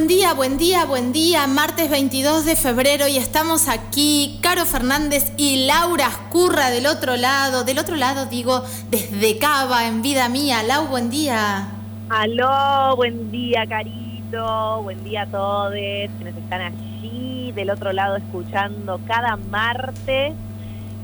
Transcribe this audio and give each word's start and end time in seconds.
Buen 0.00 0.08
día, 0.08 0.32
buen 0.32 0.56
día, 0.56 0.86
buen 0.86 1.12
día. 1.12 1.46
Martes 1.46 1.90
22 1.90 2.46
de 2.46 2.56
febrero 2.56 3.06
y 3.06 3.18
estamos 3.18 3.68
aquí, 3.68 4.38
Caro 4.40 4.64
Fernández 4.64 5.30
y 5.36 5.66
Laura 5.66 6.06
Ascurra 6.06 6.70
del 6.70 6.86
otro 6.86 7.18
lado. 7.18 7.64
Del 7.64 7.78
otro 7.78 7.96
lado 7.96 8.24
digo, 8.24 8.62
desde 8.88 9.36
Cava, 9.36 9.86
en 9.86 10.00
vida 10.00 10.30
mía. 10.30 10.62
Lau, 10.62 10.86
buen 10.86 11.10
día. 11.10 11.68
Aló, 12.08 12.96
buen 12.96 13.30
día, 13.30 13.66
Carito. 13.68 14.82
Buen 14.82 15.04
día 15.04 15.24
a 15.24 15.26
todos 15.26 15.72
quienes 15.72 16.34
están 16.34 16.62
allí 16.62 17.52
del 17.52 17.68
otro 17.68 17.92
lado 17.92 18.16
escuchando 18.16 18.98
cada 19.06 19.36
martes 19.36 20.32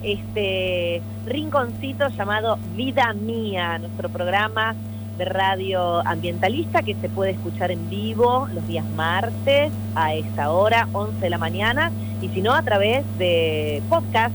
este 0.02 1.02
rinconcito 1.26 2.08
llamado 2.08 2.58
Vida 2.74 3.12
Mía, 3.12 3.78
nuestro 3.78 4.08
programa 4.08 4.74
de 5.16 5.24
radio 5.24 6.06
ambientalista 6.06 6.82
que 6.82 6.94
se 6.94 7.08
puede 7.08 7.32
escuchar 7.32 7.70
en 7.70 7.88
vivo 7.88 8.48
los 8.54 8.66
días 8.68 8.84
martes 8.96 9.72
a 9.94 10.14
esta 10.14 10.50
hora, 10.50 10.88
11 10.92 11.18
de 11.20 11.30
la 11.30 11.38
mañana, 11.38 11.90
y 12.20 12.28
si 12.28 12.42
no, 12.42 12.54
a 12.54 12.62
través 12.62 13.04
de 13.18 13.82
podcast 13.88 14.34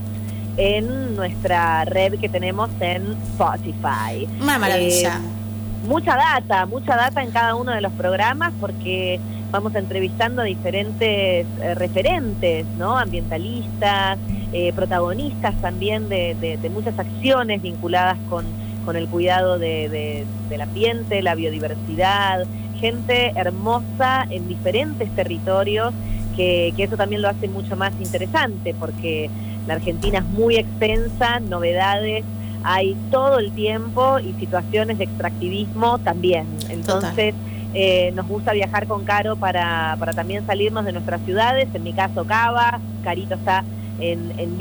en 0.56 1.16
nuestra 1.16 1.84
red 1.84 2.18
que 2.18 2.28
tenemos 2.28 2.70
en 2.80 3.12
Spotify. 3.32 4.28
Una 4.40 4.58
maravilla. 4.58 5.16
Eh, 5.16 5.86
mucha 5.86 6.16
data, 6.16 6.66
mucha 6.66 6.96
data 6.96 7.22
en 7.22 7.30
cada 7.30 7.54
uno 7.54 7.72
de 7.72 7.80
los 7.80 7.92
programas 7.92 8.52
porque 8.60 9.18
vamos 9.50 9.74
entrevistando 9.74 10.42
a 10.42 10.44
diferentes 10.44 11.46
eh, 11.60 11.74
referentes, 11.74 12.66
¿no? 12.78 12.98
Ambientalistas, 12.98 14.18
eh, 14.52 14.72
protagonistas 14.74 15.54
también 15.60 16.08
de 16.08 16.70
muchas 16.72 16.98
acciones 16.98 17.62
vinculadas 17.62 18.18
con 18.28 18.44
con 18.84 18.96
el 18.96 19.08
cuidado 19.08 19.58
de, 19.58 20.24
del 20.48 20.60
ambiente, 20.60 21.22
la 21.22 21.34
biodiversidad, 21.34 22.46
gente 22.80 23.32
hermosa 23.36 24.26
en 24.30 24.48
diferentes 24.48 25.10
territorios, 25.14 25.94
que, 26.36 26.74
eso 26.76 26.96
también 26.96 27.22
lo 27.22 27.28
hace 27.28 27.48
mucho 27.48 27.76
más 27.76 27.92
interesante, 28.00 28.74
porque 28.78 29.30
la 29.66 29.74
Argentina 29.74 30.18
es 30.18 30.24
muy 30.24 30.56
extensa, 30.56 31.40
novedades 31.40 32.24
hay 32.64 32.96
todo 33.10 33.38
el 33.38 33.52
tiempo 33.52 34.18
y 34.20 34.32
situaciones 34.34 34.98
de 34.98 35.04
extractivismo 35.04 35.98
también. 35.98 36.46
Entonces, 36.68 37.34
eh, 37.74 38.12
nos 38.14 38.28
gusta 38.28 38.52
viajar 38.52 38.86
con 38.86 39.04
Caro 39.04 39.36
para, 39.36 39.96
para 39.98 40.12
también 40.12 40.46
salirnos 40.46 40.84
de 40.84 40.92
nuestras 40.92 41.20
ciudades, 41.22 41.68
en 41.74 41.82
mi 41.82 41.92
caso 41.92 42.24
Cava, 42.24 42.80
Carito 43.02 43.34
está 43.34 43.64
en, 43.98 44.32
en 44.38 44.58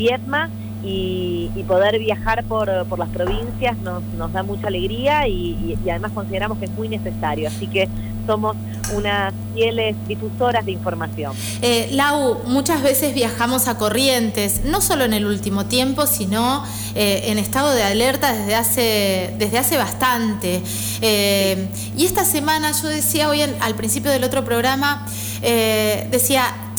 y, 0.84 1.50
poder 1.68 2.00
viajar 2.00 2.44
por, 2.44 2.68
las 2.68 3.10
provincias 3.10 3.78
nos, 3.78 4.04
nos 4.18 4.34
da 4.34 4.44
mucha 4.44 4.68
alegría 4.68 5.28
y, 5.28 5.78
además 5.90 6.12
consideramos 6.14 6.58
que 6.58 6.66
es 6.66 6.72
muy 6.72 6.90
necesario. 6.90 7.48
Así 7.48 7.68
que 7.68 7.88
somos 8.26 8.56
unas 8.94 9.34
fieles 9.54 9.96
difusoras 10.08 10.66
de 10.66 10.72
información. 10.74 11.34
Eh, 11.62 11.90
Lau, 11.92 12.40
muchas 12.46 12.82
veces 12.82 13.14
viajamos 13.14 13.68
a 13.68 13.78
Corrientes, 13.78 14.66
no 14.66 14.82
solo 14.82 15.06
en 15.06 15.14
el 15.14 15.26
último 15.26 15.66
tiempo, 15.66 16.08
sino 16.08 16.64
eh, 16.96 17.24
en 17.28 17.38
estado 17.38 17.74
de 17.74 17.84
alerta 17.84 18.34
desde 18.34 18.56
hace, 18.56 19.36
desde 19.38 19.58
hace 19.58 19.78
bastante. 19.78 20.62
Eh, 21.02 21.70
y 21.98 22.06
esta 22.06 22.26
semana 22.26 22.72
yo 22.72 22.90
decía 22.90 23.30
hoy 23.30 23.42
al 23.42 23.76
principio 23.76 24.12
del 24.12 24.24
otro 24.24 24.44
programa, 24.44 25.06
decía, 25.42 26.71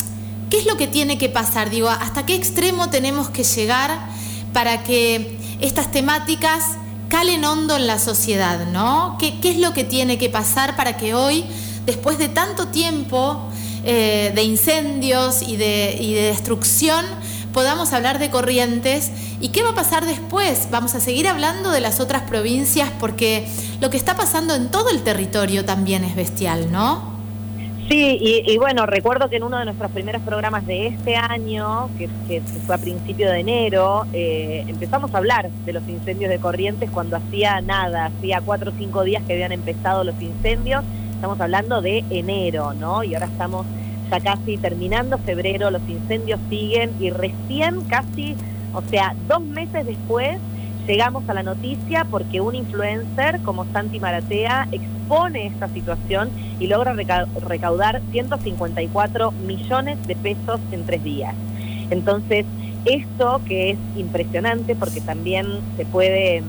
¿Qué 0.53 0.59
es 0.59 0.67
lo 0.67 0.77
que 0.77 0.85
tiene 0.85 1.17
que 1.17 1.29
pasar? 1.29 1.71
Digo, 1.71 1.89
¿hasta 1.89 2.27
qué 2.27 2.35
extremo 2.35 2.91
tenemos 2.91 3.27
que 3.27 3.43
llegar 3.43 3.89
para 4.53 4.83
que 4.83 5.35
estas 5.59 5.89
temáticas 5.91 6.63
calen 7.09 7.43
hondo 7.43 7.75
en 7.75 7.87
la 7.87 7.97
sociedad, 7.97 8.67
¿no? 8.67 9.17
¿Qué, 9.19 9.33
es 9.49 9.57
lo 9.57 9.73
que 9.73 9.83
tiene 9.83 10.19
que 10.19 10.29
pasar 10.29 10.75
para 10.75 10.95
que 10.95 11.15
hoy, 11.15 11.43
después 11.87 12.19
de 12.19 12.29
tanto 12.29 12.67
tiempo 12.67 13.49
eh, 13.83 14.31
de 14.35 14.43
incendios 14.43 15.41
y 15.41 15.57
de, 15.57 15.97
y 15.99 16.13
de 16.13 16.21
destrucción, 16.21 17.03
podamos 17.51 17.91
hablar 17.91 18.19
de 18.19 18.29
corrientes 18.29 19.09
y 19.41 19.49
qué 19.49 19.63
va 19.63 19.71
a 19.71 19.75
pasar 19.75 20.05
después. 20.05 20.67
Vamos 20.69 20.93
a 20.93 20.99
seguir 20.99 21.27
hablando 21.27 21.71
de 21.71 21.81
las 21.81 21.99
otras 21.99 22.29
provincias 22.29 22.91
porque 22.99 23.47
lo 23.81 23.89
que 23.89 23.97
está 23.97 24.15
pasando 24.15 24.53
en 24.53 24.69
todo 24.69 24.91
el 24.91 25.01
territorio 25.01 25.65
también 25.65 26.03
es 26.03 26.15
bestial, 26.15 26.71
¿no? 26.71 27.12
Sí, 27.93 28.17
y, 28.19 28.57
bueno, 28.57 28.87
recuerdo 28.87 29.29
que 29.29 29.35
en 29.35 29.43
uno 29.43 29.59
de 29.59 29.65
nuestros 29.65 29.91
primeros 29.91 30.23
programas 30.23 30.65
de 30.65 30.87
este 30.87 31.15
año, 31.15 31.91
que, 31.95 32.41
fue 32.65 32.73
a 32.73 32.79
principio 32.79 33.29
de 33.29 33.41
enero, 33.41 34.07
eh, 34.13 34.65
empezamos 34.67 35.13
a 35.13 35.19
hablar 35.19 35.51
de 35.63 35.73
los 35.73 35.87
incendios 35.87 36.31
de 36.31 36.39
Corrientes 36.39 36.89
cuando 36.89 37.17
hacía 37.17 37.61
nada, 37.61 38.05
hacía 38.05 38.41
cuatro 38.41 38.71
o 38.71 38.73
cinco 38.79 39.03
días 39.03 39.21
que 39.27 39.33
habían 39.33 39.51
empezado 39.51 40.03
los 40.03 40.19
incendios, 40.19 40.83
estamos 41.13 41.39
hablando 41.39 41.83
de 41.83 42.03
enero, 42.09 42.73
¿no? 42.73 43.03
Y 43.03 43.13
ahora 43.13 43.27
estamos 43.27 43.67
ya 44.09 44.19
casi 44.21 44.57
terminando 44.57 45.19
febrero, 45.19 45.69
los 45.69 45.87
incendios 45.87 46.39
siguen 46.49 46.93
y 46.99 47.11
recién 47.11 47.81
casi, 47.81 48.35
o 48.73 48.81
sea, 48.89 49.13
dos 49.27 49.41
meses 49.41 49.85
después 49.85 50.39
llegamos 50.87 51.27
a 51.29 51.33
la 51.33 51.43
noticia 51.43 52.05
porque 52.05 52.41
un 52.41 52.55
influencer 52.55 53.39
como 53.41 53.65
Santi 53.71 53.99
Maratea 53.99 54.67
expone 54.71 55.47
esta 55.47 55.67
situación 55.69 56.29
y 56.59 56.67
logra 56.67 56.93
recaudar 56.93 58.01
154 58.11 59.31
millones 59.31 60.05
de 60.07 60.15
pesos 60.15 60.59
en 60.71 60.85
tres 60.85 61.03
días. 61.03 61.35
Entonces, 61.89 62.45
esto 62.85 63.41
que 63.45 63.71
es 63.71 63.77
impresionante 63.95 64.75
porque 64.75 65.01
también 65.01 65.47
se 65.77 65.85
puede 65.85 66.43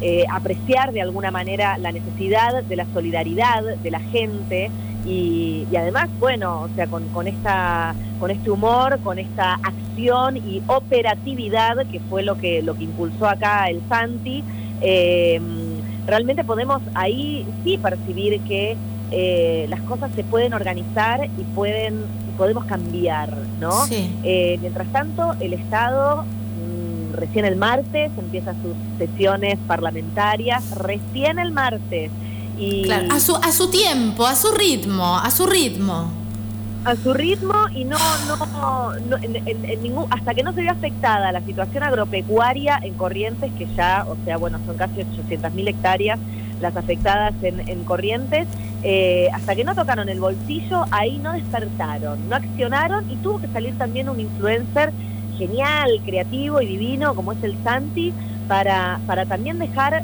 eh, 0.00 0.24
apreciar 0.30 0.92
de 0.92 1.00
alguna 1.00 1.30
manera 1.30 1.78
la 1.78 1.92
necesidad 1.92 2.62
de 2.62 2.76
la 2.76 2.86
solidaridad 2.92 3.62
de 3.62 3.90
la 3.90 4.00
gente 4.00 4.70
y, 5.06 5.66
además, 5.76 6.08
bueno, 6.18 6.62
o 6.62 6.68
sea, 6.74 6.86
con, 6.86 7.06
con, 7.08 7.28
esta, 7.28 7.94
con 8.18 8.30
este 8.30 8.50
humor, 8.50 8.98
con 9.04 9.18
esta 9.18 9.54
acción 9.54 10.36
y 10.36 10.62
operatividad 10.66 11.86
que 11.90 12.00
fue 12.00 12.22
lo 12.22 12.36
que, 12.36 12.62
lo 12.62 12.74
que 12.74 12.84
impulsó 12.84 13.28
acá 13.28 13.68
el 13.68 13.80
Santi, 13.88 14.42
eh, 14.80 15.40
realmente 16.06 16.44
podemos 16.44 16.82
ahí 16.94 17.46
sí 17.64 17.78
percibir 17.78 18.40
que 18.42 18.76
eh, 19.12 19.66
las 19.68 19.80
cosas 19.82 20.10
se 20.16 20.24
pueden 20.24 20.54
organizar 20.54 21.24
y 21.24 21.42
pueden 21.54 22.04
podemos 22.36 22.66
cambiar, 22.66 23.34
¿no? 23.60 23.72
Eh, 23.90 24.58
mientras 24.60 24.86
tanto, 24.92 25.34
el 25.40 25.54
Estado 25.54 26.24
mm, 26.24 27.14
recién 27.14 27.46
el 27.46 27.56
martes 27.56 28.10
empieza 28.18 28.52
sus 28.62 28.74
sesiones 28.98 29.58
parlamentarias, 29.66 30.70
recién 30.76 31.38
el 31.38 31.52
martes 31.52 32.10
a 33.10 33.20
su, 33.20 33.36
a 33.36 33.52
su 33.52 33.70
tiempo, 33.70 34.26
a 34.26 34.34
su 34.34 34.52
ritmo, 34.52 35.18
a 35.18 35.30
su 35.30 35.46
ritmo. 35.46 36.10
A 36.84 36.94
su 36.94 37.12
ritmo 37.12 37.52
y 37.74 37.84
no, 37.84 37.98
no, 38.28 38.92
en, 39.20 39.82
ningún, 39.82 40.06
hasta 40.10 40.34
que 40.34 40.44
no 40.44 40.52
se 40.52 40.62
vea 40.62 40.72
afectada 40.72 41.32
la 41.32 41.40
situación 41.40 41.82
agropecuaria 41.82 42.78
en 42.82 42.94
Corrientes, 42.94 43.50
que 43.58 43.66
ya, 43.76 44.06
o 44.08 44.16
sea, 44.24 44.36
bueno, 44.36 44.60
son 44.64 44.76
casi 44.76 45.00
800.000 45.00 45.68
hectáreas 45.68 46.18
las 46.60 46.76
afectadas 46.76 47.34
en, 47.42 47.84
Corrientes, 47.84 48.46
eh, 48.82 49.28
hasta 49.34 49.54
que 49.54 49.64
no 49.64 49.74
tocaron 49.74 50.08
el 50.08 50.20
bolsillo, 50.20 50.84
ahí 50.90 51.18
no 51.18 51.32
despertaron, 51.32 52.28
no 52.28 52.36
accionaron 52.36 53.10
y 53.10 53.16
tuvo 53.16 53.40
que 53.40 53.48
salir 53.48 53.76
también 53.76 54.08
un 54.08 54.20
influencer 54.20 54.92
genial, 55.36 55.90
creativo 56.04 56.62
y 56.62 56.66
divino 56.66 57.14
como 57.14 57.32
es 57.32 57.42
el 57.42 57.56
Santi, 57.62 58.14
para, 58.48 59.00
para 59.06 59.26
también 59.26 59.58
dejar 59.58 60.02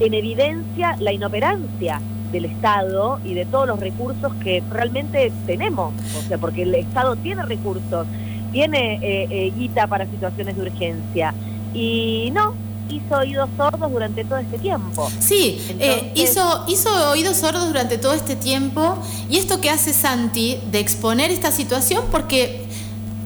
en 0.00 0.14
evidencia 0.14 0.96
la 0.98 1.12
inoperancia 1.12 2.00
del 2.32 2.46
Estado 2.46 3.20
y 3.24 3.34
de 3.34 3.44
todos 3.44 3.68
los 3.68 3.78
recursos 3.78 4.32
que 4.42 4.62
realmente 4.70 5.30
tenemos, 5.46 5.92
o 6.18 6.28
sea, 6.28 6.38
porque 6.38 6.62
el 6.62 6.74
Estado 6.74 7.14
tiene 7.16 7.42
recursos, 7.42 8.06
tiene 8.52 8.94
eh, 8.96 9.28
eh, 9.30 9.52
guita 9.56 9.86
para 9.86 10.06
situaciones 10.06 10.56
de 10.56 10.62
urgencia 10.62 11.34
y 11.74 12.30
no, 12.32 12.54
hizo 12.88 13.16
oídos 13.16 13.48
sordos 13.56 13.90
durante 13.90 14.24
todo 14.24 14.38
este 14.38 14.58
tiempo. 14.58 15.10
Sí, 15.20 15.60
eh, 15.78 16.12
hizo, 16.14 16.64
hizo 16.68 17.10
oídos 17.10 17.36
sordos 17.36 17.66
durante 17.66 17.98
todo 17.98 18.14
este 18.14 18.36
tiempo 18.36 18.96
y 19.30 19.36
esto 19.36 19.60
que 19.60 19.70
hace 19.70 19.92
Santi 19.92 20.58
de 20.70 20.80
exponer 20.80 21.30
esta 21.30 21.52
situación 21.52 22.04
porque 22.10 22.66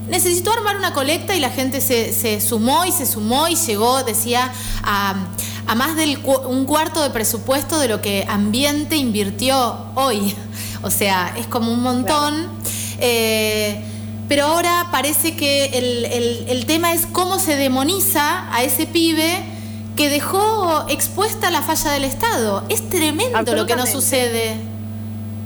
necesitó 0.09 0.53
armar 0.53 0.77
una 0.77 0.93
colecta 0.93 1.35
y 1.35 1.41
la 1.41 1.51
gente 1.51 1.81
se, 1.81 2.13
se 2.13 2.41
sumó 2.41 2.85
y 2.85 2.93
se 2.93 3.07
sumó 3.07 3.49
y 3.49 3.57
llegó, 3.57 4.03
decía, 4.05 4.53
a 4.85 5.15
a 5.67 5.75
más 5.75 5.97
del 5.97 6.19
un 6.49 6.65
cuarto 6.65 7.03
de 7.03 7.11
presupuesto 7.11 7.79
de 7.79 7.89
lo 7.89 8.01
que 8.01 8.25
Ambiente 8.29 8.97
invirtió 8.97 9.77
hoy. 9.95 10.35
O 10.83 10.91
sea, 10.91 11.35
es 11.37 11.47
como 11.47 11.73
un 11.73 11.83
montón. 11.83 12.47
Eh, 13.01 13.83
pero 14.29 14.47
ahora 14.47 14.89
parece 14.93 15.35
que 15.35 15.67
el, 16.49 16.67
tema 16.67 16.93
es 16.93 17.07
cómo 17.07 17.41
se 17.41 17.57
demoniza 17.57 18.53
a 18.55 18.63
ese 18.63 18.87
pibe 18.87 19.43
que 19.97 20.09
dejó 20.11 20.85
expuesta 20.89 21.51
la 21.51 21.63
falla 21.63 21.91
del 21.93 22.05
Estado. 22.05 22.63
Es 22.69 22.89
tremendo 22.89 23.55
lo 23.55 23.67
que 23.67 23.75
nos 23.75 23.89
sucede. 23.89 24.76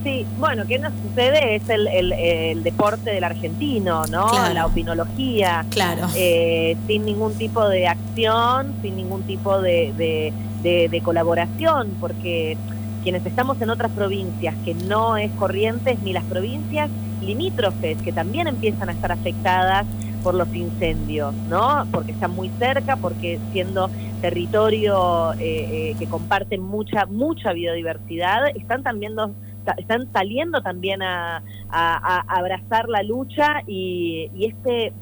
Sí, 0.03 0.25
bueno, 0.39 0.65
¿qué 0.67 0.79
nos 0.79 0.93
sucede? 0.95 1.57
Es 1.57 1.69
el, 1.69 2.63
deporte 2.63 3.11
del 3.11 3.25
argentino, 3.25 4.07
¿no? 4.07 4.27
La 4.55 4.65
opinología. 4.65 5.67
Claro. 5.71 6.09
Eh, 6.17 6.77
sin 6.87 7.05
ningún 7.05 7.35
tipo 7.35 7.69
de 7.69 7.87
acción, 7.87 8.75
sin 8.81 8.97
ningún 8.97 9.23
tipo 9.25 9.61
de, 9.61 10.33
de, 10.63 11.01
colaboración, 11.03 11.89
porque 12.01 12.57
quienes 13.03 13.25
estamos 13.27 13.61
en 13.61 13.71
otras 13.71 13.91
provincias 13.93 14.55
que 14.65 14.75
no 14.75 15.17
es 15.17 15.31
Corrientes, 15.33 16.01
ni 16.03 16.13
las 16.13 16.25
provincias 16.25 16.89
limítrofes, 17.21 18.01
que 18.03 18.13
también 18.13 18.47
empiezan 18.47 18.89
a 18.89 18.93
estar 18.93 19.13
afectadas 19.13 19.87
por 20.23 20.35
los 20.35 20.55
incendios, 20.55 21.35
¿no? 21.49 21.87
Porque 21.91 22.13
están 22.13 22.35
muy 22.35 22.51
cerca, 22.59 22.97
porque 22.97 23.39
siendo 23.53 23.91
territorio 24.21 25.33
eh, 25.35 25.39
eh, 25.41 25.97
que 25.99 26.07
comparte 26.07 26.59
mucha 26.59 27.07
mucha 27.07 27.53
biodiversidad, 27.53 28.49
están 28.55 28.83
también 28.83 29.15
están 29.77 30.11
saliendo 30.13 30.63
también 30.63 31.03
a, 31.03 31.43
abrazar 31.71 32.89
la 32.89 33.03
lucha 33.03 33.63
y, 33.67 34.31
este 34.41 34.93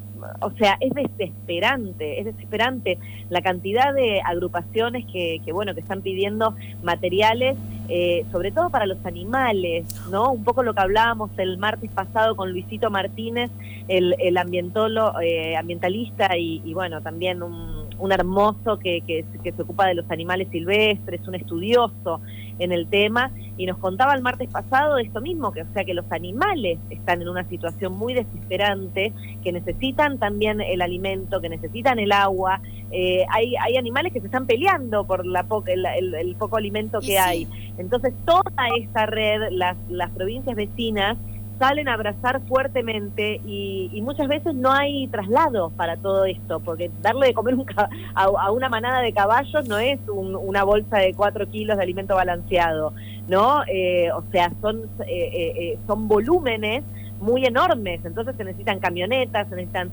o 0.41 0.51
sea, 0.59 0.77
es 0.81 0.93
desesperante, 0.95 2.19
es 2.19 2.25
desesperante 2.25 2.99
la 3.31 3.41
cantidad 3.41 3.95
de 3.95 4.21
agrupaciones 4.21 5.07
que, 5.07 5.41
que 5.45 5.53
bueno, 5.53 5.75
que 5.75 5.81
están 5.81 6.03
pidiendo 6.03 6.57
materiales, 6.83 7.57
eh, 7.89 8.27
sobre 8.33 8.51
todo 8.51 8.69
para 8.69 8.87
los 8.87 9.05
animales, 9.07 9.87
¿no? 10.11 10.33
Un 10.33 10.43
poco 10.43 10.65
lo 10.65 10.75
que 10.75 10.81
hablábamos 10.81 11.31
el 11.39 11.57
martes 11.57 11.91
pasado 11.93 12.35
con 12.35 12.51
Luisito 12.51 12.91
Martínez, 12.91 13.51
el, 13.87 14.17
el 14.19 14.37
ambientolo, 14.39 15.21
eh, 15.21 15.57
ambientalista 15.57 16.37
y, 16.37 16.63
y, 16.65 16.75
bueno, 16.75 17.01
también 17.01 17.43
un, 17.43 17.87
un 17.99 18.13
hermoso 18.13 18.79
que, 18.79 19.03
que, 19.07 19.25
que 19.43 19.53
se 19.53 19.63
ocupa 19.63 19.87
de 19.87 19.95
los 19.95 20.11
animales 20.11 20.49
silvestres, 20.51 21.27
un 21.27 21.35
estudioso 21.35 22.21
en 22.59 22.73
el 22.73 22.89
tema 22.89 23.31
y 23.57 23.67
nos 23.67 23.79
contaba 23.79 24.15
el 24.15 24.23
martes 24.23 24.49
pasado 24.51 24.99
esto 24.99 25.21
mismo, 25.21 25.53
que 25.53 25.63
o 25.63 25.73
sea 25.73 25.85
que 25.85 25.95
los 25.95 26.11
animales 26.11 26.79
están 26.91 27.23
en 27.23 27.29
una 27.29 27.45
situación 27.49 27.93
muy 27.93 28.15
desesperante, 28.15 29.13
que 29.43 29.53
necesitan 29.53 30.19
también 30.19 30.61
el 30.61 30.81
alimento, 30.81 31.41
que 31.41 31.49
necesitan 31.49 31.99
el 31.99 32.13
agua. 32.13 32.61
Eh, 32.91 33.25
hay, 33.31 33.57
hay 33.57 33.77
animales 33.77 34.13
que 34.13 34.21
se 34.21 34.27
están 34.27 34.47
peleando 34.47 35.05
por 35.05 35.27
la 35.27 35.45
el, 35.67 36.37
poco 36.37 36.57
alimento 36.57 37.01
que 37.01 37.19
hay. 37.19 37.49
Entonces 37.79 38.15
toda 38.25 38.53
esta 38.79 39.07
red, 39.07 39.51
las, 39.51 39.77
las 39.89 40.11
provincias 40.11 40.55
vecinas, 40.55 41.17
salen 41.59 41.89
a 41.89 41.95
abrazar 41.95 42.41
fuertemente 42.47 43.41
y, 43.45 44.01
muchas 44.03 44.29
veces 44.29 44.55
no 44.55 44.73
hay 44.73 45.07
traslado 45.09 45.71
para 45.71 45.97
todo 45.97 46.25
esto, 46.25 46.61
porque 46.61 46.91
darle 47.03 47.27
de 47.27 47.35
comer 47.35 47.57
a, 48.15 48.51
una 48.51 48.69
manada 48.71 49.01
de 49.01 49.13
caballos 49.13 49.69
no 49.69 49.77
es 49.79 49.99
una 50.09 50.65
bolsa 50.65 50.99
de 50.99 51.13
cuatro 51.15 51.47
kilos 51.49 51.77
de 51.77 51.83
alimento 51.83 52.15
balanceado, 52.15 52.95
¿no? 53.27 53.63
Eh, 53.67 54.11
o 54.13 54.23
sea, 54.33 54.51
son, 54.63 54.85
eh, 55.07 55.53
eh, 55.57 55.79
son 55.87 56.09
volúmenes 56.09 56.85
muy 57.21 57.45
enormes, 57.45 58.03
entonces 58.05 58.35
se 58.37 58.45
necesitan 58.45 58.79
camionetas, 58.79 59.49
se 59.49 59.57
necesitan 59.57 59.91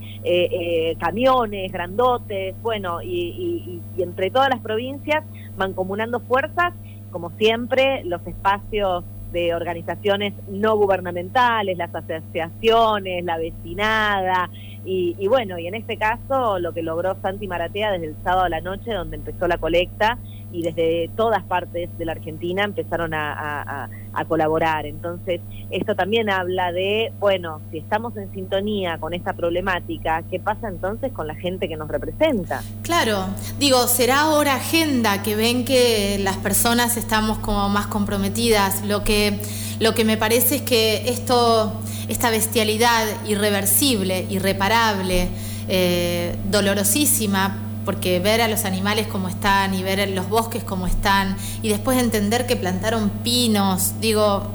camiones 1.00 1.72
grandotes, 1.72 2.56
bueno, 2.62 3.02
y, 3.02 3.82
y 3.98 4.02
entre 4.02 4.30
todas 4.30 4.50
las 4.50 4.60
provincias 4.62 5.24
mancomunando 5.58 6.20
fuerzas, 6.22 6.74
como 7.12 7.32
siempre, 7.32 8.04
los 8.06 8.26
espacios 8.28 9.04
de 9.36 9.54
organizaciones 9.54 10.34
no 10.48 10.78
gubernamentales, 10.78 11.78
las 11.78 11.94
asociaciones, 11.94 13.24
la 13.26 13.38
vecinada, 13.38 14.50
y, 14.86 15.16
y, 15.20 15.28
bueno, 15.28 15.60
y 15.60 15.68
en 15.68 15.76
este 15.76 15.98
caso 15.98 16.58
lo 16.60 16.74
que 16.74 16.82
logró 16.82 17.18
Santi 17.22 17.48
Maratea 17.48 17.92
desde 17.92 18.08
el 18.08 18.16
sábado 18.24 18.46
a 18.46 18.50
la 18.50 18.62
noche, 18.62 18.94
donde 18.94 19.18
empezó 19.18 19.48
la 19.48 19.58
colecta, 19.58 20.18
y 20.56 20.62
desde 20.62 21.10
todas 21.18 21.44
partes 21.44 21.90
de 21.98 22.06
la 22.06 22.14
Argentina 22.14 22.64
empezaron 22.64 23.14
a, 23.14 23.90
colaborar. 24.30 24.86
Entonces, 24.86 25.42
esto 25.70 25.94
también 25.94 26.30
habla 26.30 26.72
de, 26.72 27.12
bueno, 27.20 27.62
si 27.70 27.80
estamos 27.80 28.16
en 28.16 28.32
sintonía 28.34 28.98
con 28.98 29.14
esta 29.14 29.34
problemática, 29.34 30.24
¿qué 30.32 30.40
pasa 30.40 30.70
entonces 30.70 31.12
con 31.12 31.28
la 31.28 31.36
gente 31.36 31.68
que 31.68 31.76
nos 31.76 31.90
representa? 31.90 32.64
Claro, 32.82 33.26
digo, 33.60 33.86
será 33.88 34.22
ahora 34.22 34.56
agenda 34.56 35.22
que 35.22 35.36
ven 35.36 35.66
que 35.66 36.18
las 36.20 36.38
personas 36.38 36.96
estamos 36.96 37.40
como 37.40 37.68
más 37.68 37.88
comprometidas. 37.88 38.86
Lo 38.86 39.04
que, 39.04 39.42
lo 39.80 39.94
que 39.94 40.06
me 40.06 40.16
parece 40.16 40.56
es 40.56 40.62
que 40.62 41.10
esto, 41.10 41.74
esta 42.08 42.30
bestialidad 42.30 43.06
irreversible, 43.28 44.26
irreparable, 44.30 45.28
eh, 45.68 46.36
dolorosísima, 46.50 47.65
porque 47.86 48.20
ver 48.20 48.42
a 48.42 48.48
los 48.48 48.66
animales 48.66 49.08
como 49.08 49.30
están 49.30 49.74
y 49.74 49.84
ver 49.84 50.10
los 50.10 50.28
bosques 50.28 50.64
como 50.64 50.88
están 50.88 51.38
y 51.62 51.70
después 51.70 51.98
entender 51.98 52.48
que 52.48 52.56
plantaron 52.56 53.10
pinos, 53.24 53.94
digo, 54.02 54.52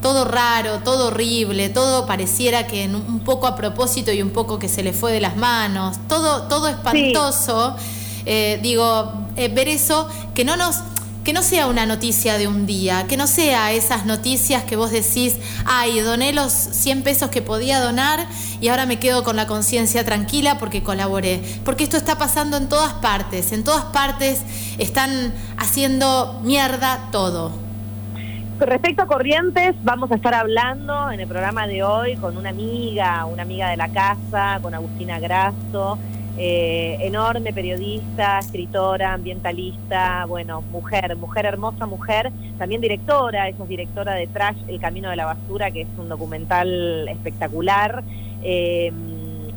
todo 0.00 0.24
raro, 0.24 0.78
todo 0.78 1.08
horrible, 1.08 1.68
todo 1.68 2.06
pareciera 2.06 2.66
que 2.66 2.86
un 2.86 3.20
poco 3.20 3.46
a 3.46 3.54
propósito 3.56 4.12
y 4.12 4.22
un 4.22 4.30
poco 4.30 4.58
que 4.58 4.68
se 4.68 4.82
le 4.82 4.92
fue 4.92 5.12
de 5.12 5.20
las 5.20 5.36
manos, 5.36 5.96
todo, 6.08 6.48
todo 6.48 6.68
espantoso. 6.68 7.76
Eh, 8.24 8.60
digo, 8.62 9.12
eh, 9.36 9.48
ver 9.48 9.68
eso, 9.68 10.08
que 10.34 10.44
no 10.44 10.56
nos 10.56 10.76
que 11.24 11.32
no 11.32 11.42
sea 11.42 11.68
una 11.68 11.86
noticia 11.86 12.36
de 12.36 12.48
un 12.48 12.66
día, 12.66 13.06
que 13.06 13.16
no 13.16 13.26
sea 13.26 13.72
esas 13.72 14.06
noticias 14.06 14.64
que 14.64 14.74
vos 14.74 14.90
decís, 14.90 15.36
ay, 15.64 16.00
doné 16.00 16.32
los 16.32 16.52
100 16.52 17.02
pesos 17.02 17.30
que 17.30 17.42
podía 17.42 17.80
donar 17.80 18.26
y 18.60 18.68
ahora 18.68 18.86
me 18.86 18.98
quedo 18.98 19.22
con 19.22 19.36
la 19.36 19.46
conciencia 19.46 20.04
tranquila 20.04 20.58
porque 20.58 20.82
colaboré. 20.82 21.40
Porque 21.64 21.84
esto 21.84 21.96
está 21.96 22.18
pasando 22.18 22.56
en 22.56 22.68
todas 22.68 22.92
partes, 22.94 23.52
en 23.52 23.62
todas 23.62 23.84
partes 23.86 24.42
están 24.78 25.32
haciendo 25.58 26.40
mierda 26.42 27.08
todo. 27.12 27.52
Respecto 28.58 29.02
a 29.02 29.06
Corrientes, 29.06 29.74
vamos 29.82 30.10
a 30.12 30.16
estar 30.16 30.34
hablando 30.34 31.10
en 31.10 31.20
el 31.20 31.26
programa 31.26 31.66
de 31.66 31.82
hoy 31.82 32.16
con 32.16 32.36
una 32.36 32.50
amiga, 32.50 33.24
una 33.26 33.42
amiga 33.42 33.70
de 33.70 33.76
la 33.76 33.88
casa, 33.88 34.58
con 34.60 34.74
Agustina 34.74 35.18
Grasso 35.18 35.98
eh, 36.38 36.96
enorme 37.00 37.52
periodista, 37.52 38.38
escritora, 38.38 39.12
ambientalista, 39.12 40.24
bueno, 40.26 40.62
mujer, 40.62 41.16
mujer 41.16 41.46
hermosa, 41.46 41.86
mujer, 41.86 42.32
también 42.58 42.80
directora, 42.80 43.48
ella 43.48 43.62
es 43.62 43.68
directora 43.68 44.14
de 44.14 44.26
Trash, 44.26 44.56
El 44.68 44.80
Camino 44.80 45.10
de 45.10 45.16
la 45.16 45.26
Basura, 45.26 45.70
que 45.70 45.82
es 45.82 45.88
un 45.98 46.08
documental 46.08 47.08
espectacular. 47.08 48.02
Eh, 48.42 48.92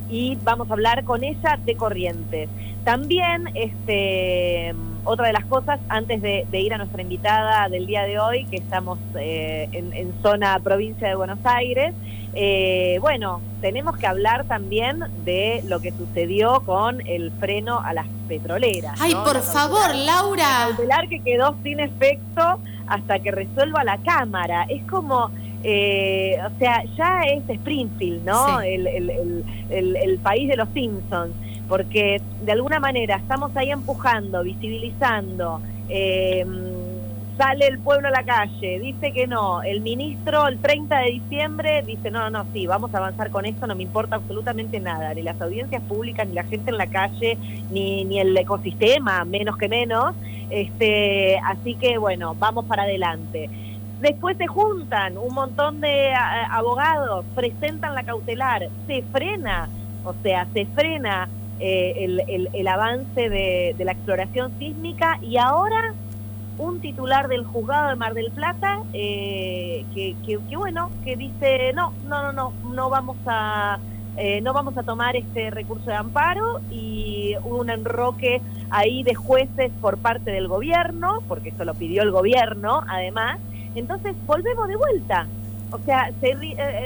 y 0.09 0.37
vamos 0.43 0.69
a 0.69 0.73
hablar 0.73 1.03
con 1.03 1.23
ella 1.23 1.59
de 1.65 1.75
Corrientes. 1.75 2.49
También, 2.83 3.49
este, 3.55 4.75
otra 5.03 5.27
de 5.27 5.33
las 5.33 5.45
cosas, 5.45 5.79
antes 5.89 6.21
de, 6.21 6.45
ir 6.53 6.73
a 6.73 6.77
nuestra 6.77 7.01
invitada 7.01 7.67
del 7.69 7.87
día 7.87 8.03
de 8.03 8.19
hoy, 8.19 8.45
que 8.45 8.57
estamos 8.57 8.99
eh, 9.19 9.67
en, 9.71 10.13
zona 10.21 10.59
provincia 10.59 11.07
de 11.07 11.15
Buenos 11.15 11.39
Aires, 11.43 11.93
eh, 12.35 12.97
bueno, 12.99 13.41
tenemos 13.61 13.97
que 13.97 14.07
hablar 14.07 14.45
también 14.45 14.99
de 15.23 15.63
lo 15.65 15.79
que 15.79 15.91
sucedió 15.91 16.59
con 16.61 17.05
el 17.07 17.31
freno 17.31 17.79
a 17.79 17.93
las 17.93 18.07
petroleras. 18.27 18.99
Ay, 19.01 19.13
por 19.13 19.41
favor, 19.41 19.95
Laura. 19.95 20.67
El 20.77 21.09
que 21.09 21.21
quedó 21.21 21.55
sin 21.63 21.79
efecto 21.79 22.59
hasta 22.87 23.19
que 23.19 23.31
resuelva 23.31 23.83
la 23.83 23.97
Cámara. 23.99 24.65
Es 24.69 24.83
como... 24.83 25.31
Eh, 25.67 26.37
o 26.45 26.59
sea, 26.59 26.83
ya 26.95 27.23
es 27.23 27.49
Springfield, 27.49 28.23
¿no? 28.23 28.61
El, 28.61 28.85
el, 28.85 30.19
país 30.21 30.47
de 30.47 30.57
los 30.57 30.69
Simpsons 30.75 31.33
porque 31.67 32.21
de 32.43 32.51
alguna 32.51 32.79
manera 32.79 33.15
estamos 33.15 33.55
ahí 33.57 33.71
empujando, 33.71 34.43
visibilizando, 34.43 35.61
eh, 35.89 36.45
sale 37.37 37.67
el 37.67 37.79
pueblo 37.79 38.07
a 38.07 38.11
la 38.11 38.23
calle, 38.23 38.79
dice 38.79 39.11
que 39.11 39.27
no, 39.27 39.61
el 39.61 39.81
ministro 39.81 40.47
el 40.47 40.59
30 40.59 40.97
de 40.99 41.11
diciembre 41.11 41.83
dice, 41.85 42.11
no, 42.11 42.29
no, 42.29 42.45
sí, 42.53 42.65
vamos 42.67 42.93
a 42.93 42.97
avanzar 42.97 43.29
con 43.31 43.45
esto, 43.45 43.67
no 43.67 43.75
me 43.75 43.83
importa 43.83 44.15
absolutamente 44.15 44.79
nada, 44.79 45.13
ni 45.13 45.21
las 45.21 45.39
audiencias 45.41 45.81
públicas, 45.83 46.27
ni 46.27 46.33
la 46.33 46.43
gente 46.43 46.71
en 46.71 46.77
la 46.77 46.87
calle, 46.87 47.37
ni, 47.71 48.05
ni 48.05 48.19
el 48.19 48.35
ecosistema, 48.37 49.25
menos 49.25 49.57
que 49.57 49.67
menos, 49.67 50.15
este, 50.49 51.37
así 51.39 51.75
que 51.75 51.97
bueno, 51.97 52.35
vamos 52.35 52.65
para 52.65 52.83
adelante. 52.83 53.49
Después 54.01 54.37
se 54.37 54.47
juntan 54.47 55.17
un 55.17 55.33
montón 55.33 55.81
de 55.81 56.13
abogados, 56.13 57.25
presentan 57.33 57.95
la 57.95 58.03
cautelar, 58.03 58.67
se 58.87 59.01
frena, 59.11 59.69
o 60.03 60.13
sea, 60.21 60.47
se 60.53 60.65
frena 60.67 61.27
eh, 61.59 62.19
el, 62.27 62.49
el, 62.53 62.67
avance 62.67 63.29
de, 63.29 63.75
la 63.79 63.93
exploración 63.93 64.51
sísmica 64.59 65.17
y 65.21 65.37
ahora 65.37 65.93
un 66.57 66.79
titular 66.79 67.27
del 67.27 67.43
juzgado 67.43 67.89
de 67.89 67.95
Mar 67.95 68.13
del 68.13 68.31
Plata 68.31 68.79
eh, 68.93 69.85
que, 69.93 70.37
bueno 70.55 70.89
que 71.03 71.15
dice 71.15 71.73
no 71.73 71.93
no 72.07 72.23
no 72.23 72.31
no 72.31 72.53
no 72.73 72.89
vamos 72.89 73.17
a 73.25 73.79
eh, 74.17 74.39
no 74.39 74.53
vamos 74.53 74.77
a 74.77 74.83
tomar 74.83 75.17
este 75.17 75.51
recurso 75.51 75.87
de 75.87 75.95
amparo 75.95 76.61
y 76.71 77.35
hubo 77.43 77.57
un 77.57 77.69
enroque 77.69 78.41
ahí 78.69 79.03
de 79.03 79.13
jueces 79.13 79.71
por 79.81 79.97
parte 79.97 80.31
del 80.31 80.47
gobierno 80.47 81.21
porque 81.27 81.49
eso 81.49 81.65
lo 81.65 81.73
pidió 81.73 82.01
el 82.01 82.11
gobierno 82.11 82.81
además. 82.87 83.39
Entonces 83.75 84.15
volvemos 84.25 84.69
de 84.69 84.77
vuelta. 84.77 85.27
O 85.71 85.79
sea 85.79 86.11
se, 86.21 86.33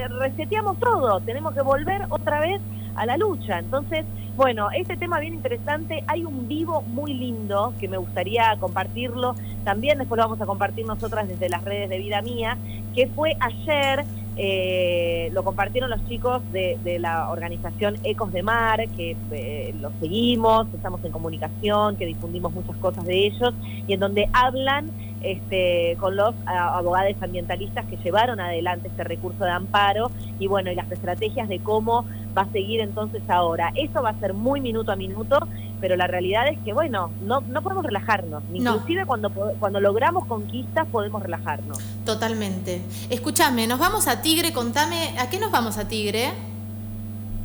reseteamos 0.07 0.79
todo. 0.79 1.19
Tenemos 1.19 1.53
que 1.53 1.61
volver 1.61 2.01
otra 2.09 2.39
vez 2.39 2.61
a 2.95 3.05
la 3.05 3.17
lucha 3.17 3.59
entonces 3.59 4.05
bueno, 4.39 4.69
este 4.71 4.95
tema 4.95 5.19
bien 5.19 5.33
interesante. 5.33 6.01
Hay 6.07 6.23
un 6.23 6.47
vivo 6.47 6.81
muy 6.81 7.13
lindo 7.13 7.73
que 7.77 7.89
me 7.89 7.97
gustaría 7.97 8.55
compartirlo. 8.57 9.35
También 9.65 9.97
después 9.97 10.17
lo 10.17 10.23
vamos 10.23 10.39
a 10.39 10.45
compartir 10.45 10.85
nosotras 10.85 11.27
desde 11.27 11.49
las 11.49 11.61
redes 11.65 11.89
de 11.89 11.97
Vida 11.97 12.21
Mía, 12.21 12.57
que 12.95 13.07
fue 13.07 13.35
ayer 13.41 14.05
eh, 14.41 15.29
lo 15.33 15.43
compartieron 15.43 15.89
los 15.89 16.07
chicos 16.07 16.41
de, 16.53 16.97
la 16.99 17.29
organización 17.29 17.97
Ecos 18.05 18.31
de 18.31 18.41
Mar, 18.41 18.87
que 18.95 19.17
eh, 19.31 19.75
los 19.81 19.91
seguimos, 19.99 20.73
estamos 20.73 21.03
en 21.03 21.11
comunicación, 21.11 21.97
que 21.97 22.05
difundimos 22.05 22.53
muchas 22.53 22.77
cosas 22.77 23.03
de 23.03 23.25
ellos, 23.25 23.53
y 23.85 23.91
en 23.91 23.99
donde 23.99 24.29
hablan 24.31 24.89
este, 25.21 25.97
con 25.99 26.15
los 26.15 26.33
abogados 26.45 27.21
ambientalistas 27.21 27.85
que 27.87 27.97
llevaron 27.97 28.39
adelante 28.39 28.87
este 28.87 29.03
recurso 29.03 29.43
de 29.43 29.51
amparo 29.51 30.11
y 30.39 30.47
bueno, 30.47 30.71
y 30.71 30.75
las 30.75 30.89
estrategias 30.89 31.49
de 31.49 31.59
cómo 31.59 32.05
va 32.37 32.43
a 32.43 32.51
seguir 32.51 32.81
entonces 32.81 33.21
ahora. 33.27 33.71
Eso 33.75 34.01
va 34.01 34.09
a 34.09 34.19
ser 34.19 34.33
muy 34.33 34.61
minuto 34.61 34.91
a 34.91 34.95
minuto, 34.95 35.47
pero 35.79 35.95
la 35.95 36.07
realidad 36.07 36.47
es 36.47 36.59
que 36.59 36.73
bueno, 36.73 37.11
no, 37.21 37.41
no 37.41 37.61
podemos 37.61 37.85
relajarnos, 37.85 38.43
inclusive 38.53 39.05
cuando, 39.05 39.29
cuando 39.31 39.79
logramos 39.79 40.25
conquistas 40.25 40.87
podemos 40.87 41.21
relajarnos. 41.21 41.79
Totalmente. 42.05 42.81
Escúchame, 43.09 43.67
nos 43.67 43.79
vamos 43.79 44.07
a 44.07 44.21
Tigre, 44.21 44.53
contame, 44.53 45.15
¿a 45.19 45.29
qué 45.29 45.39
nos 45.39 45.51
vamos 45.51 45.77
a 45.77 45.87
Tigre? 45.87 46.31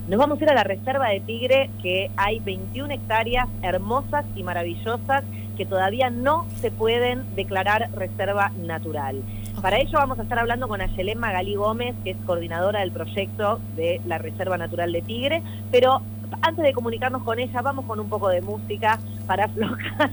Nos 0.08 0.18
vamos 0.18 0.38
a 0.38 0.44
ir 0.44 0.50
a 0.50 0.54
la 0.54 0.64
reserva 0.64 1.08
de 1.08 1.20
Tigre, 1.20 1.70
que 1.80 2.10
hay 2.16 2.38
21 2.40 2.92
hectáreas 2.92 3.48
hermosas 3.62 4.26
y 4.36 4.42
maravillosas 4.42 5.24
que 5.56 5.64
todavía 5.64 6.10
no 6.10 6.46
se 6.60 6.70
pueden 6.70 7.34
declarar 7.34 7.88
reserva 7.94 8.50
natural. 8.58 9.22
Para 9.60 9.78
ello 9.78 9.92
vamos 9.94 10.18
a 10.18 10.22
estar 10.22 10.38
hablando 10.38 10.68
con 10.68 10.80
Ayelén 10.80 11.18
Magalí 11.18 11.54
Gómez, 11.54 11.94
que 12.04 12.10
es 12.10 12.16
coordinadora 12.26 12.80
del 12.80 12.92
proyecto 12.92 13.60
de 13.76 14.00
la 14.06 14.18
Reserva 14.18 14.58
Natural 14.58 14.92
de 14.92 15.02
Tigre, 15.02 15.42
pero 15.70 16.02
antes 16.42 16.64
de 16.64 16.72
comunicarnos 16.72 17.22
con 17.22 17.38
ella, 17.38 17.62
vamos 17.62 17.84
con 17.86 18.00
un 18.00 18.08
poco 18.08 18.28
de 18.28 18.42
música 18.42 18.98
para 19.26 19.46
aflojar. 19.46 20.10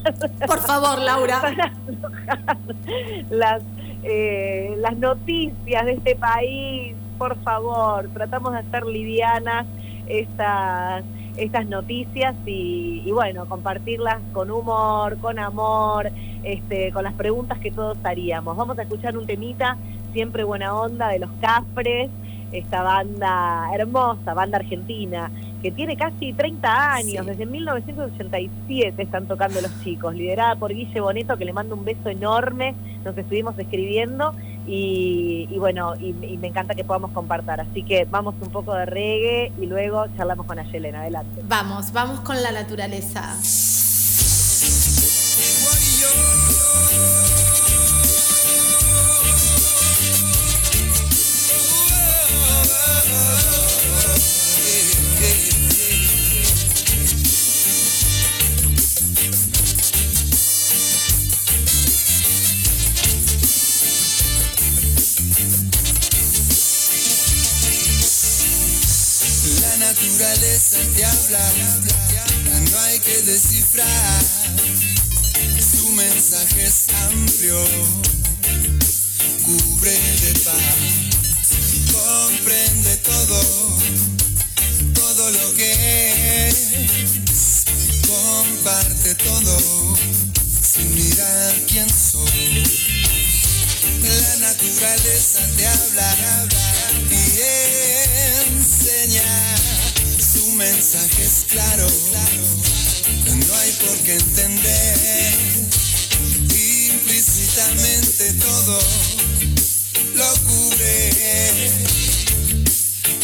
Por 0.48 0.60
favor, 0.60 1.00
Laura. 1.00 1.41
Para 1.41 1.65
aflojar 1.65 2.57
las, 3.29 3.62
eh, 4.03 4.75
las 4.77 4.98
noticias 4.98 5.86
de 5.86 5.93
este 5.93 6.15
país. 6.15 6.95
Por 7.17 7.38
favor, 7.43 8.10
tratamos 8.13 8.53
de 8.53 8.62
estar 8.62 8.86
livianas 8.86 9.65
estas 10.07 11.03
estas 11.38 11.67
noticias 11.67 12.35
y, 12.45 13.09
bueno, 13.11 13.45
compartirlas 13.47 14.19
con 14.33 14.51
humor, 14.51 15.17
con 15.17 15.39
amor, 15.39 16.11
este, 16.43 16.91
con 16.91 17.03
las 17.03 17.13
preguntas 17.13 17.59
que 17.59 17.71
todos 17.71 17.97
haríamos. 18.03 18.57
Vamos 18.57 18.77
a 18.79 18.83
escuchar 18.83 19.17
un 19.17 19.25
temita, 19.25 19.77
siempre 20.13 20.43
buena 20.43 20.75
onda, 20.75 21.09
de 21.09 21.19
los 21.19 21.29
Cafres, 21.41 22.09
esta 22.51 22.83
banda 22.83 23.69
hermosa, 23.73 24.33
banda 24.33 24.57
argentina, 24.57 25.31
que 25.61 25.71
tiene 25.71 25.95
casi 25.95 26.33
30 26.33 26.93
años, 26.93 27.25
desde 27.25 27.45
1987 27.45 29.01
están 29.01 29.27
tocando 29.27 29.61
los 29.61 29.83
chicos, 29.83 30.15
liderada 30.15 30.55
por 30.55 30.73
Guille 30.73 31.00
Boneto, 31.00 31.38
que 31.38 31.45
le 31.45 31.53
mando 31.53 31.75
un 31.75 31.85
beso 31.85 32.09
enorme, 32.09 32.73
nos 33.05 33.17
estuvimos 33.17 33.57
escribiendo 33.57 34.33
y, 34.68 35.48
bueno, 35.58 35.96
y, 36.00 36.13
me 36.13 36.48
encanta 36.48 36.75
que 36.75 36.84
podamos 36.84 37.12
compartir. 37.12 37.51
Así 37.51 37.84
que 37.84 38.06
vamos 38.06 38.36
un 38.41 38.50
poco 38.50 38.74
de 38.74 38.86
reggae 38.86 39.51
y 39.60 39.65
luego 39.65 40.06
charlamos 40.15 40.46
con 40.46 40.60
Ayelen. 40.60 40.96
Adelante. 40.96 41.41
Vamos, 41.48 41.91
vamos 41.91 42.20
con 42.22 42.41
la 42.41 42.51
naturaleza. 42.51 43.36
Te 69.93 71.05
habla, 71.05 71.53
no 72.71 72.79
hay 72.79 73.00
que 73.00 73.21
descifrar. 73.24 74.24
Su 75.60 75.89
mensaje 75.89 76.65
es 76.65 76.86
amplio, 77.07 77.62
cubre 79.43 79.91
de 79.91 80.39
paz, 80.45 80.55
comprende 81.91 82.98
todo, 82.98 83.41
todo 84.93 85.31
lo 85.31 85.53
que 85.55 86.48
es, 86.48 87.65
comparte 88.07 89.15
todo, 89.15 89.98
sin 90.62 90.95
mirar 90.95 91.53
quién 91.67 91.88
soy. 91.89 92.63
La 94.03 94.38
naturaleza 94.38 95.39
te 95.57 95.67
habla. 95.67 96.48
Y 97.10 97.41
enseña 98.48 99.71
mensaje 100.62 101.24
es 101.24 101.46
claro, 101.50 101.88
no 103.25 103.56
hay 103.56 103.72
por 103.84 103.98
qué 104.03 104.13
entender 104.13 105.39
implícitamente 106.91 108.34
todo 108.34 108.80
lo 110.13 110.34
cubre. 110.48 111.10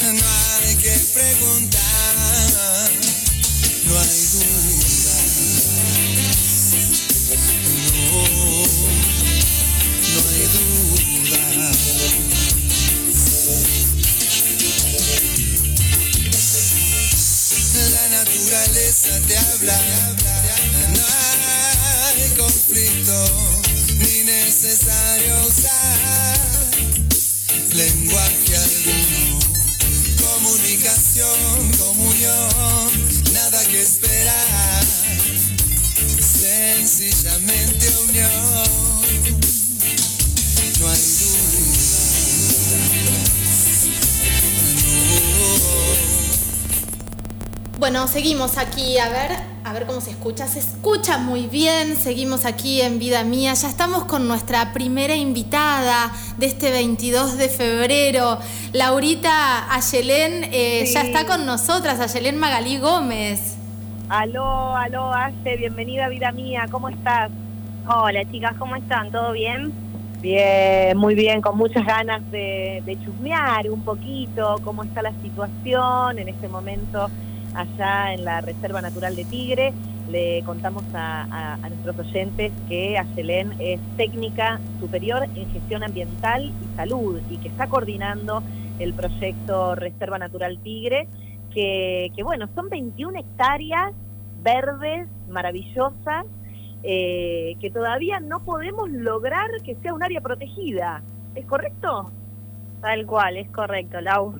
No 0.03 0.27
hay 0.65 0.75
que 0.77 0.98
preguntar, 1.13 2.91
no 3.86 4.00
hay 4.00 4.27
duda. 4.34 4.66
Naturaleza 18.88 19.20
te 19.27 19.38
habla. 19.38 19.77
No 20.94 21.06
hay 22.06 22.29
conflicto 22.38 23.25
ni 24.00 24.24
necesario 24.24 25.48
usar 25.48 26.38
lenguaje 27.74 28.56
alguno. 28.56 29.39
Comunicación, 30.34 31.72
comunión, 31.77 32.91
nada 33.34 33.65
que 33.65 33.82
esperar. 33.82 34.86
Sencillamente 36.20 37.88
unión. 38.08 38.67
No 40.79 40.89
hay 40.89 40.98
Bueno, 47.79 48.07
seguimos 48.07 48.57
aquí, 48.57 48.98
a 48.98 49.07
ver, 49.07 49.38
a 49.63 49.72
ver 49.72 49.86
cómo 49.86 50.01
se 50.01 50.10
escucha. 50.10 50.48
Se 50.48 50.57
escucha 50.57 51.19
muy 51.19 51.46
bien, 51.46 51.96
seguimos 51.96 52.43
aquí 52.46 52.81
en 52.81 52.98
Vida 52.98 53.24
Mía. 53.24 53.53
Ya 53.53 53.69
estamos 53.69 54.05
con 54.05 54.27
nuestra 54.27 54.74
primera 54.74 55.15
invitada 55.15 56.12
de 56.38 56.48
este 56.48 56.72
22 56.72 57.38
de 57.38 57.50
febrero. 57.50 58.39
Laurita 58.74 59.72
Ayelén 59.72 60.46
eh, 60.51 60.86
ya 60.91 61.01
está 61.01 61.27
con 61.27 61.46
nosotras, 61.46 62.00
Ayelén 62.00 62.38
Magalí 62.38 62.79
Gómez. 62.79 63.57
Aló, 64.10 64.75
aló, 64.75 65.13
Aye, 65.13 65.57
bienvenida 65.57 66.05
a 66.05 66.10
Vida 66.10 66.31
Mía, 66.31 66.65
¿cómo 66.72 66.89
estás? 66.89 67.29
Hola 67.88 68.25
chicas, 68.31 68.55
¿cómo 68.57 68.75
están? 68.75 69.12
¿Todo 69.12 69.34
bien? 69.34 69.72
Bien, 70.19 70.98
muy 70.98 71.13
bien, 71.13 71.41
con 71.41 71.55
muchas 71.55 71.86
ganas 71.86 72.24
de, 72.31 72.81
de 72.88 72.98
chusmear 73.05 73.69
un 73.69 73.84
poquito 73.84 74.60
cómo 74.63 74.84
está 74.84 75.03
la 75.03 75.13
situación 75.22 76.17
en 76.17 76.29
este 76.29 76.48
momento 76.48 77.12
allá 77.57 78.13
en 78.13 78.23
la 78.23 78.41
Reserva 78.41 78.81
Natural 78.81 79.15
de 79.15 79.25
Tigre. 79.25 79.73
Le 80.09 80.41
contamos 80.43 80.83
a, 80.93 81.57
nuestros 81.69 81.99
oyentes 82.07 82.53
que 82.69 82.97
Ayelén 82.97 83.53
es 83.59 83.79
técnica 83.97 84.59
superior 84.79 85.23
en 85.23 85.51
gestión 85.51 85.83
ambiental 85.83 86.45
y 86.45 86.75
salud 86.77 87.19
y 87.29 87.37
que 87.37 87.49
está 87.49 87.67
coordinando 87.67 88.41
el 88.79 88.93
proyecto 88.93 89.75
Reserva 89.75 90.17
Natural 90.19 90.59
Tigre, 90.59 91.07
que, 91.53 92.11
bueno, 92.23 92.47
son 92.53 92.69
21 92.69 93.19
hectáreas 93.19 93.91
verdes, 94.43 95.09
maravillosas, 95.27 96.25
eh, 96.83 97.55
que 97.59 97.71
todavía 97.71 98.19
no 98.19 98.41
podemos 98.45 98.89
lograr 98.91 99.49
que 99.65 99.75
sea 99.81 99.95
un 99.95 100.03
área 100.03 100.21
protegida. 100.21 101.01
¿Es 101.33 101.45
correcto? 101.45 102.11
Tal 102.81 103.07
cual, 103.07 103.37
es 103.37 103.49
correcto, 103.49 103.99
Lau. 103.99 104.35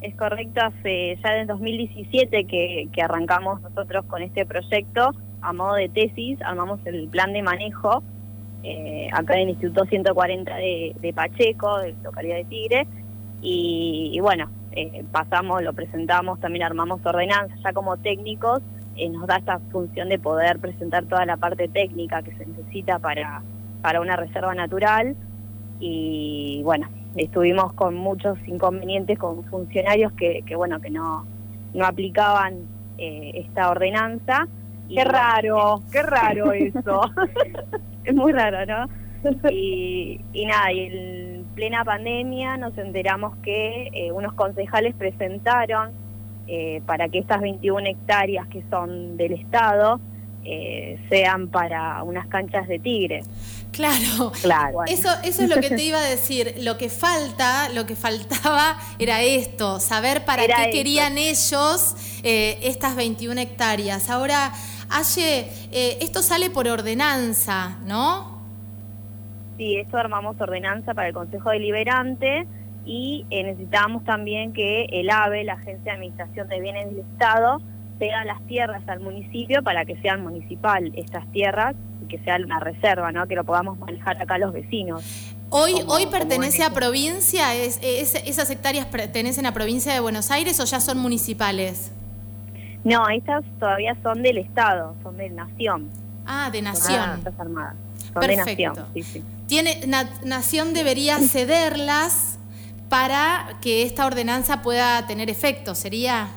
Es 0.00 0.14
correcto, 0.14 0.60
hace 0.64 1.18
ya 1.22 1.36
en 1.36 1.48
2017 1.48 2.44
que, 2.44 2.88
que 2.92 3.02
arrancamos 3.02 3.60
nosotros 3.62 4.04
con 4.06 4.22
este 4.22 4.46
proyecto, 4.46 5.10
a 5.40 5.52
modo 5.52 5.74
de 5.74 5.88
tesis, 5.88 6.40
armamos 6.42 6.80
el 6.86 7.08
plan 7.08 7.32
de 7.32 7.42
manejo 7.42 8.02
eh, 8.62 9.08
acá 9.12 9.34
en 9.34 9.42
el 9.42 9.48
Instituto 9.50 9.84
140 9.84 10.54
de, 10.56 11.12
Pacheco, 11.14 11.78
de 11.78 11.94
localidad 12.02 12.36
de 12.36 12.44
Tigre, 12.44 12.86
y, 13.40 14.18
bueno, 14.20 14.50
eh, 14.72 15.04
pasamos, 15.12 15.62
lo 15.62 15.72
presentamos, 15.72 16.40
también 16.40 16.64
armamos 16.64 17.04
ordenanzas, 17.04 17.58
ya 17.62 17.72
como 17.72 17.96
técnicos 17.98 18.60
eh, 18.96 19.08
nos 19.08 19.28
da 19.28 19.36
esta 19.36 19.60
función 19.70 20.08
de 20.08 20.18
poder 20.18 20.58
presentar 20.58 21.04
toda 21.04 21.24
la 21.24 21.36
parte 21.36 21.68
técnica 21.68 22.22
que 22.22 22.34
se 22.34 22.46
necesita 22.46 22.98
para, 22.98 23.42
para 23.80 24.00
una 24.00 24.16
reserva 24.16 24.54
natural, 24.54 25.16
y 25.78 26.60
bueno, 26.64 26.88
estuvimos 27.16 27.72
con 27.72 27.94
muchos 27.94 28.38
inconvenientes 28.46 29.18
con 29.18 29.44
funcionarios 29.44 30.12
que, 30.12 30.42
que 30.46 30.56
bueno, 30.56 30.80
que 30.80 30.90
no, 30.90 31.26
no 31.74 31.84
aplicaban 31.84 32.66
eh, 32.98 33.32
esta 33.34 33.70
ordenanza. 33.70 34.46
Y, 34.88 34.96
Qué 34.96 35.04
raro, 35.04 35.82
qué 35.92 36.02
raro 36.02 36.52
eso. 36.52 37.02
es 38.04 38.14
muy 38.14 38.32
raro, 38.32 38.64
¿no? 38.66 38.88
Y, 39.50 40.20
y 40.32 40.46
nada, 40.46 40.72
y 40.72 40.80
en 40.80 41.44
plena 41.54 41.84
pandemia 41.84 42.56
nos 42.56 42.78
enteramos 42.78 43.36
que 43.38 43.88
eh, 43.92 44.12
unos 44.12 44.32
concejales 44.34 44.94
presentaron 44.94 45.90
eh, 46.46 46.80
para 46.86 47.08
que 47.08 47.18
estas 47.18 47.40
21 47.40 47.88
hectáreas 47.88 48.46
que 48.46 48.62
son 48.70 49.16
del 49.16 49.32
Estado 49.32 50.00
eh, 50.44 50.98
sean 51.10 51.48
para 51.48 52.02
unas 52.04 52.26
canchas 52.28 52.68
de 52.68 52.78
tigre. 52.78 53.20
Claro. 53.72 54.32
Claro. 54.42 54.84
Eso, 54.86 55.08
eso 55.22 55.42
es 55.42 55.48
lo 55.48 55.56
que 55.60 55.70
te 55.70 55.82
iba 55.82 55.98
a 55.98 56.08
decir. 56.08 56.54
Lo 56.58 56.76
que 56.76 56.88
falta, 56.88 57.68
lo 57.70 57.86
que 57.86 57.94
faltaba 57.96 58.78
era 58.98 59.22
esto, 59.22 59.78
saber 59.80 60.24
para 60.24 60.44
Era 60.44 60.64
qué 60.64 60.70
querían 60.70 61.16
ellos 61.18 61.94
eh, 62.22 62.58
estas 62.62 62.96
21 62.96 63.40
hectáreas. 63.40 64.10
Ahora, 64.10 64.52
Aye, 64.90 65.50
eh, 65.70 65.98
esto 66.00 66.22
sale 66.22 66.48
por 66.48 66.66
ordenanza, 66.66 67.78
¿no? 67.86 68.38
Sí, 69.58 69.76
esto 69.76 69.98
armamos 69.98 70.40
ordenanza 70.40 70.94
para 70.94 71.08
el 71.08 71.14
Consejo 71.14 71.50
Deliberante 71.50 72.46
y 72.86 73.26
eh, 73.28 73.42
necesitábamos 73.42 74.04
también 74.04 74.54
que 74.54 74.86
el 74.86 75.10
AVE, 75.10 75.44
la 75.44 75.54
Agencia 75.54 75.92
de 75.92 75.98
Administración 75.98 76.48
de 76.48 76.60
Bienes 76.60 76.86
del 76.90 77.00
Estado, 77.00 77.60
ceda 77.98 78.24
las 78.24 78.40
tierras 78.46 78.82
al 78.88 79.00
municipio 79.00 79.62
para 79.62 79.84
que 79.84 79.96
sean 80.00 80.22
municipal 80.22 80.90
estas 80.94 81.30
tierras 81.32 81.74
que 82.08 82.18
sea 82.20 82.36
una 82.36 82.58
reserva, 82.60 83.12
¿no? 83.12 83.26
Que 83.28 83.34
lo 83.34 83.44
podamos 83.44 83.78
manejar 83.78 84.20
acá 84.20 84.38
los 84.38 84.52
vecinos. 84.52 85.02
Hoy, 85.50 85.72
Como- 85.72 85.92
hoy 85.94 86.06
pertenece 86.06 86.58
en 86.58 86.62
a 86.64 86.70
provincia, 86.74 87.54
es, 87.54 87.78
es- 87.82 88.14
¿esas 88.26 88.50
hectáreas 88.50 88.86
pertenecen 88.86 89.46
a 89.46 89.52
provincia 89.54 89.92
de 89.94 90.00
Buenos 90.00 90.30
Aires 90.30 90.58
o 90.60 90.64
ya 90.64 90.80
son 90.80 90.98
municipales? 90.98 91.90
No, 92.84 93.08
estas 93.08 93.44
todavía 93.58 93.96
son 94.02 94.22
del 94.22 94.38
Estado, 94.38 94.94
son 95.02 95.16
de 95.16 95.30
Nación. 95.30 95.88
Ah, 96.26 96.50
de 96.50 96.58
son 96.58 96.64
nación. 96.64 97.00
Armadas. 97.38 97.74
Son 98.12 98.20
de 98.22 98.28
Perfecto. 98.36 98.68
Nación, 98.74 98.86
sí, 98.94 99.02
sí. 99.02 99.22
Tiene, 99.46 99.86
na- 99.86 100.08
Nación 100.24 100.74
debería 100.74 101.18
cederlas 101.18 102.38
para 102.88 103.56
que 103.62 103.82
esta 103.82 104.06
ordenanza 104.06 104.62
pueda 104.62 105.06
tener 105.06 105.28
efecto, 105.30 105.74
¿sería? 105.74 106.28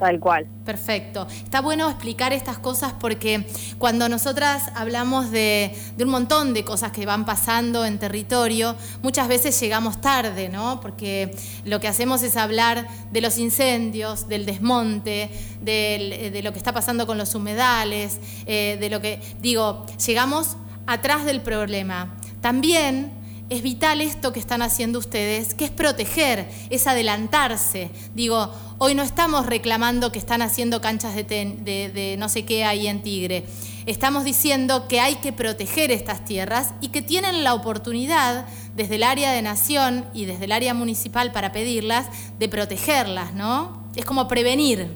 Tal 0.00 0.18
cual. 0.18 0.46
Perfecto. 0.64 1.26
Está 1.44 1.60
bueno 1.60 1.90
explicar 1.90 2.32
estas 2.32 2.58
cosas 2.58 2.94
porque 2.98 3.46
cuando 3.76 4.08
nosotras 4.08 4.70
hablamos 4.74 5.30
de, 5.30 5.76
un 6.00 6.08
montón 6.08 6.54
de 6.54 6.64
cosas 6.64 6.90
que 6.90 7.04
van 7.04 7.26
pasando 7.26 7.84
en 7.84 7.98
territorio, 7.98 8.76
muchas 9.02 9.28
veces 9.28 9.60
llegamos 9.60 10.00
tarde, 10.00 10.48
¿no? 10.48 10.80
Porque 10.80 11.36
lo 11.66 11.80
que 11.80 11.88
hacemos 11.88 12.22
es 12.22 12.38
hablar 12.38 12.88
de 13.12 13.20
los 13.20 13.36
incendios, 13.36 14.26
del 14.26 14.46
desmonte, 14.46 15.28
eh, 15.66 16.30
de 16.32 16.42
lo 16.42 16.52
que 16.52 16.58
está 16.58 16.72
pasando 16.72 17.06
con 17.06 17.18
los 17.18 17.34
humedales, 17.34 18.20
eh, 18.46 18.78
de 18.80 18.88
lo 18.88 19.02
que, 19.02 19.20
digo, 19.42 19.84
llegamos 20.06 20.56
atrás 20.86 21.26
del 21.26 21.42
problema. 21.42 22.16
También 22.40 23.19
es 23.50 23.62
vital 23.62 24.00
esto 24.00 24.32
que 24.32 24.38
están 24.38 24.62
haciendo 24.62 24.98
ustedes, 25.00 25.54
que 25.54 25.64
es 25.64 25.70
proteger, 25.72 26.48
es 26.70 26.86
adelantarse. 26.86 27.90
Digo, 28.14 28.48
hoy 28.78 28.94
no 28.94 29.02
estamos 29.02 29.44
reclamando 29.46 30.12
que 30.12 30.20
están 30.20 30.40
haciendo 30.40 30.80
canchas 30.80 31.16
de, 31.16 31.24
ten- 31.24 31.64
de- 31.64 31.90
de 31.90 32.16
no 32.16 32.28
sé 32.28 32.44
qué 32.44 32.64
ahí 32.64 32.86
en 32.86 33.02
Tigre. 33.02 33.44
Estamos 33.86 34.22
diciendo 34.22 34.86
que 34.86 35.00
hay 35.00 35.16
que 35.16 35.32
proteger 35.32 35.90
estas 35.90 36.24
tierras 36.24 36.74
y 36.80 36.88
que 36.88 37.02
tienen 37.02 37.42
la 37.42 37.54
oportunidad 37.54 38.46
desde 38.76 38.94
el 38.96 39.02
área 39.02 39.32
de 39.32 39.42
nación 39.42 40.04
y 40.14 40.26
desde 40.26 40.44
el 40.44 40.52
área 40.52 40.72
municipal 40.72 41.32
para 41.32 41.50
pedirlas, 41.50 42.06
de 42.38 42.48
protegerlas, 42.48 43.34
¿no? 43.34 43.82
Es 43.96 44.04
como 44.04 44.28
prevenir. 44.28 44.88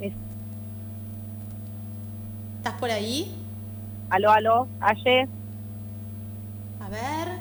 Es- 0.00 0.12
¿Estás 2.56 2.74
por 2.80 2.90
ahí? 2.90 3.32
Aló, 4.10 4.32
aló, 4.32 4.66
Aye, 4.80 5.28
A 6.80 6.88
ver. 6.88 7.36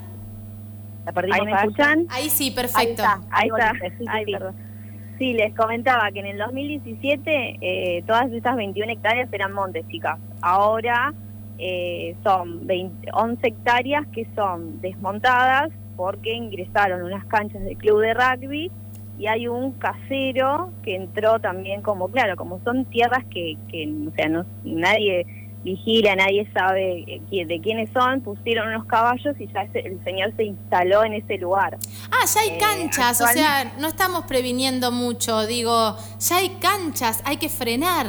La 1.06 1.12
perdimos 1.12 1.39
¿Ahí 1.39 1.46
me 1.46 1.54
escuchan? 1.54 2.08
Ahí 2.10 2.30
sí, 2.30 2.46
Ahí 2.46 2.56
perfecto. 2.56 3.04
está, 3.04 3.22
Ahí 3.32 3.48
está. 3.48 3.72
sí, 3.74 3.96
sí, 3.98 4.06
Ay, 4.08 4.26
sí. 4.26 4.32
perdón. 4.32 4.56
Sí, 5.18 5.34
les 5.34 5.56
comentaba 5.56 6.12
que 6.12 6.20
en 6.20 6.26
el 6.26 6.38
2017 6.38 7.58
eh, 7.62 8.04
todas 8.06 8.30
estas 8.32 8.56
21 8.58 8.91
hectáreas 8.91 9.32
eran 9.32 9.54
montes, 9.54 9.88
chicas. 9.88 10.20
Ahora 10.41 11.13
eh, 11.58 12.15
son 12.24 12.68
20 12.68 13.10
11 13.13 13.48
hectáreas 13.48 14.06
que 14.08 14.28
son 14.36 14.82
desmontadas 14.82 15.72
porque 15.96 16.34
ingresaron 16.34 17.04
unas 17.04 17.26
canchas 17.28 17.63
del 17.63 17.78
club 17.78 18.02
de 18.02 18.13
rugby 18.13 18.72
y 19.18 19.28
hay 19.28 19.48
un 19.48 19.72
casero 19.74 20.72
que 20.84 20.96
entró 20.98 21.39
también 21.39 21.82
como, 21.82 22.10
claro, 22.10 22.36
como 22.36 22.60
son 22.65 22.84
tierras 22.86 23.24
que, 23.26 23.56
que 23.70 23.88
o 23.88 24.12
sea, 24.15 24.28
no, 24.28 24.46
nadie 24.65 25.26
vigila, 25.65 26.15
nadie 26.15 26.47
sabe 26.54 27.04
eh, 27.32 27.45
de 27.45 27.60
quiénes 27.60 27.89
son, 27.91 28.21
pusieron 28.21 28.69
unos 28.69 28.86
caballos 28.86 29.36
y 29.39 29.47
ya 29.47 29.67
el 29.73 30.01
señor 30.04 30.32
se 30.38 30.43
instaló 30.45 31.04
en 31.04 31.13
ese 31.13 31.38
lugar. 31.39 31.78
Ah, 32.12 32.25
ya 32.34 32.39
hay 32.41 32.49
Eh, 32.51 32.58
canchas, 32.60 33.19
o 33.19 33.28
sea, 33.28 33.73
no 33.80 33.88
estamos 33.88 34.25
previniendo 34.25 34.91
mucho, 34.91 35.45
digo, 35.47 35.97
ya 36.19 36.38
hay 36.38 36.49
canchas, 36.62 37.21
hay 37.25 37.38
que 37.38 37.49
frenar. 37.49 38.06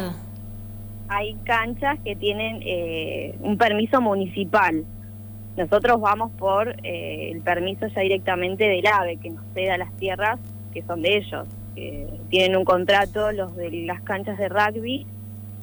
hay 1.08 1.34
canchas 1.44 1.98
que 2.04 2.14
tienen 2.16 2.60
eh, 2.62 3.34
un 3.40 3.56
permiso 3.56 4.00
municipal. 4.00 4.84
Nosotros 5.56 5.98
vamos 6.00 6.32
por 6.32 6.68
eh, 6.84 7.30
el 7.32 7.40
permiso 7.40 7.86
ya 7.86 8.00
directamente 8.02 8.64
del 8.64 8.86
AVE, 8.86 9.16
que 9.16 9.30
nos 9.30 9.44
ceda 9.54 9.78
las 9.78 9.96
tierras 9.96 10.38
que 10.74 10.82
son 10.82 11.00
de 11.00 11.16
ellos. 11.16 11.46
tienen 12.28 12.56
un 12.56 12.64
contrato, 12.64 13.32
los 13.32 13.56
de 13.56 13.70
las 13.86 14.02
canchas 14.02 14.36
de 14.36 14.48
rugby, 14.48 15.06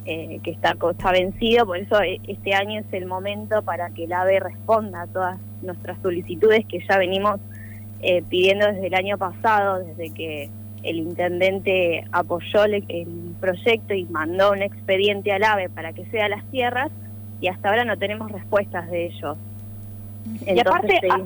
eh, 0.05 0.39
que 0.43 0.51
está, 0.51 0.75
está 0.91 1.11
vencido, 1.11 1.65
por 1.65 1.77
eso 1.77 2.01
eh, 2.01 2.19
este 2.27 2.53
año 2.53 2.79
es 2.81 2.85
el 2.93 3.05
momento 3.05 3.61
para 3.63 3.89
que 3.91 4.03
el 4.05 4.13
AVE 4.13 4.39
responda 4.39 5.01
a 5.03 5.07
todas 5.07 5.39
nuestras 5.61 5.97
solicitudes 6.01 6.65
que 6.67 6.79
ya 6.87 6.97
venimos 6.97 7.39
eh, 8.01 8.21
pidiendo 8.29 8.67
desde 8.67 8.87
el 8.87 8.95
año 8.95 9.17
pasado, 9.17 9.79
desde 9.79 10.09
que 10.13 10.49
el 10.83 10.97
intendente 10.97 12.03
apoyó 12.11 12.67
le- 12.67 12.83
el 12.89 13.33
proyecto 13.39 13.93
y 13.93 14.03
mandó 14.05 14.51
un 14.51 14.61
expediente 14.61 15.31
al 15.31 15.43
AVE 15.43 15.69
para 15.69 15.93
que 15.93 16.05
sea 16.07 16.27
las 16.27 16.43
tierras 16.51 16.91
y 17.39 17.47
hasta 17.47 17.69
ahora 17.69 17.85
no 17.85 17.97
tenemos 17.97 18.29
respuestas 18.31 18.89
de 18.91 19.05
ellos. 19.05 19.37
Y 20.45 20.59
aparte, 20.59 20.99
sí, 21.01 21.07
ah, 21.09 21.21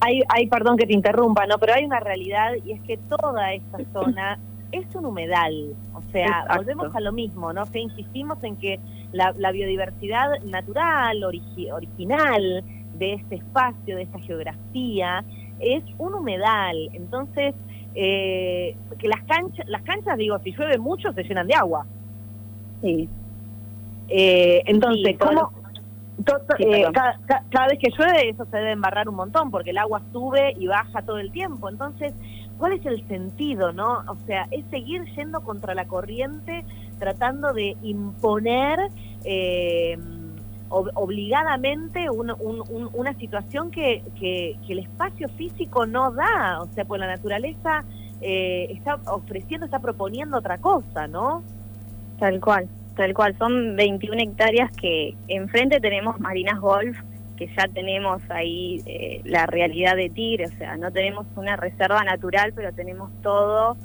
hay, 0.00 0.22
hay, 0.28 0.46
perdón 0.46 0.76
que 0.76 0.86
te 0.86 0.92
interrumpa, 0.92 1.46
¿no? 1.46 1.58
Pero 1.58 1.74
hay 1.74 1.84
una 1.84 1.98
realidad 2.00 2.52
y 2.64 2.72
es 2.72 2.80
que 2.82 2.96
toda 2.96 3.52
esta 3.52 3.78
zona 3.92 4.38
es 4.72 4.86
un 4.94 5.06
humedal. 5.06 5.76
O 5.94 6.02
sea, 6.02 6.26
Exacto. 6.26 6.56
volvemos 6.56 6.94
a 6.94 7.00
lo 7.00 7.12
mismo, 7.12 7.52
¿no? 7.52 7.64
Que 7.66 7.80
insistimos 7.80 8.42
en 8.44 8.56
que 8.56 8.80
la, 9.12 9.32
la 9.38 9.52
biodiversidad 9.52 10.28
natural, 10.44 11.22
origi- 11.22 11.72
original 11.72 12.64
de 12.92 13.14
este 13.14 13.36
espacio, 13.36 13.96
de 13.96 14.02
esta 14.02 14.18
geografía, 14.20 15.24
es 15.58 15.84
un 15.98 16.14
humedal. 16.14 16.76
Entonces, 16.92 17.54
eh, 17.94 18.76
que 18.98 19.08
las 19.08 19.22
canchas, 19.24 19.66
las 19.68 19.82
canchas, 19.82 20.16
digo, 20.18 20.38
si 20.40 20.52
llueve 20.52 20.78
mucho, 20.78 21.12
se 21.12 21.22
llenan 21.24 21.46
de 21.46 21.54
agua. 21.54 21.86
sí. 22.82 23.08
Eh, 24.10 24.62
entonces, 24.66 25.02
Sí, 25.04 25.18
¿cómo, 25.18 25.52
Sí, 26.56 26.64
eh, 26.64 26.86
cada, 26.92 27.14
ca- 27.26 27.44
cada 27.50 27.66
vez 27.68 27.78
que 27.78 27.90
llueve 27.96 28.30
eso 28.30 28.44
se 28.46 28.56
debe 28.56 28.72
embarrar 28.72 29.08
un 29.08 29.14
montón 29.14 29.50
porque 29.52 29.70
el 29.70 29.78
agua 29.78 30.02
sube 30.10 30.52
y 30.56 30.66
baja 30.66 31.02
todo 31.02 31.18
el 31.18 31.30
tiempo. 31.30 31.68
Entonces, 31.68 32.12
¿cuál 32.58 32.72
es 32.74 32.84
el 32.86 33.06
sentido, 33.08 33.72
no? 33.72 34.02
O 34.08 34.16
sea, 34.26 34.46
es 34.50 34.64
seguir 34.70 35.04
yendo 35.16 35.40
contra 35.40 35.74
la 35.74 35.86
corriente, 35.86 36.64
tratando 36.98 37.52
de 37.52 37.76
imponer 37.82 38.78
eh, 39.24 39.96
ob- 40.68 40.90
obligadamente 40.94 42.10
un- 42.10 42.30
un- 42.30 42.62
un- 42.70 42.90
una 42.92 43.14
situación 43.14 43.70
que, 43.70 44.02
que, 44.18 44.56
que 44.66 44.72
el 44.72 44.80
espacio 44.80 45.28
físico 45.30 45.86
no 45.86 46.10
da. 46.12 46.60
O 46.60 46.66
sea, 46.74 46.84
pues 46.84 47.00
la 47.00 47.06
naturaleza 47.06 47.84
eh, 48.20 48.68
está 48.72 48.96
ofreciendo, 49.12 49.64
está 49.66 49.78
proponiendo 49.78 50.36
otra 50.38 50.58
cosa, 50.58 51.06
¿no? 51.06 51.42
Tal 52.18 52.40
cual, 52.40 52.68
tal 52.96 53.14
cual. 53.14 53.36
Son 53.38 53.76
21 53.76 54.20
hectáreas 54.20 54.70
que 54.72 55.14
enfrente 55.28 55.80
tenemos 55.80 56.18
Marinas 56.18 56.58
Golf, 56.60 56.98
que 57.38 57.46
ya 57.56 57.68
tenemos 57.72 58.20
ahí 58.30 58.82
eh, 58.84 59.22
la 59.24 59.46
realidad 59.46 59.94
de 59.94 60.10
Tigre, 60.10 60.46
o 60.46 60.58
sea, 60.58 60.76
no 60.76 60.90
tenemos 60.90 61.26
una 61.36 61.56
reserva 61.56 62.02
natural, 62.02 62.52
pero 62.52 62.72
tenemos 62.72 63.10
todo 63.22 63.76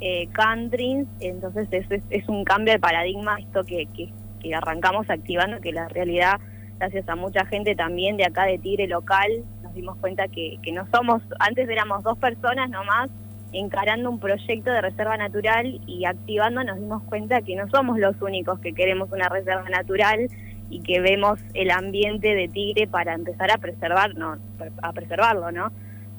eh, 0.00 0.28
countries, 0.34 1.06
entonces 1.20 1.68
es, 1.70 1.90
es, 1.90 2.02
es 2.10 2.28
un 2.28 2.44
cambio 2.44 2.74
de 2.74 2.78
paradigma 2.78 3.38
esto 3.40 3.64
que, 3.64 3.86
que, 3.96 4.12
que 4.40 4.54
arrancamos 4.54 5.08
activando, 5.08 5.60
que 5.60 5.72
la 5.72 5.88
realidad, 5.88 6.38
gracias 6.78 7.08
a 7.08 7.16
mucha 7.16 7.46
gente 7.46 7.74
también 7.74 8.18
de 8.18 8.26
acá 8.26 8.44
de 8.44 8.58
Tigre 8.58 8.86
local, 8.86 9.30
nos 9.62 9.74
dimos 9.74 9.96
cuenta 9.96 10.28
que, 10.28 10.58
que 10.62 10.72
no 10.72 10.86
somos, 10.92 11.22
antes 11.40 11.66
éramos 11.68 12.02
dos 12.02 12.18
personas 12.18 12.68
nomás, 12.68 13.08
encarando 13.52 14.10
un 14.10 14.20
proyecto 14.20 14.70
de 14.70 14.82
reserva 14.82 15.16
natural 15.16 15.80
y 15.86 16.04
activando 16.04 16.62
nos 16.64 16.78
dimos 16.78 17.02
cuenta 17.04 17.40
que 17.40 17.56
no 17.56 17.66
somos 17.70 17.98
los 17.98 18.20
únicos 18.20 18.60
que 18.60 18.74
queremos 18.74 19.10
una 19.10 19.30
reserva 19.30 19.66
natural 19.70 20.28
y 20.70 20.80
que 20.80 21.00
vemos 21.00 21.38
el 21.54 21.70
ambiente 21.70 22.34
de 22.34 22.48
Tigre 22.48 22.86
para 22.86 23.14
empezar 23.14 23.50
a 23.50 23.58
preservarnos, 23.58 24.38
a 24.82 24.92
preservarlo, 24.92 25.50
¿no? 25.50 25.72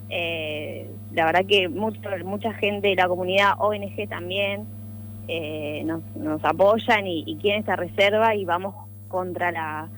Eh, 0.10 0.90
la 1.14 1.26
verdad 1.26 1.46
que 1.46 1.70
mucho, 1.70 2.00
mucha 2.26 2.54
gente 2.54 2.88
de 2.88 2.96
la 2.96 3.08
comunidad 3.08 3.54
ONG 3.60 4.08
también 4.10 4.66
eh, 5.28 5.84
nos, 5.86 6.44
apoyan 6.44 7.06
y, 7.06 7.24
y 7.28 7.36
quieren 7.36 7.60
esta 7.60 7.76
reserva 7.76 8.34
y 8.36 8.46
vamos 8.46 8.74
contra 9.08 9.52
la 9.52 9.90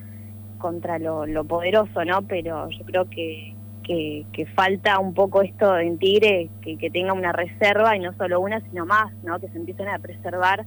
contra 0.62 1.00
lo, 1.00 1.44
poderoso, 1.44 2.06
¿no? 2.06 2.22
Pero 2.22 2.70
yo 2.70 2.86
creo 2.86 3.10
que, 3.10 3.56
que, 3.84 4.26
que 4.32 4.46
falta 4.46 5.00
un 5.00 5.14
poco 5.14 5.42
esto 5.42 5.78
en 5.78 5.98
Tigre, 5.98 6.50
que, 6.62 6.78
que 6.78 6.90
tenga 6.92 7.14
una 7.14 7.32
reserva 7.32 7.96
y 7.98 8.00
no 8.00 8.14
solo 8.14 8.40
una, 8.40 8.62
sino 8.62 8.86
más, 8.86 9.12
¿no? 9.24 9.40
Que 9.40 9.50
se 9.50 9.58
empiecen 9.58 9.90
a 9.90 9.98
preservar 10.00 10.66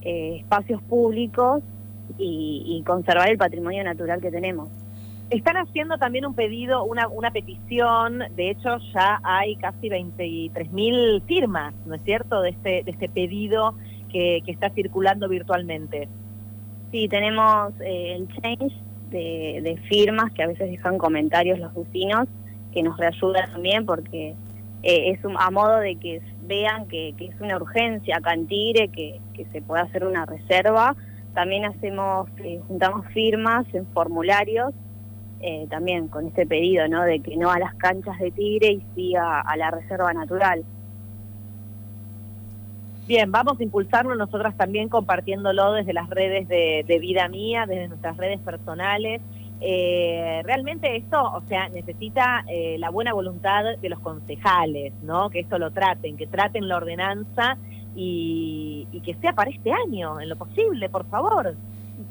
eh, 0.00 0.38
espacios 0.40 0.82
públicos 0.82 1.62
y, 2.18 2.64
y 2.66 2.82
conservar 2.84 3.30
el 3.30 3.38
patrimonio 3.38 3.84
natural 3.84 4.20
que 4.20 4.30
tenemos. 4.30 4.68
Están 5.30 5.56
haciendo 5.56 5.96
también 5.96 6.26
un 6.26 6.34
pedido, 6.34 6.84
una, 6.84 7.08
una 7.08 7.30
petición, 7.30 8.22
de 8.36 8.50
hecho 8.50 8.76
ya 8.92 9.20
hay 9.22 9.56
casi 9.56 9.88
23.000 9.88 11.22
firmas, 11.22 11.74
¿no 11.86 11.94
es 11.94 12.02
cierto?, 12.04 12.42
de 12.42 12.50
este, 12.50 12.82
de 12.84 12.90
este 12.90 13.08
pedido 13.08 13.74
que, 14.12 14.42
que 14.44 14.52
está 14.52 14.70
circulando 14.70 15.28
virtualmente. 15.28 16.08
Sí, 16.92 17.08
tenemos 17.08 17.72
eh, 17.80 18.16
el 18.16 18.28
change 18.28 18.74
de, 19.10 19.60
de 19.62 19.76
firmas 19.88 20.30
que 20.32 20.42
a 20.42 20.46
veces 20.46 20.70
dejan 20.70 20.98
comentarios 20.98 21.58
los 21.58 21.74
vecinos, 21.74 22.28
que 22.72 22.82
nos 22.82 22.96
reayuda 22.98 23.46
también 23.50 23.86
porque 23.86 24.34
eh, 24.82 25.12
es 25.12 25.24
un, 25.24 25.36
a 25.38 25.50
modo 25.50 25.78
de 25.78 25.96
que 25.96 26.20
vean 26.42 26.86
que, 26.86 27.14
es 27.18 27.40
una 27.40 27.56
urgencia 27.56 28.18
acá 28.18 28.34
en 28.34 28.46
Tigre, 28.46 28.88
que, 28.88 29.18
que 29.32 29.46
se 29.46 29.62
pueda 29.62 29.82
hacer 29.82 30.04
una 30.04 30.26
reserva. 30.26 30.94
También 31.34 31.64
hacemos, 31.64 32.28
eh, 32.38 32.60
juntamos 32.68 33.06
firmas 33.08 33.66
en 33.74 33.86
formularios, 33.88 34.72
eh, 35.40 35.66
también 35.68 36.08
con 36.08 36.26
este 36.26 36.46
pedido, 36.46 36.88
¿no? 36.88 37.02
De 37.02 37.20
que 37.20 37.36
no 37.36 37.50
a 37.50 37.58
las 37.58 37.74
canchas 37.74 38.18
de 38.18 38.30
Tigre 38.30 38.72
y 38.72 38.82
sí 38.94 39.14
a, 39.16 39.44
la 39.56 39.70
reserva 39.70 40.12
natural. 40.12 40.64
Bien, 43.06 43.30
vamos 43.30 43.60
a 43.60 43.62
impulsarlo 43.62 44.14
nosotras 44.14 44.56
también 44.56 44.88
compartiéndolo 44.88 45.72
desde 45.72 45.92
las 45.92 46.08
redes 46.08 46.48
de, 46.48 46.84
de 46.86 46.98
vida 46.98 47.28
mía, 47.28 47.66
desde 47.66 47.88
nuestras 47.88 48.16
redes 48.16 48.40
personales. 48.40 49.20
Eh, 49.60 50.42
realmente 50.44 50.94
esto, 50.96 51.22
o 51.22 51.40
sea, 51.48 51.68
necesita 51.70 52.44
eh, 52.48 52.76
la 52.78 52.90
buena 52.90 53.12
voluntad 53.12 53.64
de 53.80 53.88
los 53.88 53.98
concejales, 54.00 54.92
¿no? 55.02 55.30
Que 55.30 55.40
esto 55.40 55.58
lo 55.58 55.70
traten, 55.70 56.16
que 56.16 56.26
traten 56.26 56.68
la 56.68 56.76
ordenanza 56.76 57.56
y, 57.94 58.88
y 58.92 59.00
que 59.00 59.14
sea 59.14 59.32
para 59.32 59.50
este 59.50 59.72
año, 59.72 60.20
en 60.20 60.28
lo 60.28 60.36
posible, 60.36 60.88
por 60.88 61.06
favor. 61.06 61.54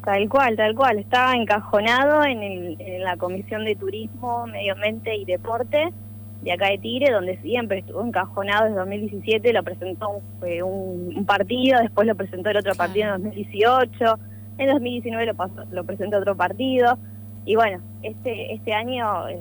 Tal 0.04 0.30
cual, 0.30 0.56
tal 0.56 0.76
cual. 0.76 1.00
Estaba 1.00 1.36
encajonado 1.36 2.24
en, 2.24 2.42
el, 2.42 2.78
en 2.80 3.04
la 3.04 3.18
Comisión 3.18 3.66
de 3.66 3.76
Turismo, 3.76 4.48
Medio 4.48 4.74
Ambiente 4.74 5.16
y 5.16 5.26
Deporte 5.26 5.94
de 6.44 6.52
acá 6.52 6.70
de 6.70 6.78
Tigre, 6.78 7.12
donde 7.12 7.38
siempre 7.38 7.80
estuvo 7.80 8.04
encajonado 8.04 8.66
desde 8.66 8.78
2017, 8.78 9.54
lo 9.54 9.64
presentó 9.64 10.10
un, 10.10 10.48
eh, 10.48 10.62
un, 10.62 11.14
un 11.16 11.26
partido, 11.26 11.80
después 11.80 12.06
lo 12.06 12.16
presentó 12.16 12.50
el 12.50 12.58
otro 12.58 12.76
partido 12.76 13.16
en 13.16 13.24
2018, 13.24 14.20
en 14.58 14.70
2019 14.70 15.26
lo, 15.26 15.36
pasó, 15.36 15.64
lo 15.72 15.86
presentó 15.86 16.18
otro 16.18 16.36
partido, 16.36 16.98
y 17.46 17.56
bueno, 17.56 17.82
este, 18.02 18.54
este 18.54 18.74
año 18.74 19.30
eh, 19.30 19.38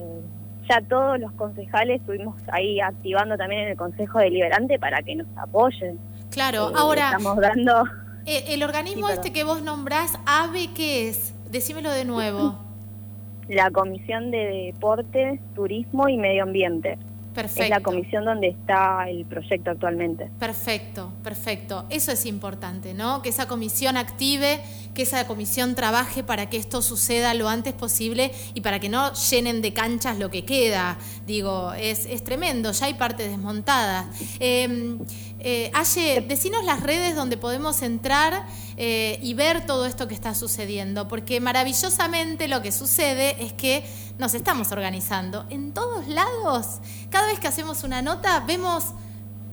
ya 0.69 0.81
todos 0.81 1.19
los 1.19 1.33
concejales 1.33 2.01
estuvimos 2.01 2.37
ahí 2.53 2.81
activando 2.81 3.37
también 3.37 3.63
en 3.63 3.69
el 3.71 3.77
Consejo 3.77 4.19
Deliberante 4.19 4.79
para 4.79 5.03
que 5.03 5.17
nos 5.17 5.27
apoyen. 5.37 5.99
Claro, 6.33 6.71
Eh, 6.71 6.75
ahora, 6.77 7.07
Estamos 7.07 7.37
dando... 7.39 7.85
eh, 8.27 8.45
el 8.49 8.63
organismo 8.63 9.07
Sí, 9.09 9.13
este 9.15 9.33
que 9.33 9.45
vos 9.45 9.63
nombrás, 9.63 10.19
AVE, 10.27 10.71
¿qué 10.75 11.09
es? 11.09 11.35
Decímelo 11.51 11.91
de 11.91 12.05
nuevo. 12.05 12.59
la 13.49 13.71
Comisión 13.71 14.31
de 14.31 14.73
Deportes, 14.73 15.41
Turismo 15.55 16.09
y 16.09 16.17
Medio 16.17 16.45
Ambiente. 16.45 16.99
Perfecto. 17.35 17.63
Es 17.63 17.71
la 17.71 17.81
comisión 17.81 18.25
donde 18.25 18.49
está 18.49 19.09
el 19.09 19.25
proyecto 19.25 19.71
actualmente. 19.71 20.31
Perfecto, 20.39 21.13
perfecto. 21.23 21.87
Eso 21.89 22.13
es 22.13 22.27
importante, 22.27 22.93
¿no? 22.95 23.23
Que 23.23 23.31
esa 23.31 23.49
comisión 23.49 23.97
active, 23.97 24.61
que 24.95 25.03
esa 25.03 25.27
comisión 25.27 25.75
trabaje 25.75 26.23
para 26.23 26.51
que 26.51 26.59
esto 26.59 26.83
suceda 26.83 27.33
lo 27.35 27.49
antes 27.49 27.73
posible 27.73 28.33
y 28.55 28.61
para 28.61 28.81
que 28.81 28.89
no 28.89 29.13
llenen 29.15 29.63
de 29.63 29.73
canchas 29.73 30.19
lo 30.19 30.31
que 30.31 30.45
queda. 30.45 30.99
Digo, 31.27 31.73
es, 31.73 32.05
es 32.07 32.23
tremendo, 32.23 32.73
ya 32.73 32.87
hay 32.87 32.95
partes 32.95 33.31
desmontadas. 33.31 34.07
Eh, 34.39 34.99
eh, 35.45 35.71
Aye, 35.75 36.21
decinos 36.21 36.65
las 36.65 36.83
redes 36.83 37.17
donde 37.17 37.37
podemos 37.37 37.83
entrar 37.83 38.47
eh, 38.77 39.19
y 39.23 39.35
ver 39.35 39.67
todo 39.67 39.87
esto 39.87 40.07
que 40.07 40.15
está 40.15 40.35
sucediendo, 40.37 41.09
porque 41.09 41.41
maravillosamente 41.41 42.47
lo 42.47 42.63
que 42.63 42.71
sucede 42.71 43.43
es 43.43 43.53
que 43.53 43.85
nos 44.19 44.35
estamos 44.35 44.71
organizando. 44.71 45.45
En 45.51 45.73
todos 45.73 46.07
lados, 46.07 46.79
cada 47.11 47.22
vez 47.27 47.41
que 47.41 47.49
hacemos 47.49 47.85
una 47.85 48.03
nota, 48.03 48.43
vemos 48.47 48.95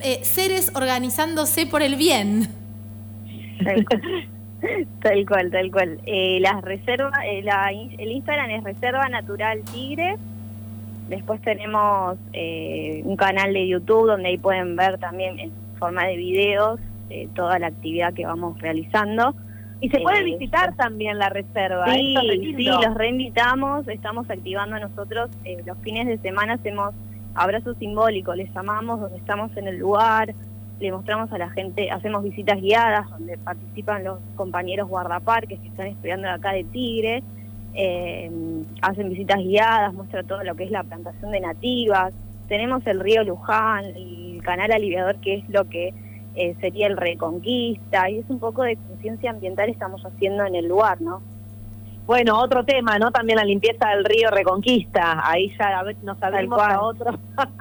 eh, 0.02 0.20
seres 0.24 0.72
organizándose 0.76 1.66
por 1.66 1.82
el 1.82 1.96
bien. 1.96 2.48
Tal 3.64 3.86
cual, 3.86 4.02
tal 5.02 5.26
cual. 5.26 5.52
Tal 5.52 5.72
cual. 5.72 6.00
Eh, 6.06 6.40
las 6.42 6.62
reservas, 6.62 7.14
eh, 7.26 7.42
la 7.44 7.72
in- 7.74 7.96
el 8.00 8.12
Instagram 8.12 8.50
es 8.52 8.64
Reserva 8.64 9.08
Natural 9.10 9.62
Tigre. 9.72 10.16
Después 11.10 11.42
tenemos 11.42 12.18
eh, 12.34 13.02
un 13.04 13.16
canal 13.16 13.54
de 13.54 13.68
YouTube 13.68 14.08
donde 14.08 14.30
ahí 14.30 14.38
pueden 14.38 14.76
ver 14.76 15.00
también 15.00 15.40
en 15.40 15.52
forma 15.80 16.06
de 16.06 16.18
videos 16.18 16.80
eh, 17.10 17.28
toda 17.36 17.58
la 17.58 17.68
actividad 17.68 18.14
que 18.14 18.26
vamos 18.26 18.60
realizando. 18.62 19.34
Y 19.82 19.90
se 19.90 20.02
puede 20.02 20.20
Eh, 20.20 20.24
visitar 20.26 20.76
también 20.76 21.18
la 21.18 21.30
reserva. 21.30 21.86
Sí, 21.94 22.16
sí, 22.58 22.64
los 22.66 22.94
reinvitamos, 22.94 23.88
estamos 23.88 24.30
activando 24.30 24.78
nosotros 24.78 25.30
eh, 25.46 25.58
los 25.66 25.78
fines 25.80 26.06
de 26.06 26.18
semana, 26.20 26.56
hacemos 26.56 26.94
abrazos 27.36 27.78
simbólicos, 27.78 28.36
les 28.36 28.54
llamamos 28.54 29.00
donde 29.00 29.18
estamos 29.18 29.56
en 29.58 29.68
el 29.68 29.78
lugar, 29.78 30.34
le 30.80 30.92
mostramos 30.92 31.32
a 31.32 31.38
la 31.38 31.50
gente, 31.50 31.92
hacemos 31.92 32.24
visitas 32.24 32.60
guiadas 32.62 33.10
donde 33.10 33.38
participan 33.38 34.04
los 34.04 34.20
compañeros 34.36 34.88
guardaparques 34.88 35.60
que 35.60 35.68
están 35.68 35.88
estudiando 35.88 36.30
acá 36.30 36.54
de 36.54 36.64
Tigre, 36.64 37.24
eh, 37.74 38.32
hacen 38.82 39.10
visitas 39.10 39.38
guiadas, 39.38 39.94
muestra 39.94 40.24
todo 40.24 40.44
lo 40.44 40.56
que 40.56 40.64
es 40.64 40.72
la 40.72 40.84
plantación 40.84 41.32
de 41.32 41.42
nativas, 41.42 42.14
tenemos 42.48 42.86
el 42.88 43.00
río 43.00 43.24
Luján, 43.24 43.86
el 43.86 44.42
canal 44.44 44.72
aliviador 44.72 45.18
que 45.18 45.36
es 45.36 45.50
lo 45.50 45.66
que 45.66 45.94
eh, 46.36 46.56
sería 46.62 46.88
el 46.88 46.98
Reconquista, 46.98 48.10
y 48.10 48.20
es 48.20 48.30
un 48.30 48.40
poco 48.40 48.64
de 48.64 48.78
conciencia 48.78 49.32
ambiental 49.32 49.70
estamos 49.70 50.02
haciendo 50.06 50.46
en 50.46 50.56
el 50.56 50.68
lugar, 50.68 51.02
¿no? 51.02 51.22
Bueno, 52.10 52.40
otro 52.40 52.66
tema, 52.66 52.98
¿no? 52.98 53.12
También 53.12 53.38
la 53.38 53.46
limpieza 53.46 53.90
del 53.90 54.04
río 54.04 54.32
Reconquista. 54.32 55.22
Ahí 55.24 55.54
ya 55.60 55.84
nos 56.02 56.18
abrimos 56.24 56.60
a 56.60 56.82
otro, 56.82 57.12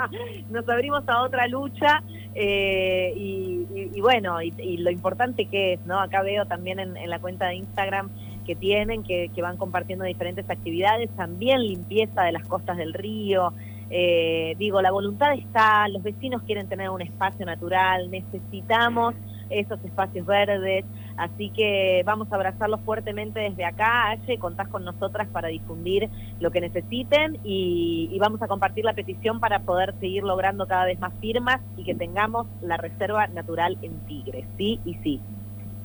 nos 0.51 0.67
abrimos 0.67 1.07
a 1.07 1.21
otra 1.21 1.47
lucha 1.49 2.03
eh, 2.35 3.13
y, 3.15 3.67
y- 3.75 3.91
y 3.95 4.01
bueno, 4.01 4.41
y, 4.41 4.55
y 4.59 4.79
lo 4.79 4.91
importante 4.91 5.45
que 5.51 5.75
es, 5.75 5.85
¿no? 5.85 6.01
Acá 6.01 6.23
veo 6.23 6.47
también 6.47 6.79
en, 6.79 6.97
en 6.97 7.11
la 7.11 7.19
cuenta 7.19 7.49
de 7.49 7.57
Instagram 7.57 8.09
que 8.47 8.57
tienen, 8.57 9.03
que, 9.03 9.31
que 9.35 9.43
van 9.43 9.59
compartiendo 9.59 10.07
diferentes 10.07 10.49
actividades, 10.49 11.11
también 11.15 11.61
limpieza 11.61 12.23
de 12.23 12.33
las 12.33 12.49
costas 12.49 12.79
del 12.79 12.95
río. 12.95 13.53
Eh, 13.91 14.55
digo, 14.59 14.81
la 14.81 14.91
voluntad 14.91 15.35
está, 15.35 15.89
los 15.89 16.03
vecinos 16.03 16.43
quieren 16.45 16.69
tener 16.71 16.89
un 16.89 17.03
espacio 17.03 17.45
natural, 17.45 18.11
necesitamos 18.11 19.15
esos 19.51 19.83
espacios 19.85 20.27
verdes, 20.27 20.85
así 21.18 21.50
que 21.50 22.02
vamos 22.04 22.31
a 22.31 22.37
abrazarlos 22.37 22.81
fuertemente 22.81 23.40
desde 23.40 23.64
acá, 23.64 24.11
Aye, 24.11 24.38
contás 24.38 24.68
con 24.68 24.85
nosotras 24.85 25.28
para 25.28 25.48
difundir 25.48 26.09
lo 26.40 26.50
que 26.50 26.61
necesiten 26.61 27.38
y, 27.44 28.16
vamos 28.20 28.42
a 28.42 28.48
compartir 28.48 28.85
la 28.85 28.94
petición 28.94 29.38
para 29.38 29.61
poder 29.61 29.94
seguir 30.00 30.24
logrando 30.24 30.66
cada 30.66 30.87
vez 30.87 30.98
más 30.98 31.12
firmas 31.20 31.61
y 31.76 31.85
que 31.85 31.94
tengamos 31.94 32.46
la 32.62 32.76
reserva 32.76 33.26
natural 33.28 33.78
en 33.83 33.92
Tigre, 34.07 34.44
sí 34.57 34.81
y 34.85 34.94
sí. 34.96 35.20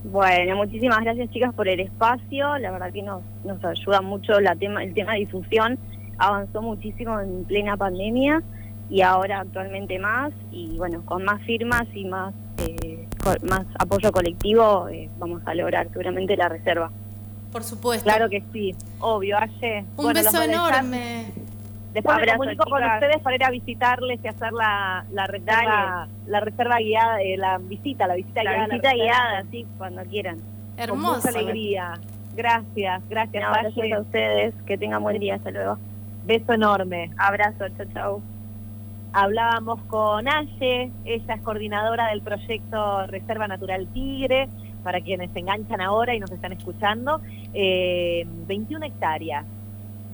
Bueno, 0.05 0.55
muchísimas 0.55 0.99
gracias 1.01 1.29
chicas 1.29 1.53
por 1.53 1.67
el 1.67 1.79
espacio, 1.79 2.57
la 2.57 2.71
verdad 2.71 2.91
que 2.91 3.03
nos, 3.03 3.21
nos 3.45 3.63
ayuda 3.63 4.01
mucho 4.01 4.39
la 4.39 4.55
tema, 4.55 4.83
el 4.83 4.93
tema 4.93 5.13
de 5.13 5.19
difusión, 5.19 5.77
avanzó 6.17 6.61
muchísimo 6.61 7.19
en 7.19 7.43
plena 7.45 7.77
pandemia 7.77 8.41
y 8.89 9.01
ahora 9.01 9.39
actualmente 9.41 9.99
más. 9.99 10.33
Y 10.51 10.77
bueno, 10.77 11.03
con 11.05 11.23
más 11.23 11.41
firmas 11.43 11.85
y 11.93 12.05
más, 12.05 12.33
más 13.43 13.65
apoyo 13.79 14.12
colectivo 14.12 14.88
eh, 14.89 15.09
vamos 15.17 15.41
a 15.45 15.53
lograr 15.55 15.88
seguramente 15.89 16.36
la 16.38 16.49
reserva. 16.49 16.91
Por 17.51 17.63
supuesto. 17.63 18.03
Claro 18.03 18.29
que 18.29 18.43
sí, 18.51 18.75
obvio, 18.99 19.38
Aye. 19.38 19.86
Un 19.95 20.03
Bueno, 20.05 20.19
beso 20.19 20.41
enorme. 20.41 21.25
Después 21.93 22.15
me 22.15 22.21
Abrazo, 22.23 22.38
comunico 22.39 22.65
con 22.65 22.83
ustedes 22.83 23.19
para 23.21 23.36
ir 23.36 23.43
a 23.43 23.51
visitarles 23.51 24.19
y 24.23 24.27
hacer 24.27 24.51
la, 24.51 25.05
la 25.12 25.27
reserva, 25.27 26.07
la 26.25 26.39
reserva 26.39 26.77
guiada, 26.79 27.21
eh, 27.21 27.38
la 27.38 27.59
visita, 27.59 28.07
la 28.07 28.15
visita 28.15 28.41
La 28.43 28.51
guiada. 28.51 28.63
a 28.63 28.67
visita 28.67 28.89
reserva. 28.91 29.03
guiada, 29.05 29.43
sí, 29.51 29.67
cuando 29.77 30.01
quieran. 30.05 30.38
Con 30.38 30.79
Hermoso. 30.79 31.27
mucha 31.27 31.29
alegría. 31.39 31.93
Gracias, 32.36 33.03
gracias, 33.09 33.43
No, 33.43 33.51
gracias 33.51 33.91
a 33.93 33.99
ustedes, 34.01 34.55
que 34.65 34.75
tengan 34.79 35.03
buen 35.03 35.19
día, 35.19 35.36
hasta 35.36 35.51
luego. 35.51 35.77
Beso 36.25 36.53
enorme. 36.53 37.12
Abrazo, 37.17 37.65
chao, 37.77 37.86
chao. 37.93 38.21
Hablábamos 39.13 39.80
con 39.84 40.28
Aye, 40.28 40.91
ella 41.06 41.34
es 41.36 41.41
coordinadora 41.41 42.08
del 42.08 42.21
proyecto 42.21 43.06
Reserva 43.06 43.47
Natural 43.47 43.88
Tigre, 43.93 44.49
para 44.84 45.02
quienes 45.02 45.32
se 45.32 45.39
enganchan 45.39 45.82
ahora 45.82 46.15
y 46.15 46.19
nos 46.19 46.32
están 46.32 46.52
escuchando. 46.52 47.21
Eh, 47.54 48.26
21 48.47 48.86
hectáreas, 48.88 49.45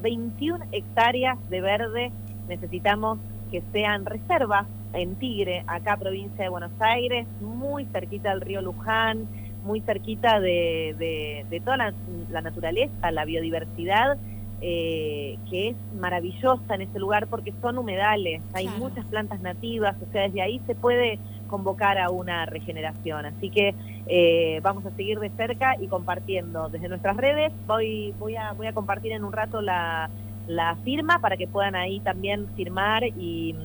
21 0.01 0.65
hectáreas 0.73 1.37
de 1.49 1.61
verde 1.61 2.11
necesitamos 2.49 3.19
que 3.51 3.63
sean 3.71 4.05
reservas 4.05 4.67
en 4.93 5.15
Tigre, 5.15 5.63
acá 5.67 5.95
provincia 5.95 6.43
de 6.43 6.49
Buenos 6.49 6.71
Aires, 6.79 7.25
muy 7.39 7.85
cerquita 7.85 8.31
del 8.31 8.41
río 8.41 8.61
Luján, 8.61 9.27
muy 9.63 9.81
cerquita 9.81 10.39
de, 10.39 11.45
de, 11.49 11.59
toda 11.61 11.77
la, 11.77 12.41
naturaleza, 12.41 13.11
la 13.11 13.25
biodiversidad, 13.25 14.17
eh, 14.61 15.37
que 15.49 15.69
es 15.69 15.75
maravillosa 15.99 16.75
en 16.75 16.81
ese 16.81 16.99
lugar 16.99 17.27
porque 17.27 17.53
son 17.61 17.77
humedales, 17.77 18.41
hay 18.53 18.67
muchas 18.79 19.05
plantas 19.05 19.39
nativas, 19.41 19.95
o 20.01 20.11
sea, 20.11 20.23
desde 20.23 20.41
ahí 20.41 20.61
se 20.67 20.75
puede 20.75 21.19
convocar 21.47 21.97
a 21.97 22.09
una 22.09 22.45
regeneración. 22.45 23.25
Así 23.25 23.49
que 23.49 23.75
eh, 24.07 24.59
vamos 24.61 24.85
a 24.85 24.91
seguir 24.91 25.19
de 25.19 25.29
cerca 25.31 25.75
y 25.81 25.87
compartiendo 25.87 26.69
desde 26.69 26.87
nuestras 26.87 27.17
redes. 27.17 27.51
Voy, 27.67 28.13
voy, 28.19 28.35
a, 28.35 28.53
voy 28.53 28.67
a 28.67 28.73
compartir 28.73 29.11
en 29.11 29.23
un 29.23 29.33
rato 29.33 29.61
la, 29.61 30.09
la 30.47 30.75
firma 30.83 31.19
para 31.19 31.37
que 31.37 31.47
puedan 31.47 31.75
ahí 31.75 31.99
también 31.99 32.47
firmar 32.55 33.03
y, 33.03 33.55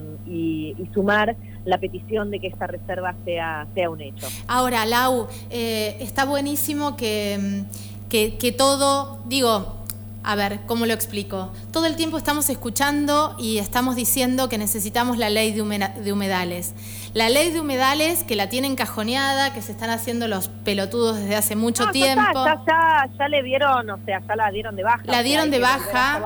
sumar 0.92 1.36
la 1.64 1.78
petición 1.78 2.30
de 2.30 2.38
que 2.38 2.46
esta 2.46 2.66
reserva 2.66 3.14
sea, 3.24 3.66
sea 3.74 3.90
un 3.90 4.00
hecho. 4.00 4.26
Ahora, 4.46 4.86
Lau, 4.86 5.26
eh, 5.50 5.96
está 6.00 6.24
buenísimo 6.24 6.96
que, 6.96 7.64
que, 8.08 8.36
que 8.36 8.52
todo, 8.52 9.20
digo, 9.26 9.83
a 10.24 10.36
ver, 10.36 10.60
¿cómo 10.66 10.86
lo 10.86 10.94
explico? 10.94 11.52
Todo 11.70 11.84
el 11.84 11.96
tiempo 11.96 12.16
estamos 12.16 12.48
escuchando 12.48 13.36
y 13.38 13.58
estamos 13.58 13.94
diciendo 13.94 14.48
que 14.48 14.56
necesitamos 14.56 15.18
la 15.18 15.28
ley 15.28 15.52
de, 15.52 15.60
humedales. 15.60 16.74
La 17.12 17.28
ley 17.28 17.50
de 17.50 17.60
humedales 17.60 18.24
que 18.24 18.34
la 18.34 18.48
tienen 18.48 18.74
cajoneada, 18.74 19.52
que 19.52 19.60
se 19.60 19.72
están 19.72 19.90
haciendo 19.90 20.26
los 20.26 20.48
pelotudos 20.48 21.18
desde 21.18 21.36
hace 21.36 21.56
mucho 21.56 21.88
tiempo. 21.90 22.46
Ya, 22.66 23.06
ya, 23.18 23.28
le 23.28 23.42
dieron, 23.42 23.90
o 23.90 23.98
sea, 24.06 24.22
ya 24.26 24.34
la 24.34 24.50
dieron 24.50 24.74
de 24.76 24.82
baja. 24.82 25.02
La 25.04 25.22
dieron 25.22 25.50
de 25.50 25.58
baja. 25.58 26.22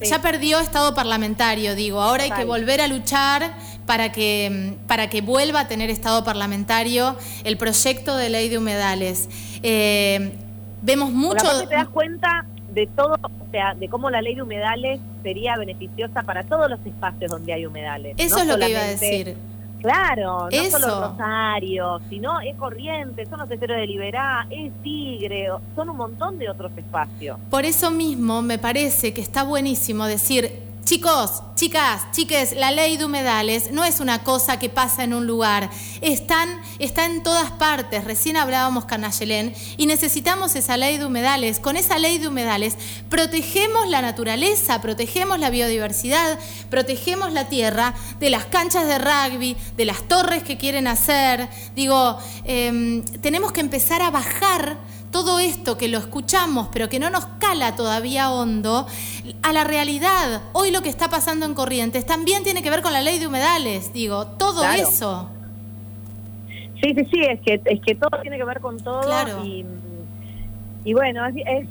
Ya 0.00 0.22
perdió 0.22 0.58
estado 0.58 0.94
parlamentario, 0.94 1.74
digo. 1.74 2.00
Ahora 2.00 2.24
hay 2.24 2.30
que 2.30 2.46
volver 2.46 2.80
a 2.80 2.88
luchar 2.88 3.52
para 3.84 4.10
que, 4.10 4.78
para 4.86 5.10
que 5.10 5.20
vuelva 5.20 5.60
a 5.60 5.68
tener 5.68 5.90
estado 5.90 6.24
parlamentario 6.24 7.14
el 7.44 7.58
proyecto 7.58 8.16
de 8.16 8.30
ley 8.30 8.48
de 8.48 8.56
humedales. 8.56 9.28
Eh, 9.62 10.32
vemos 10.80 11.10
mucho... 11.10 11.66
te 11.68 11.74
das 11.74 11.88
cuenta 11.88 12.46
de 12.78 12.86
todo, 12.86 13.14
o 13.14 13.50
sea, 13.50 13.74
de 13.74 13.88
cómo 13.88 14.10
la 14.10 14.22
ley 14.22 14.34
de 14.34 14.42
humedales 14.42 15.00
sería 15.22 15.56
beneficiosa 15.56 16.22
para 16.22 16.44
todos 16.44 16.70
los 16.70 16.78
espacios 16.86 17.30
donde 17.30 17.52
hay 17.52 17.66
humedales. 17.66 18.14
Eso 18.18 18.38
es 18.38 18.46
lo 18.46 18.56
que 18.56 18.70
iba 18.70 18.80
a 18.80 18.88
decir. 18.88 19.36
Claro, 19.80 20.48
no 20.50 20.64
solo 20.70 21.10
Rosario, 21.10 22.00
sino 22.08 22.40
es 22.40 22.56
Corriente, 22.56 23.24
son 23.26 23.38
los 23.38 23.50
esteros 23.50 23.76
de 23.76 23.86
Liberá, 23.86 24.44
es 24.50 24.72
Tigre, 24.82 25.48
son 25.76 25.90
un 25.90 25.96
montón 25.96 26.36
de 26.38 26.50
otros 26.50 26.72
espacios. 26.76 27.38
Por 27.48 27.64
eso 27.64 27.92
mismo 27.92 28.42
me 28.42 28.58
parece 28.58 29.14
que 29.14 29.20
está 29.20 29.44
buenísimo 29.44 30.06
decir 30.06 30.67
Chicos, 30.88 31.42
chicas, 31.54 32.10
chiques, 32.12 32.56
la 32.56 32.70
ley 32.70 32.96
de 32.96 33.04
humedales 33.04 33.72
no 33.72 33.84
es 33.84 34.00
una 34.00 34.24
cosa 34.24 34.58
que 34.58 34.70
pasa 34.70 35.04
en 35.04 35.12
un 35.12 35.26
lugar, 35.26 35.68
está 36.00 36.46
en 36.78 37.22
todas 37.22 37.50
partes. 37.50 38.04
Recién 38.04 38.38
hablábamos 38.38 38.86
con 38.86 39.02
Nayelén 39.02 39.54
y 39.76 39.84
necesitamos 39.84 40.56
esa 40.56 40.78
ley 40.78 40.96
de 40.96 41.04
humedales. 41.04 41.60
Con 41.60 41.76
esa 41.76 41.98
ley 41.98 42.16
de 42.16 42.28
humedales 42.28 42.78
protegemos 43.10 43.86
la 43.90 44.00
naturaleza, 44.00 44.80
protegemos 44.80 45.38
la 45.38 45.50
biodiversidad, 45.50 46.38
protegemos 46.70 47.34
la 47.34 47.48
tierra 47.48 47.92
de 48.18 48.30
las 48.30 48.46
canchas 48.46 48.86
de 48.86 48.98
rugby, 48.98 49.58
de 49.76 49.84
las 49.84 50.08
torres 50.08 50.42
que 50.42 50.56
quieren 50.56 50.86
hacer. 50.86 51.50
Digo, 51.74 52.16
em, 52.44 53.04
tenemos 53.20 53.52
que 53.52 53.60
empezar 53.60 54.00
a 54.00 54.10
bajar 54.10 54.78
todo 55.10 55.38
esto 55.38 55.76
que 55.78 55.88
lo 55.88 55.98
escuchamos 55.98 56.68
pero 56.72 56.88
que 56.88 56.98
no 56.98 57.10
nos 57.10 57.26
cala 57.38 57.74
todavía 57.76 58.30
hondo, 58.30 58.86
a 59.42 59.52
la 59.52 59.64
realidad. 59.64 60.42
Hoy 60.52 60.70
lo 60.70 60.82
que 60.82 60.88
está 60.88 61.08
pasando 61.08 61.46
en 61.46 61.54
Corrientes 61.54 62.06
también 62.06 62.42
tiene 62.42 62.62
que 62.62 62.70
ver 62.70 62.82
con 62.82 62.92
la 62.92 63.00
ley 63.00 63.18
de 63.18 63.26
humedales, 63.26 63.92
digo, 63.92 64.26
todo 64.26 64.64
eso. 64.64 65.30
Sí, 66.80 66.94
sí, 66.94 67.04
sí, 67.10 67.20
es 67.22 67.40
que, 67.40 67.60
es 67.64 67.80
que 67.80 67.94
todo 67.94 68.20
tiene 68.22 68.38
que 68.38 68.44
ver 68.44 68.60
con 68.60 68.78
todo 68.78 69.00
y, 69.44 69.64
y, 70.84 70.94
bueno, 70.94 71.26
es, 71.26 71.34
es, 71.36 71.68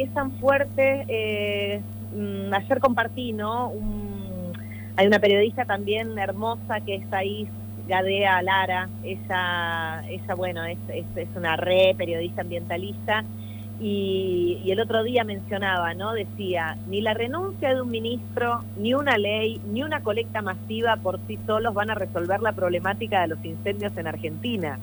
es 0.00 0.14
tan 0.14 0.32
fuerte. 0.40 1.04
Eh, 1.08 1.80
mm, 2.12 2.52
ayer 2.52 2.80
compartí, 2.80 3.32
¿no? 3.32 3.72
hay 4.96 5.06
una 5.06 5.18
periodista 5.18 5.64
también 5.64 6.18
hermosa 6.18 6.80
que 6.80 6.96
está 6.96 7.18
ahí 7.18 7.46
Gadea 7.86 8.42
Lara, 8.42 8.88
esa, 9.02 10.02
esa 10.08 10.34
bueno, 10.34 10.64
es, 10.64 10.78
es, 10.88 11.28
una 11.36 11.56
re 11.56 11.94
periodista 11.96 12.42
ambientalista, 12.42 13.24
y, 13.78 14.62
y, 14.64 14.70
el 14.70 14.80
otro 14.80 15.02
día 15.04 15.22
mencionaba, 15.22 15.92
¿no? 15.92 16.14
Decía, 16.14 16.78
ni 16.88 17.02
la 17.02 17.12
renuncia 17.12 17.74
de 17.74 17.82
un 17.82 17.90
ministro, 17.90 18.60
ni 18.78 18.94
una 18.94 19.18
ley, 19.18 19.60
ni 19.70 19.82
una 19.82 20.02
colecta 20.02 20.40
masiva 20.40 20.96
por 20.96 21.20
sí 21.26 21.38
solos 21.46 21.74
van 21.74 21.90
a 21.90 21.94
resolver 21.94 22.40
la 22.40 22.52
problemática 22.52 23.20
de 23.20 23.28
los 23.28 23.44
incendios 23.44 23.94
en 23.98 24.06
Argentina. 24.06 24.78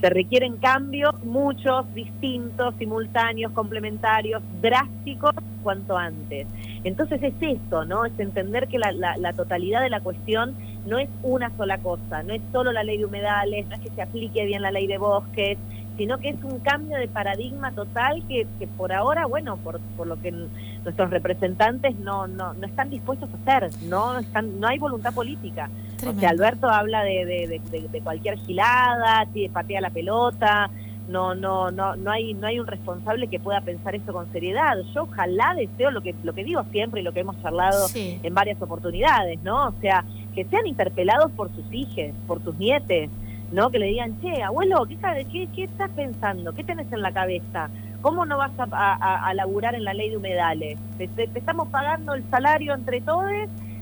Se 0.00 0.10
requieren 0.10 0.56
cambios, 0.56 1.14
muchos, 1.22 1.94
distintos, 1.94 2.74
simultáneos, 2.78 3.52
complementarios, 3.52 4.42
drásticos, 4.60 5.32
cuanto 5.62 5.96
antes. 5.96 6.46
Entonces 6.84 7.22
es 7.22 7.34
esto, 7.40 7.84
¿no? 7.84 8.04
Es 8.04 8.18
entender 8.18 8.68
que 8.68 8.78
la, 8.78 8.92
la, 8.92 9.32
totalidad 9.32 9.80
de 9.80 9.90
la 9.90 10.00
cuestión 10.00 10.54
no 10.86 10.98
es 10.98 11.08
una 11.22 11.50
sola 11.56 11.78
cosa, 11.78 12.22
no 12.22 12.34
es 12.34 12.42
solo 12.52 12.72
la 12.72 12.82
ley 12.82 12.98
de 12.98 13.06
humedales, 13.06 13.66
no 13.68 13.74
es 13.76 13.80
que 13.80 13.90
se 13.90 14.02
aplique 14.02 14.44
bien 14.44 14.62
la 14.62 14.70
ley 14.70 14.86
de 14.86 14.98
bosques, 14.98 15.58
sino 15.96 16.18
que 16.18 16.30
es 16.30 16.42
un 16.42 16.58
cambio 16.60 16.98
de 16.98 17.08
paradigma 17.08 17.72
total 17.72 18.22
que, 18.26 18.46
que 18.58 18.66
por 18.66 18.92
ahora, 18.92 19.26
bueno, 19.26 19.56
por, 19.58 19.80
por 19.96 20.06
lo 20.06 20.20
que 20.20 20.32
nuestros 20.32 21.10
representantes 21.10 21.96
no, 21.98 22.26
no, 22.26 22.54
no 22.54 22.66
están 22.66 22.90
dispuestos 22.90 23.28
a 23.32 23.36
hacer, 23.36 23.70
no 23.84 24.18
están, 24.18 24.58
no 24.58 24.68
hay 24.68 24.78
voluntad 24.78 25.12
política. 25.14 25.70
O 26.06 26.18
sea, 26.18 26.30
Alberto 26.30 26.68
habla 26.68 27.04
de, 27.04 27.24
de, 27.24 27.88
de, 27.88 28.00
cualquier 28.00 28.36
gilada, 28.38 29.26
patea 29.52 29.80
la 29.80 29.90
pelota, 29.90 30.70
no, 31.08 31.34
no, 31.34 31.70
no, 31.70 31.96
no 31.96 32.10
hay, 32.10 32.34
no 32.34 32.46
hay 32.46 32.60
un 32.60 32.66
responsable 32.66 33.28
que 33.28 33.40
pueda 33.40 33.60
pensar 33.60 33.94
esto 33.94 34.12
con 34.12 34.30
seriedad. 34.32 34.76
Yo 34.94 35.02
ojalá 35.02 35.54
deseo 35.54 35.90
lo 35.90 36.00
que, 36.00 36.14
lo 36.22 36.32
que 36.32 36.44
digo 36.44 36.64
siempre 36.70 37.00
y 37.00 37.04
lo 37.04 37.12
que 37.12 37.20
hemos 37.20 37.40
charlado 37.42 37.86
en 37.94 38.34
varias 38.34 38.60
oportunidades, 38.62 39.42
¿no? 39.42 39.68
O 39.68 39.72
sea, 39.80 40.04
que 40.34 40.44
sean 40.44 40.66
interpelados 40.66 41.30
por 41.32 41.50
sus 41.54 41.64
hijos, 41.72 42.14
por 42.26 42.42
sus 42.42 42.56
nietes, 42.56 43.10
¿no? 43.50 43.70
Que 43.70 43.78
le 43.78 43.86
digan, 43.86 44.20
che, 44.20 44.42
abuelo, 44.42 44.86
¿qué, 44.86 44.96
qué, 45.30 45.48
qué 45.54 45.64
estás 45.64 45.90
pensando? 45.90 46.52
¿Qué 46.52 46.64
tenés 46.64 46.90
en 46.92 47.02
la 47.02 47.12
cabeza? 47.12 47.68
¿Cómo 48.00 48.24
no 48.24 48.38
vas 48.38 48.52
a, 48.58 49.28
a, 49.28 49.34
laburar 49.34 49.74
en 49.74 49.84
la 49.84 49.94
ley 49.94 50.10
de 50.10 50.16
humedales? 50.16 50.78
Te, 50.98 51.08
estamos 51.34 51.68
pagando 51.68 52.14
el 52.14 52.28
salario 52.30 52.74
entre 52.74 53.00
todos 53.00 53.30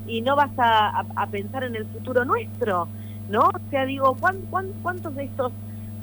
y 0.07 0.21
no 0.23 0.37
vas 0.37 0.51
a, 0.59 1.05
pensar 1.31 1.65
en 1.65 1.77
el 1.77 1.87
futuro 1.87 2.25
nuestro, 2.25 2.89
¿no? 3.29 3.41
O 3.41 3.71
sea, 3.71 3.87
digo, 3.87 4.17
cuántos 4.19 5.15
de 5.15 5.25
estos 5.25 5.53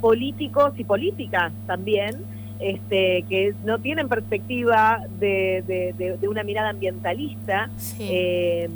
políticos 0.02 0.74
y 0.78 0.84
políticas 0.84 1.52
también, 1.66 2.16
este, 2.60 3.24
que 3.30 3.54
no 3.66 3.80
tienen 3.80 4.08
perspectiva 4.08 5.04
de, 5.20 5.64
de, 6.20 6.28
una 6.28 6.44
mirada 6.44 6.70
ambientalista, 6.70 7.70
eh, 8.00 8.70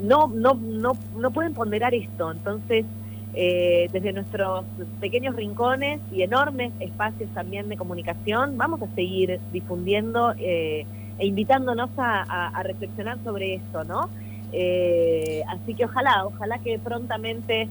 no, 0.00 0.28
no, 0.28 0.54
no, 0.54 0.92
no 1.16 1.30
pueden 1.30 1.54
ponderar 1.54 1.94
esto. 1.94 2.30
Entonces, 2.30 2.84
eh, 3.38 3.90
desde 3.92 4.14
nuestros 4.14 4.64
pequeños 4.98 5.36
rincones 5.36 6.00
y 6.10 6.22
enormes 6.22 6.72
espacios 6.80 7.28
también 7.34 7.68
de 7.68 7.76
comunicación, 7.76 8.56
vamos 8.56 8.80
a 8.80 8.86
seguir 8.94 9.40
difundiendo 9.52 10.32
eh, 10.38 10.86
e 11.18 11.26
invitándonos 11.26 11.90
a, 11.98 12.62
reflexionar 12.62 13.18
sobre 13.24 13.56
esto, 13.56 13.84
¿no? 13.84 14.08
Eh, 14.52 15.42
así 15.48 15.74
que 15.74 15.84
ojalá, 15.84 16.24
ojalá 16.24 16.60
que 16.60 16.78
prontamente 16.78 17.68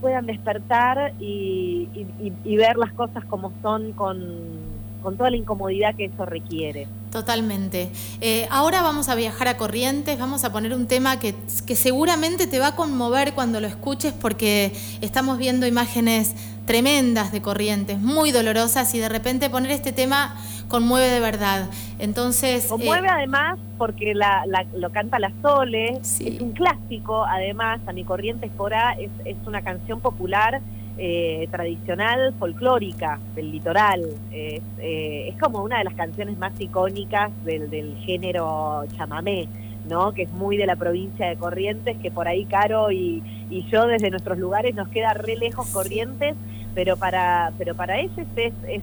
puedan 0.00 0.26
despertar 0.26 1.14
y 1.18 2.56
ver 2.56 2.76
las 2.76 2.92
cosas 2.94 3.24
como 3.26 3.54
son 3.62 3.92
con 3.94 4.84
con 4.98 5.16
toda 5.16 5.30
la 5.30 5.36
incomodidad 5.36 5.94
que 5.96 6.06
eso 6.06 6.26
requiere. 6.26 6.88
Totalmente. 7.10 7.90
Eh, 8.20 8.46
ahora 8.50 8.82
vamos 8.82 9.08
a 9.08 9.14
viajar 9.14 9.48
a 9.48 9.56
Corrientes, 9.56 10.18
vamos 10.18 10.44
a 10.44 10.52
poner 10.52 10.74
un 10.74 10.86
tema 10.86 11.18
que, 11.18 11.34
que 11.66 11.76
seguramente 11.76 12.46
te 12.46 12.58
va 12.58 12.68
a 12.68 12.76
conmover 12.76 13.32
cuando 13.32 13.60
lo 13.60 13.66
escuches 13.66 14.12
porque 14.12 14.72
estamos 15.00 15.38
viendo 15.38 15.66
imágenes 15.66 16.34
tremendas 16.66 17.32
de 17.32 17.40
Corrientes, 17.40 17.98
muy 17.98 18.32
dolorosas 18.32 18.92
y 18.94 18.98
de 18.98 19.08
repente 19.08 19.48
poner 19.48 19.70
este 19.70 19.92
tema 19.92 20.36
conmueve 20.68 21.08
de 21.08 21.20
verdad. 21.20 21.70
Entonces 21.98 22.66
conmueve 22.66 23.06
eh, 23.06 23.12
además 23.12 23.58
porque 23.78 24.14
la, 24.14 24.44
lo 24.74 24.90
canta 24.90 25.18
la 25.18 25.32
Sole, 25.42 25.98
es 25.98 26.20
un 26.40 26.52
clásico 26.52 27.24
además, 27.24 27.80
a 27.86 27.92
mi 27.92 28.04
Corrientes 28.04 28.50
Corá 28.56 28.92
es, 28.94 29.10
es 29.24 29.36
una 29.46 29.62
canción 29.62 30.00
popular 30.00 30.60
eh, 30.98 31.48
tradicional 31.50 32.34
folclórica 32.38 33.18
del 33.34 33.52
litoral. 33.52 34.02
Eh, 34.32 34.60
es, 35.28 35.38
como 35.38 35.62
una 35.62 35.78
de 35.78 35.84
las 35.84 35.94
canciones 35.94 36.38
más 36.38 36.58
icónicas 36.60 37.30
del, 37.44 37.70
del, 37.70 37.96
género 37.98 38.84
chamamé, 38.96 39.48
¿no? 39.88 40.12
que 40.12 40.22
es 40.22 40.32
muy 40.32 40.56
de 40.56 40.66
la 40.66 40.76
provincia 40.76 41.28
de 41.28 41.36
Corrientes, 41.36 41.96
que 41.98 42.10
por 42.10 42.28
ahí 42.28 42.46
Caro 42.46 42.90
y, 42.90 43.22
y 43.50 43.66
yo 43.70 43.86
desde 43.86 44.10
nuestros 44.10 44.38
lugares 44.38 44.74
nos 44.74 44.88
queda 44.88 45.12
re 45.14 45.36
lejos 45.36 45.68
Corrientes, 45.70 46.34
pero 46.76 46.98
para 46.98 47.52
pero 47.56 47.74
para 47.74 47.98
ellos 47.98 48.26
es, 48.36 48.52
es, 48.68 48.82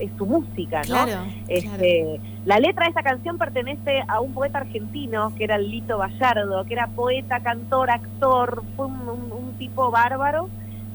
es, 0.00 0.10
su 0.18 0.26
música, 0.26 0.82
¿no? 0.88 1.04
Claro, 1.04 1.22
este, 1.46 2.20
La 2.44 2.58
letra 2.58 2.86
de 2.86 2.90
esa 2.90 3.02
canción 3.04 3.38
pertenece 3.38 4.02
a 4.08 4.20
un 4.20 4.34
poeta 4.34 4.58
argentino 4.58 5.32
que 5.36 5.44
era 5.44 5.56
Lito 5.56 5.98
Vallardo, 5.98 6.64
que 6.64 6.74
era 6.74 6.88
poeta, 6.88 7.38
cantor, 7.38 7.90
actor, 7.90 8.64
fue 8.76 8.86
un, 8.86 9.54
tipo 9.56 9.90
bárbaro, 9.90 10.48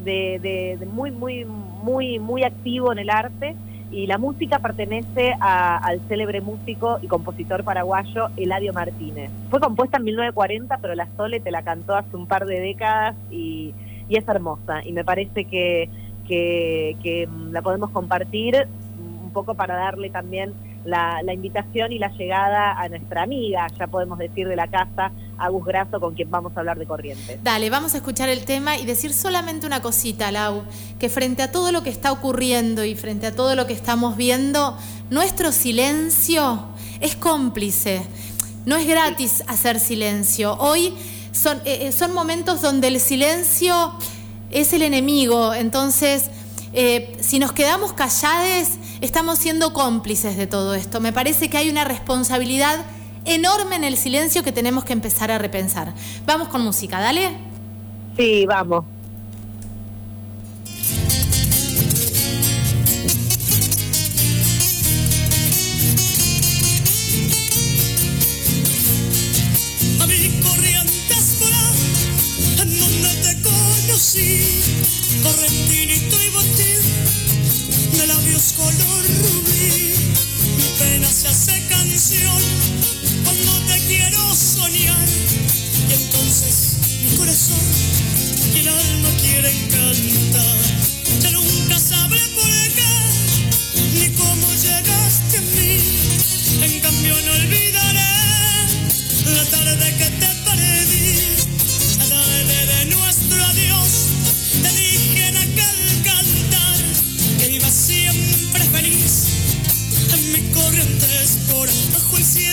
de, 0.04 0.39
de, 0.80 0.86
muy, 0.86 1.12
muy, 1.12 1.46
muy, 1.46 2.20
muy 2.20 2.44
activo 2.44 2.92
en 2.92 3.00
el 3.00 3.10
arte 3.10 3.56
y 3.92 4.08
la 4.08 4.18
música 4.18 4.58
pertenece 4.60 5.36
al 5.39 6.02
célebre 6.08 6.42
músico 6.42 6.98
y 7.02 7.08
compositor 7.08 7.63
paraguayo 7.63 8.30
Eladio 8.38 8.74
Martínez. 8.74 9.30
Fue 9.52 9.60
compuesta 9.60 9.98
en 9.98 10.06
1940, 10.06 10.78
pero 10.80 10.96
la 10.96 11.08
Sole 11.16 11.39
te 11.39 11.52
la 11.52 11.62
cantó 11.62 11.96
hace 11.96 12.18
un 12.18 12.26
par 12.26 12.46
de 12.46 12.60
décadas 12.60 13.16
y, 13.30 13.74
y 14.10 14.18
es 14.18 14.28
hermosa. 14.28 14.84
Y 14.84 14.94
me 14.94 15.06
parece 15.06 15.46
que, 15.46 15.89
que, 16.28 17.28
mm, 17.30 17.52
la 17.52 17.62
podemos 17.62 17.92
compartir 17.92 18.68
un 19.24 19.32
poco 19.32 19.54
para 19.54 19.76
darle 19.76 20.10
también 20.10 20.54
la, 20.86 21.34
invitación 21.34 21.91
y 21.91 22.00
la 22.00 22.10
llegada 22.10 22.80
a 22.80 22.89
nuestra 22.89 23.24
amiga, 23.24 23.67
ya 23.78 23.88
podemos 23.88 24.17
decir 24.17 24.48
de 24.48 24.56
la 24.56 24.67
casa, 24.67 25.12
Agus 25.38 25.65
Grasso, 25.65 26.00
con 26.00 26.13
quien 26.13 26.30
vamos 26.30 26.54
a 26.56 26.60
hablar 26.60 26.78
de 26.78 26.86
Corrientes. 26.86 27.39
Dale, 27.43 27.69
vamos 27.69 27.93
a 27.93 27.98
escuchar 27.98 28.30
el 28.30 28.46
tema 28.46 28.78
y 28.78 28.86
decir 28.86 29.13
solamente 29.13 29.65
una 29.65 29.82
cosita, 29.82 30.32
Lau, 30.32 30.63
que 31.00 31.10
frente 31.10 31.43
a 31.43 31.52
todo 31.52 31.72
lo 31.72 31.84
que 31.84 31.89
está 31.89 32.12
ocurriendo 32.12 32.84
y 32.84 32.96
frente 32.96 33.28
a 33.28 33.36
todo 33.36 33.56
lo 33.56 33.67
que 33.67 33.74
estamos 33.74 34.17
viendo, 34.17 34.78
nuestro 35.10 35.52
silencio 35.52 36.67
es 37.00 37.15
cómplice. 37.15 38.02
No 38.65 38.78
es 38.78 38.88
gratis 38.88 39.43
hacer 39.48 39.80
silencio. 39.80 40.56
Hoy 40.58 40.93
son, 41.32 41.58
eh, 41.65 41.88
eh, 41.88 41.91
son 41.91 42.13
momentos 42.13 42.62
donde 42.62 42.88
el 42.88 43.00
silencio 43.00 43.93
es 44.52 44.72
el 44.72 44.84
enemigo. 44.84 45.54
Entonces, 45.54 46.30
eh, 46.74 47.16
si 47.22 47.40
nos 47.40 47.52
quedamos 47.52 47.94
callados, 47.94 48.70
estamos 49.02 49.40
siendo 49.40 49.74
cómplices 49.74 50.38
de 50.38 50.48
todo 50.48 50.74
esto. 50.76 51.00
Me 51.00 51.14
parece 51.14 51.50
que 51.50 51.58
hay 51.58 51.70
una 51.70 51.84
responsabilidad 51.84 52.86
enorme 53.26 53.76
en 53.76 53.84
el 53.84 53.98
silencio 53.98 54.44
que 54.44 54.52
tenemos 54.52 54.84
que 54.84 54.94
empezar 54.94 55.32
a 55.32 55.38
repensar. 55.38 55.94
Vamos 56.26 56.48
con 56.50 56.62
música, 56.62 57.00
dale. 57.00 57.38
Sí, 58.18 58.46
vamos. 58.46 58.86
correntinito 75.24 76.23
cuando 83.24 83.52
te 83.66 83.80
quiero 83.88 84.36
soñar. 84.36 85.08
Y 85.89 85.94
entonces 85.94 86.76
mi 87.02 87.18
corazón 87.18 87.58
y 88.54 88.60
el 88.60 88.68
alma 88.68 89.10
quieren 89.22 89.70
cantar. 89.70 90.58
Ya 91.22 91.32
nunca 91.32 91.80
sabré 91.80 92.20
por 92.36 92.50
qué 92.76 92.94
ni 93.94 94.10
cómo 94.16 94.48
llegaste 94.54 95.38
a 95.38 95.42
mí. 95.42 95.78
En 96.63 96.80
cambio 96.82 97.16
no 97.26 97.32
olvidaré 97.32 98.12
la 99.26 99.46
tarde 99.46 99.96
que 99.98 100.10
te 100.20 100.33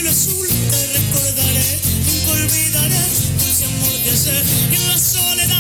azul 0.09 0.47
te 0.71 0.87
recordaré, 0.89 1.81
nunca 2.05 2.33
olvidaré 2.33 3.01
ese 3.49 3.65
amor 3.65 3.99
de 4.05 4.17
ser 4.17 4.45
y 4.71 4.75
en 4.75 4.89
la 4.89 4.99
soledad 4.99 5.60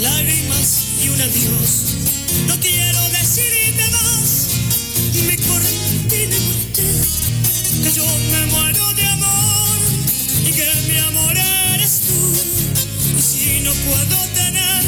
lágrimas 0.00 0.84
y 1.04 1.08
un 1.08 1.20
adiós. 1.20 1.96
No 2.46 2.58
quiero 2.60 3.00
decirte 3.10 3.84
más, 3.90 4.48
mi 5.26 5.36
correntina 5.36 6.36
que 7.82 7.92
yo 7.92 8.04
me 8.04 8.46
muero 8.46 8.94
de 8.94 9.06
amor 9.06 9.76
y 10.46 10.52
que 10.52 10.68
mi 10.88 10.98
amor 10.98 11.36
eres 11.74 12.00
tú. 12.06 13.18
Y 13.18 13.22
si 13.22 13.60
no 13.60 13.72
puedo 13.72 14.16
tener 14.34 14.84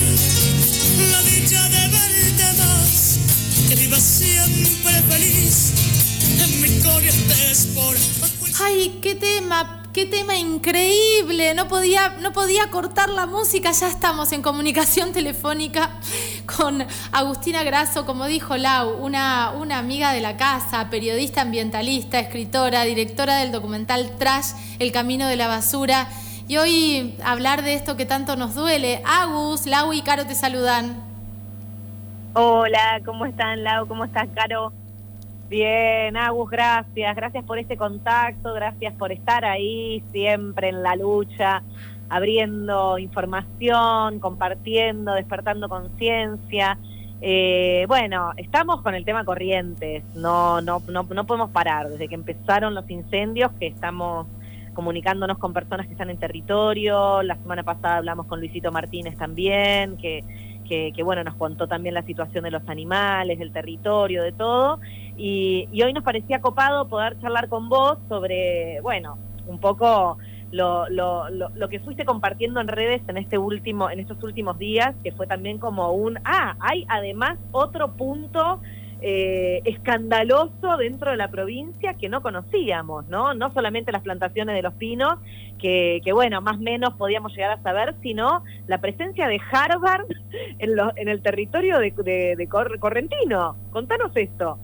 la 1.11 1.22
dicha 1.22 1.68
de 1.68 1.88
verte 1.88 2.44
más, 2.59 3.18
que 3.68 3.77
viva 3.77 4.01
siempre 4.01 5.03
feliz 5.11 5.72
en 6.40 6.61
mi 6.61 6.81
corrientes 6.81 7.68
por... 7.75 7.96
Ay, 8.61 8.98
qué 9.03 9.14
tema 9.14 9.81
Qué 9.92 10.07
tema 10.07 10.37
increíble. 10.37 11.55
No 11.55 11.68
podía, 11.68 12.16
no 12.22 12.33
podía 12.33 12.70
cortar 12.70 13.11
la 13.11 13.26
música. 13.26 13.72
Ya 13.72 13.88
estamos 13.88 14.33
en 14.33 14.40
comunicación 14.40 15.12
telefónica 15.12 15.90
con 16.57 16.87
Agustina 17.12 17.62
Grasso, 17.62 18.07
como 18.07 18.24
dijo 18.24 18.57
Lau, 18.57 19.05
una, 19.05 19.50
una 19.50 19.76
amiga 19.76 20.14
de 20.14 20.22
la 20.22 20.38
casa, 20.38 20.88
periodista 20.88 21.42
ambientalista, 21.42 22.18
escritora, 22.18 22.85
directora 22.85 23.37
del 23.37 23.52
documental 23.52 24.16
Trash, 24.16 24.52
El 24.78 24.92
Camino 24.92 25.26
de 25.26 25.37
la 25.37 25.46
Basura. 25.46 26.09
Y 26.48 26.57
hoy 26.57 27.14
hablar 27.22 27.62
de 27.62 27.74
esto 27.74 27.94
que 27.94 28.07
tanto 28.07 28.35
nos 28.35 28.55
duele. 28.55 29.02
Agus, 29.05 29.66
Lau 29.66 29.92
y 29.92 30.00
Caro 30.00 30.24
te 30.24 30.35
saludan. 30.35 31.05
Hola, 32.33 33.02
¿cómo 33.05 33.26
están 33.26 33.62
Lau? 33.62 33.87
¿Cómo 33.87 34.07
estás, 34.07 34.26
Caro? 34.35 34.72
Bien, 35.52 36.16
Agus, 36.16 36.50
gracias. 36.50 37.14
Gracias 37.14 37.44
por 37.44 37.58
este 37.58 37.76
contacto, 37.76 38.54
gracias 38.54 38.94
por 38.94 39.12
estar 39.12 39.44
ahí 39.44 40.02
siempre 40.10 40.70
en 40.70 40.82
la 40.82 40.96
lucha, 40.96 41.62
abriendo 42.08 42.98
información, 42.98 44.18
compartiendo, 44.18 45.12
despertando 45.12 45.68
conciencia. 45.68 46.78
Eh, 47.20 47.84
bueno, 47.86 48.32
estamos 48.38 48.80
con 48.80 48.94
el 48.94 49.04
tema 49.04 49.26
corrientes, 49.26 50.02
no, 50.14 50.62
no, 50.62 50.80
no, 50.88 51.02
no 51.02 51.26
podemos 51.26 51.50
parar. 51.50 51.90
Desde 51.90 52.08
que 52.08 52.14
empezaron 52.14 52.74
los 52.74 52.88
incendios, 52.88 53.52
que 53.60 53.66
estamos 53.66 54.26
comunicándonos 54.72 55.36
con 55.36 55.52
personas 55.52 55.86
que 55.86 55.92
están 55.92 56.08
en 56.08 56.16
territorio. 56.16 57.22
La 57.22 57.36
semana 57.36 57.62
pasada 57.62 57.98
hablamos 57.98 58.24
con 58.24 58.40
Luisito 58.40 58.72
Martínez 58.72 59.18
también, 59.18 59.98
que, 59.98 60.24
que, 60.66 60.94
que 60.96 61.02
bueno, 61.02 61.22
nos 61.24 61.34
contó 61.34 61.68
también 61.68 61.94
la 61.94 62.04
situación 62.04 62.44
de 62.44 62.50
los 62.50 62.66
animales, 62.70 63.38
del 63.38 63.52
territorio, 63.52 64.22
de 64.22 64.32
todo. 64.32 64.80
Y, 65.16 65.68
hoy 65.83 65.92
nos 65.92 66.05
parecía 66.05 66.40
copado 66.40 66.88
poder 66.88 67.18
charlar 67.20 67.48
con 67.48 67.68
vos 67.68 67.98
sobre, 68.09 68.81
bueno, 68.81 69.18
un 69.46 69.59
poco 69.59 70.18
lo, 70.51 70.88
lo, 70.88 71.29
lo, 71.31 71.68
que 71.68 71.81
fuiste 71.81 72.05
compartiendo 72.05 72.61
en 72.61 72.68
redes 72.68 73.03
en 73.09 73.16
este 73.16 73.38
último, 73.38 73.90
en 73.90 74.01
estos 74.01 74.22
últimos 74.22 74.59
días, 74.59 74.94
que 75.03 75.12
fue 75.12 75.27
también 75.27 75.59
como 75.59 75.92
un, 75.92 76.18
ah, 76.25 76.57
hay 76.61 76.85
además 76.88 77.38
otro 77.53 77.92
punto 77.92 78.61
eh, 79.05 79.62
escandaloso 79.64 80.77
dentro 80.79 81.11
de 81.11 81.16
la 81.16 81.29
provincia 81.29 81.94
que 81.94 82.09
no 82.09 82.22
conocíamos, 82.22 83.08
¿no? 83.08 83.35
No 83.35 83.52
solamente 83.52 83.90
las 83.90 84.02
plantaciones 84.02 84.54
de 84.54 84.63
los 84.63 84.75
pinos, 84.75 85.15
que, 85.58 86.00
que 86.04 86.13
bueno, 86.13 86.40
más 86.40 86.56
o 86.56 86.60
menos 86.60 86.94
podíamos 86.94 87.33
llegar 87.33 87.50
a 87.50 87.63
saber, 87.63 87.96
sino 88.00 88.44
la 88.69 88.79
presencia 88.79 89.27
de 89.27 89.40
Harvard 89.50 90.06
en, 90.58 90.77
lo, 90.77 90.92
en 90.96 91.08
el 91.08 91.21
territorio 91.21 91.79
de, 91.79 91.90
de, 91.90 92.37
de 92.37 92.48
Correntino. 92.48 93.56
Contanos 93.73 94.13
esto. 94.15 94.58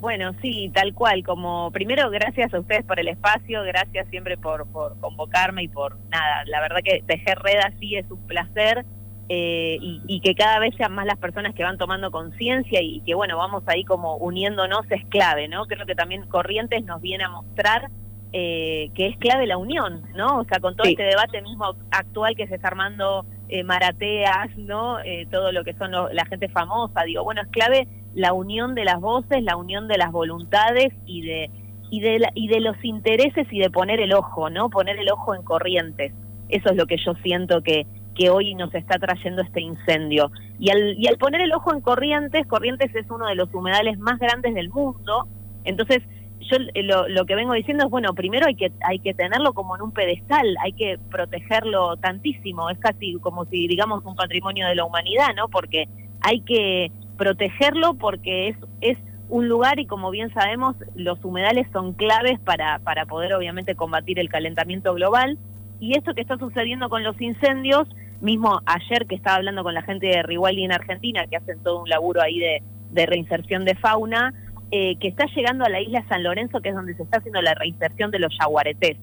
Bueno, 0.00 0.32
sí, 0.40 0.70
tal 0.74 0.94
cual. 0.94 1.22
Como 1.22 1.70
primero, 1.70 2.08
gracias 2.10 2.52
a 2.54 2.58
ustedes 2.60 2.84
por 2.84 2.98
el 2.98 3.08
espacio, 3.08 3.62
gracias 3.64 4.08
siempre 4.08 4.36
por, 4.38 4.66
por 4.72 4.98
convocarme 4.98 5.62
y 5.64 5.68
por 5.68 5.98
nada. 6.08 6.42
La 6.46 6.60
verdad 6.60 6.78
que 6.82 7.02
tejer 7.06 7.38
red 7.38 7.58
así 7.58 7.96
es 7.96 8.10
un 8.10 8.26
placer 8.26 8.84
eh, 9.28 9.78
y, 9.80 10.20
que 10.22 10.34
cada 10.34 10.58
vez 10.58 10.74
sean 10.76 10.92
más 10.92 11.06
las 11.06 11.16
personas 11.18 11.54
que 11.54 11.62
van 11.62 11.78
tomando 11.78 12.10
conciencia 12.10 12.80
y, 12.82 13.00
que 13.02 13.14
bueno, 13.14 13.36
vamos 13.36 13.62
ahí 13.66 13.84
como 13.84 14.16
uniéndonos 14.16 14.90
es 14.90 15.04
clave, 15.06 15.46
¿no? 15.46 15.66
Creo 15.66 15.86
que 15.86 15.94
también 15.94 16.26
Corrientes 16.26 16.84
nos 16.84 17.00
viene 17.00 17.22
a 17.24 17.28
mostrar 17.28 17.90
eh, 18.32 18.90
que 18.94 19.06
es 19.06 19.16
clave 19.18 19.46
la 19.46 19.56
unión, 19.56 20.02
¿no? 20.16 20.38
O 20.38 20.44
sea, 20.44 20.58
con 20.60 20.74
todo 20.74 20.84
Sí. 20.86 20.92
este 20.92 21.04
debate 21.04 21.42
mismo 21.42 21.76
actual 21.92 22.34
que 22.34 22.48
se 22.48 22.56
está 22.56 22.68
armando 22.68 23.24
eh, 23.50 23.64
Marateas, 23.64 24.56
¿no? 24.56 25.00
Eh, 25.00 25.26
todo 25.30 25.52
lo 25.52 25.64
que 25.64 25.74
son 25.74 25.90
la 25.92 26.24
gente 26.26 26.48
famosa, 26.48 27.02
digo, 27.04 27.24
bueno, 27.24 27.42
es 27.42 27.48
clave 27.48 27.88
la 28.14 28.32
unión 28.32 28.74
de 28.74 28.84
las 28.84 29.00
voces, 29.00 29.42
la 29.42 29.56
unión 29.56 29.88
de 29.88 29.98
las 29.98 30.10
voluntades 30.12 30.92
y 31.06 31.22
de 31.22 31.50
y 31.92 32.00
de 32.00 32.20
la- 32.20 32.30
y 32.34 32.46
de 32.46 32.60
los 32.60 32.76
intereses 32.84 33.48
y 33.50 33.58
de 33.58 33.68
poner 33.68 34.00
el 34.00 34.12
ojo, 34.12 34.48
¿no? 34.48 34.70
Poner 34.70 34.96
el 34.98 35.10
ojo 35.10 35.34
en 35.34 35.42
corrientes. 35.42 36.12
Eso 36.48 36.70
es 36.70 36.76
lo 36.76 36.86
que 36.86 36.96
yo 37.04 37.14
siento 37.22 37.62
que 37.62 37.86
que 38.14 38.28
hoy 38.28 38.54
nos 38.54 38.74
está 38.74 38.98
trayendo 38.98 39.40
este 39.42 39.60
incendio. 39.60 40.30
Y 40.58 40.70
al, 40.70 40.96
y 40.98 41.06
al 41.06 41.16
poner 41.16 41.40
el 41.40 41.52
ojo 41.52 41.72
en 41.72 41.80
Corrientes, 41.80 42.46
Corrientes 42.46 42.94
es 42.94 43.08
uno 43.10 43.26
de 43.26 43.34
los 43.36 43.52
humedales 43.54 43.98
más 43.98 44.18
grandes 44.18 44.52
del 44.54 44.68
mundo, 44.68 45.26
entonces 45.64 46.00
yo 46.40 46.56
eh, 46.74 46.82
lo, 46.82 47.26
que 47.26 47.34
vengo 47.34 47.52
diciendo 47.52 47.84
es, 47.84 47.90
bueno, 47.90 48.14
primero 48.14 48.46
hay 48.46 48.54
que, 48.54 48.72
hay 48.82 48.98
que 48.98 49.14
tenerlo 49.14 49.52
como 49.52 49.76
en 49.76 49.82
un 49.82 49.92
pedestal, 49.92 50.56
hay 50.62 50.72
que 50.72 50.98
protegerlo 51.10 51.96
tantísimo, 51.96 52.70
es 52.70 52.78
casi 52.78 53.14
como 53.20 53.44
si 53.44 53.68
digamos 53.68 54.04
un 54.04 54.16
patrimonio 54.16 54.66
de 54.66 54.74
la 54.74 54.84
humanidad, 54.84 55.28
¿no? 55.36 55.48
Porque 55.48 55.88
hay 56.22 56.40
que 56.40 56.90
protegerlo 57.16 57.94
porque 57.94 58.48
es, 58.48 58.56
es 58.80 58.98
un 59.28 59.48
lugar 59.48 59.78
y 59.78 59.86
como 59.86 60.10
bien 60.10 60.32
sabemos, 60.32 60.76
los 60.94 61.24
humedales 61.24 61.66
son 61.72 61.92
claves 61.92 62.40
para, 62.40 62.78
para 62.80 63.06
poder 63.06 63.34
obviamente 63.34 63.74
combatir 63.74 64.18
el 64.18 64.28
calentamiento 64.28 64.94
global. 64.94 65.38
Y 65.78 65.96
esto 65.96 66.14
que 66.14 66.20
está 66.20 66.36
sucediendo 66.36 66.88
con 66.88 67.04
los 67.04 67.18
incendios, 67.20 67.88
mismo 68.20 68.60
ayer 68.66 69.06
que 69.06 69.14
estaba 69.14 69.36
hablando 69.36 69.62
con 69.62 69.72
la 69.72 69.82
gente 69.82 70.08
de 70.08 70.22
Riwali 70.22 70.64
en 70.64 70.72
Argentina, 70.72 71.26
que 71.26 71.36
hacen 71.36 71.62
todo 71.62 71.82
un 71.82 71.88
laburo 71.88 72.20
ahí 72.20 72.38
de, 72.38 72.62
de 72.90 73.06
reinserción 73.06 73.64
de 73.64 73.74
fauna, 73.76 74.34
eh, 74.70 74.96
que 74.96 75.08
está 75.08 75.26
llegando 75.34 75.64
a 75.64 75.68
la 75.68 75.80
isla 75.80 76.04
San 76.08 76.22
Lorenzo, 76.22 76.60
que 76.60 76.68
es 76.70 76.74
donde 76.74 76.94
se 76.94 77.02
está 77.02 77.18
haciendo 77.18 77.42
la 77.42 77.54
reinserción 77.54 78.10
de 78.10 78.18
los 78.20 78.32
yaguaretés. 78.40 78.96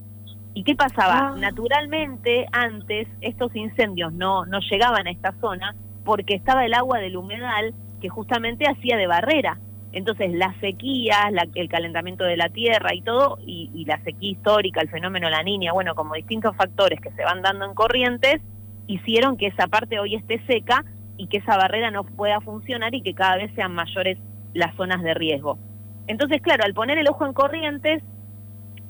¿Y 0.54 0.64
qué 0.64 0.76
pasaba? 0.76 1.30
Ah. 1.30 1.36
Naturalmente, 1.38 2.48
antes 2.52 3.08
estos 3.22 3.56
incendios 3.56 4.12
no, 4.14 4.46
no 4.46 4.60
llegaban 4.72 5.08
a 5.08 5.12
esta 5.12 5.34
zona 5.40 5.76
porque 6.04 6.36
estaba 6.36 6.66
el 6.66 6.74
agua 6.74 7.00
del 7.00 7.18
humedal 7.18 7.74
que 8.02 8.10
justamente 8.10 8.66
hacía 8.66 8.98
de 8.98 9.08
barrera. 9.08 9.60
Entonces, 9.92 10.32
las 10.34 10.56
sequías, 10.60 11.32
la- 11.32 11.48
el 11.56 11.70
calentamiento 11.70 12.24
de 12.24 12.38
la 12.38 12.50
tierra 12.50 12.94
y 12.94 13.02
todo, 13.02 13.38
y, 13.46 13.70
y 13.74 13.86
la 13.86 14.02
sequía 14.04 14.32
histórica, 14.32 14.82
el 14.82 14.90
fenómeno 14.90 15.30
La 15.30 15.44
Niña, 15.44 15.74
bueno, 15.74 15.96
como 15.96 16.14
distintos 16.16 16.56
factores 16.56 17.00
que 17.02 17.12
se 17.12 17.24
van 17.24 17.42
dando 17.42 17.66
en 17.66 17.74
corrientes, 17.74 18.42
hicieron 18.88 19.38
que 19.38 19.48
esa 19.48 19.68
parte 19.68 20.00
hoy 20.00 20.16
esté 20.16 20.42
seca 20.48 20.84
y 21.18 21.28
que 21.28 21.38
esa 21.38 21.58
barrera 21.58 21.92
no 21.92 22.04
pueda 22.04 22.40
funcionar 22.42 22.94
y 22.96 23.02
que 23.02 23.14
cada 23.14 23.38
vez 23.38 23.52
sean 23.56 23.74
mayores 23.74 24.18
las 24.58 24.76
zonas 24.76 25.02
de 25.04 25.14
riesgo. 25.14 25.58
Entonces, 26.08 26.42
claro, 26.42 26.64
al 26.64 26.74
poner 26.74 26.98
el 26.98 27.08
ojo 27.08 27.26
en 27.26 27.34
corrientes, 27.34 28.04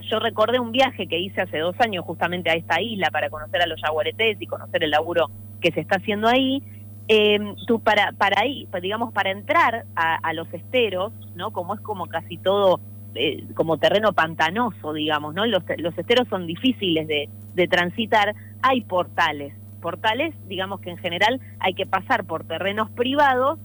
yo 0.10 0.20
recordé 0.20 0.60
un 0.60 0.72
viaje 0.72 1.08
que 1.08 1.20
hice 1.20 1.42
hace 1.42 1.60
dos 1.60 1.76
años 1.80 2.06
justamente 2.06 2.50
a 2.50 2.54
esta 2.54 2.82
isla 2.82 3.10
para 3.12 3.30
conocer 3.30 3.62
a 3.62 3.68
los 3.68 3.80
yaguaretés 3.82 4.38
y 4.40 4.48
conocer 4.48 4.84
el 4.84 4.92
laburo 4.92 5.30
que 5.60 5.72
se 5.72 5.82
está 5.82 5.98
haciendo 5.98 6.28
ahí. 6.28 6.64
Eh, 7.10 7.40
tú 7.66 7.80
para 7.80 8.12
para 8.14 8.42
ahí, 8.42 8.68
pues, 8.70 8.84
digamos 8.84 9.14
para 9.14 9.32
entrar 9.32 9.86
a, 9.96 10.34
los 10.34 10.54
esteros, 10.54 11.14
¿no? 11.36 11.52
Como 11.52 11.74
es 11.74 11.82
como 11.82 12.08
casi 12.08 12.38
todo 12.38 12.80
eh, 13.16 13.44
como 13.56 13.78
terreno 13.78 14.14
pantanoso, 14.14 14.94
digamos, 14.94 15.34
¿no? 15.34 15.46
Los, 15.46 15.64
los 15.78 15.98
esteros 15.98 16.28
son 16.30 16.48
difíciles 16.48 17.08
de, 17.08 17.30
de 17.56 17.68
transitar. 17.68 18.36
Hay 18.62 18.82
portales, 18.82 19.54
portales, 19.82 20.34
digamos 20.48 20.80
que 20.82 20.92
en 20.92 20.98
general 20.98 21.42
hay 21.60 21.74
que 21.74 21.86
pasar 21.86 22.26
por 22.26 22.46
terrenos 22.46 22.90
privados 22.92 23.60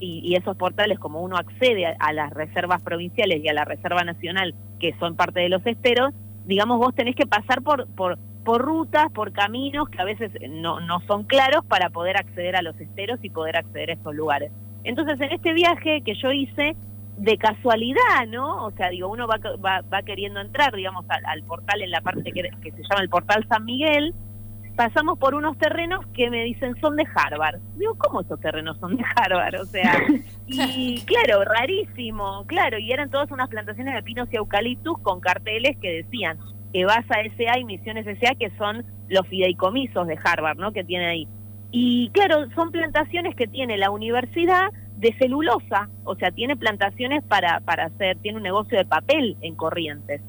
y, 0.00 0.20
y 0.24 0.36
esos 0.36 0.56
portales, 0.56 0.98
como 0.98 1.22
uno 1.22 1.36
accede 1.36 1.86
a, 1.86 2.12
las 2.12 2.30
reservas 2.32 2.82
provinciales 2.82 3.42
y 3.42 3.48
a 3.48 3.52
la 3.52 3.64
reserva 3.64 4.04
nacional, 4.04 4.54
que 4.78 4.94
son 4.98 5.16
parte 5.16 5.40
de 5.40 5.48
los 5.48 5.64
esteros, 5.66 6.14
digamos, 6.46 6.78
vos 6.78 6.94
tenés 6.94 7.14
que 7.14 7.26
pasar 7.26 7.62
por, 7.62 7.86
por, 7.88 8.18
por 8.44 8.62
rutas, 8.62 9.10
por 9.12 9.32
caminos 9.32 9.88
que 9.88 10.00
a 10.00 10.04
veces 10.04 10.32
no, 10.50 10.80
no 10.80 11.00
son 11.06 11.24
claros 11.24 11.64
para 11.66 11.90
poder 11.90 12.16
acceder 12.16 12.56
a 12.56 12.62
los 12.62 12.78
esteros 12.80 13.18
y 13.22 13.30
poder 13.30 13.56
acceder 13.56 13.90
a 13.90 13.94
estos 13.94 14.14
lugares. 14.14 14.52
Entonces, 14.84 15.20
en 15.20 15.32
este 15.32 15.52
viaje 15.52 16.02
que 16.02 16.14
yo 16.14 16.32
hice, 16.32 16.76
de 17.18 17.36
casualidad, 17.36 18.28
¿no? 18.28 18.64
O 18.64 18.70
sea, 18.70 18.90
digo, 18.90 19.08
uno 19.08 19.26
va, 19.26 19.38
va, 19.56 19.80
va 19.92 20.02
queriendo 20.02 20.40
entrar, 20.40 20.74
digamos, 20.74 21.04
al, 21.08 21.24
al 21.26 21.42
portal 21.42 21.82
en 21.82 21.90
la 21.90 22.00
parte 22.00 22.30
que 22.30 22.42
se 22.70 22.82
llama 22.88 23.02
el 23.02 23.08
portal 23.08 23.44
San 23.48 23.64
Miguel, 23.64 24.14
pasamos 24.78 25.18
por 25.18 25.34
unos 25.34 25.58
terrenos 25.58 26.06
que 26.14 26.30
me 26.30 26.44
dicen 26.44 26.76
son 26.80 26.94
de 26.94 27.04
Harvard. 27.12 27.58
Digo, 27.76 27.96
¿cómo 27.98 28.20
esos 28.20 28.38
terrenos 28.38 28.78
son 28.78 28.96
de 28.96 29.04
Harvard? 29.16 29.60
O 29.60 29.64
sea, 29.64 29.92
y 30.46 31.00
claro, 31.00 31.42
rarísimo, 31.42 32.44
claro, 32.46 32.78
y 32.78 32.92
eran 32.92 33.10
todas 33.10 33.28
unas 33.32 33.48
plantaciones 33.48 33.92
de 33.96 34.04
pinos 34.04 34.28
y 34.30 34.36
eucaliptus 34.36 34.96
con 35.00 35.18
carteles 35.18 35.76
que 35.82 36.04
decían 36.04 36.38
EVASA 36.72 37.16
SA 37.36 37.58
y 37.58 37.64
Misiones 37.64 38.06
SA, 38.20 38.36
que 38.36 38.52
son 38.56 38.86
los 39.08 39.26
fideicomisos 39.26 40.06
de 40.06 40.16
Harvard, 40.22 40.58
¿no? 40.58 40.70
Que 40.70 40.84
tiene 40.84 41.06
ahí. 41.06 41.28
Y 41.72 42.10
claro, 42.10 42.48
son 42.54 42.70
plantaciones 42.70 43.34
que 43.34 43.48
tiene 43.48 43.78
la 43.78 43.90
universidad 43.90 44.70
de 44.96 45.12
celulosa, 45.18 45.88
o 46.04 46.14
sea, 46.14 46.30
tiene 46.30 46.56
plantaciones 46.56 47.24
para, 47.24 47.58
para 47.60 47.86
hacer, 47.86 48.16
tiene 48.18 48.36
un 48.36 48.44
negocio 48.44 48.78
de 48.78 48.84
papel 48.84 49.36
en 49.40 49.56
Corrientes. 49.56 50.22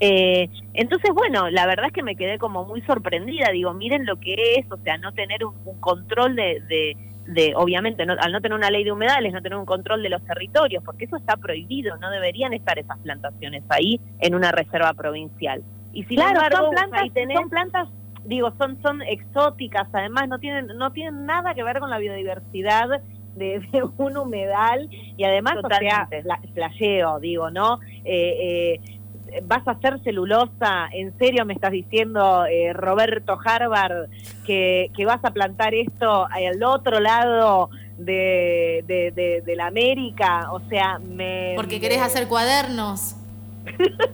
Eh, 0.00 0.48
entonces, 0.74 1.10
bueno, 1.14 1.50
la 1.50 1.66
verdad 1.66 1.86
es 1.86 1.92
que 1.92 2.02
me 2.02 2.16
quedé 2.16 2.38
como 2.38 2.64
muy 2.64 2.82
sorprendida, 2.82 3.50
digo, 3.52 3.72
miren 3.74 4.06
lo 4.06 4.16
que 4.18 4.34
es, 4.58 4.66
o 4.70 4.76
sea, 4.78 4.98
no 4.98 5.12
tener 5.12 5.44
un, 5.44 5.54
un 5.64 5.78
control 5.78 6.34
de, 6.36 6.60
de, 6.68 6.96
de 7.26 7.52
obviamente, 7.56 8.04
no, 8.04 8.14
al 8.18 8.32
no 8.32 8.40
tener 8.40 8.56
una 8.58 8.70
ley 8.70 8.84
de 8.84 8.92
humedales, 8.92 9.32
no 9.32 9.40
tener 9.42 9.58
un 9.58 9.64
control 9.66 10.02
de 10.02 10.10
los 10.10 10.22
territorios, 10.24 10.82
porque 10.84 11.04
eso 11.06 11.16
está 11.16 11.36
prohibido, 11.36 11.96
no 11.98 12.10
deberían 12.10 12.52
estar 12.52 12.78
esas 12.78 12.98
plantaciones 13.00 13.64
ahí 13.70 14.00
en 14.18 14.34
una 14.34 14.52
reserva 14.52 14.92
provincial. 14.94 15.64
Y 15.92 16.04
sin 16.04 16.16
Claro, 16.16 16.40
embargo, 16.40 16.56
son 16.56 16.70
plantas, 16.70 17.00
ahí 17.02 17.10
tenés- 17.10 17.34
son 17.38 17.48
plantas, 17.48 17.88
digo, 18.24 18.52
son, 18.58 18.78
son 18.82 19.00
exóticas, 19.02 19.88
además 19.92 20.28
no 20.28 20.38
tienen, 20.38 20.66
no 20.76 20.90
tienen 20.92 21.24
nada 21.24 21.54
que 21.54 21.62
ver 21.62 21.78
con 21.78 21.90
la 21.90 21.98
biodiversidad 21.98 22.88
de, 23.34 23.60
de 23.72 23.82
un 23.96 24.16
humedal 24.16 24.88
y 25.16 25.24
además, 25.24 25.54
o 25.62 25.70
sea, 25.78 26.08
Totalmente. 26.10 26.22
playeo, 26.52 27.20
digo, 27.20 27.50
¿no? 27.50 27.78
Eh, 28.04 28.74
eh, 28.74 28.80
vas 29.42 29.66
a 29.66 29.72
hacer 29.72 30.00
celulosa, 30.04 30.88
¿en 30.92 31.16
serio 31.18 31.44
me 31.44 31.54
estás 31.54 31.72
diciendo, 31.72 32.46
eh, 32.46 32.72
Roberto 32.72 33.38
Harvard, 33.44 34.08
que, 34.46 34.90
que 34.96 35.04
vas 35.04 35.24
a 35.24 35.30
plantar 35.32 35.74
esto 35.74 36.26
al 36.30 36.62
otro 36.62 37.00
lado 37.00 37.70
de, 37.98 38.84
de, 38.86 39.10
de, 39.12 39.40
de 39.42 39.56
la 39.56 39.66
América? 39.66 40.52
O 40.52 40.60
sea, 40.68 40.98
me... 40.98 41.52
Porque 41.56 41.76
me- 41.76 41.80
querés 41.80 42.00
hacer 42.00 42.28
cuadernos. 42.28 43.16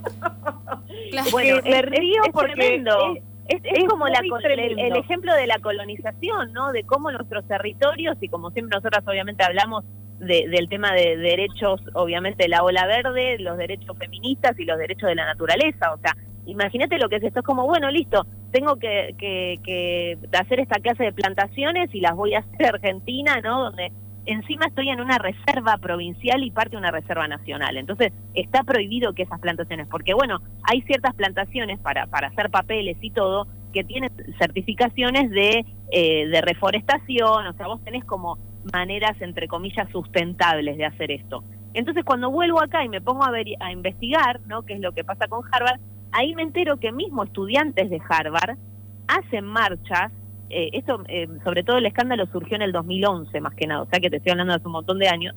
Claro. 1.11 1.29
Bueno, 1.33 1.57
es- 1.57 1.65
me 1.65 1.83
río 1.83 2.23
es 2.25 2.33
porque 2.33 2.53
tremendo. 2.53 3.15
es- 3.17 3.23
Es, 3.49 3.65
es 3.65 3.79
Es 3.83 3.89
como 3.89 4.07
la, 4.07 4.21
el, 4.45 4.79
el 4.79 4.97
ejemplo 4.97 5.35
de 5.35 5.49
la 5.49 5.59
colonización, 5.59 6.53
¿no? 6.53 6.71
De 6.71 6.85
cómo 6.85 7.11
nuestros 7.11 7.45
territorios, 7.49 8.17
y 8.21 8.29
como 8.29 8.53
siempre 8.53 8.77
nosotras 8.77 9.03
obviamente 9.09 9.43
hablamos 9.43 9.85
de- 10.21 10.49
del 10.49 10.69
tema 10.69 10.93
de 10.93 11.17
derechos, 11.17 11.81
obviamente 11.95 12.49
la 12.49 12.63
ola 12.63 12.87
verde, 12.87 13.39
los 13.39 13.57
derechos 13.57 13.97
feministas 13.99 14.59
y 14.59 14.65
los 14.65 14.79
derechos 14.79 15.09
de 15.09 15.15
la 15.17 15.25
naturaleza, 15.27 15.93
o 15.93 15.99
sea, 15.99 16.15
imagínate 16.47 16.99
lo 16.99 17.09
que 17.09 17.17
es 17.17 17.25
esto, 17.25 17.41
es 17.41 17.47
como, 17.47 17.67
bueno, 17.67 17.91
listo, 17.91 18.27
tengo 18.53 18.77
que, 18.77 19.15
que, 19.19 19.59
que 19.65 20.19
hacer 20.39 20.61
esta 20.61 20.81
clase 20.81 21.05
de 21.05 21.13
plantaciones 21.13 21.95
y 21.95 22.01
las 22.01 22.15
voy 22.15 22.35
a 22.35 22.41
hacer 22.41 22.67
Argentina, 22.67 23.41
¿no? 23.43 23.65
Donde 23.65 23.93
encima 24.27 24.67
estoy 24.67 24.91
en 24.91 25.01
una 25.01 25.19
reserva 25.19 25.77
provincial 25.79 26.43
y 26.43 26.51
parte 26.51 26.73
de 26.73 26.77
una 26.79 26.91
reserva 26.91 27.27
nacional. 27.29 27.77
Entonces, 27.77 28.13
está 28.35 28.63
prohibido 28.65 29.13
que 29.13 29.23
esas 29.23 29.41
plantaciones, 29.41 29.87
porque 29.89 30.15
bueno, 30.15 30.41
hay 30.63 30.83
ciertas 30.83 31.15
plantaciones 31.15 31.79
para, 31.81 32.07
para 32.07 32.29
hacer 32.29 32.51
papeles 32.51 32.97
y 33.01 33.11
todo 33.11 33.47
que 33.73 33.85
tienen 33.85 34.11
certificaciones 34.39 35.31
de, 35.31 35.65
eh, 35.93 36.27
de 36.27 36.41
reforestación, 36.41 37.47
o 37.47 37.53
sea, 37.55 37.69
vos 37.69 37.83
tenés 37.85 38.05
como 38.05 38.39
maneras, 38.73 39.21
entre 39.21 39.49
comillas, 39.49 39.89
sustentables 39.91 40.77
de 40.77 40.85
hacer 40.85 41.11
esto. 41.11 41.45
Entonces, 41.73 42.05
cuando 42.05 42.31
vuelvo 42.31 42.61
acá 42.61 42.85
y 42.85 42.89
me 42.89 43.01
pongo 43.01 43.25
a, 43.25 43.31
ver, 43.31 43.47
a 43.61 43.73
investigar, 43.73 44.41
¿no? 44.47 44.63
qué 44.63 44.75
es 44.75 44.81
lo 44.81 44.93
que 44.93 45.05
pasa 45.05 45.29
con 45.29 45.43
Harvard, 45.53 45.81
ahí 46.13 46.35
me 46.35 46.43
entero 46.43 46.79
que 46.79 46.91
mismo 46.91 47.23
estudiantes 47.23 47.91
de 47.91 48.01
Harvard 48.09 48.59
hacen 49.07 49.45
marchas 49.45 50.13
eh, 50.51 50.71
esto, 50.73 51.03
eh, 51.09 51.29
sobre 51.45 51.63
todo 51.63 51.79
el 51.79 51.87
escándalo 51.87 52.27
surgió 52.27 52.57
en 52.57 52.63
el 52.63 52.73
2011 52.73 53.41
más 53.41 53.55
que 53.55 53.67
nada, 53.67 53.83
o 53.83 53.87
sea 53.87 54.01
que 54.01 54.11
te 54.11 54.17
estoy 54.17 54.33
hablando 54.33 54.53
de 54.53 54.57
hace 54.59 54.67
un 54.67 54.73
montón 54.73 54.99
de 54.99 55.09
años, 55.09 55.35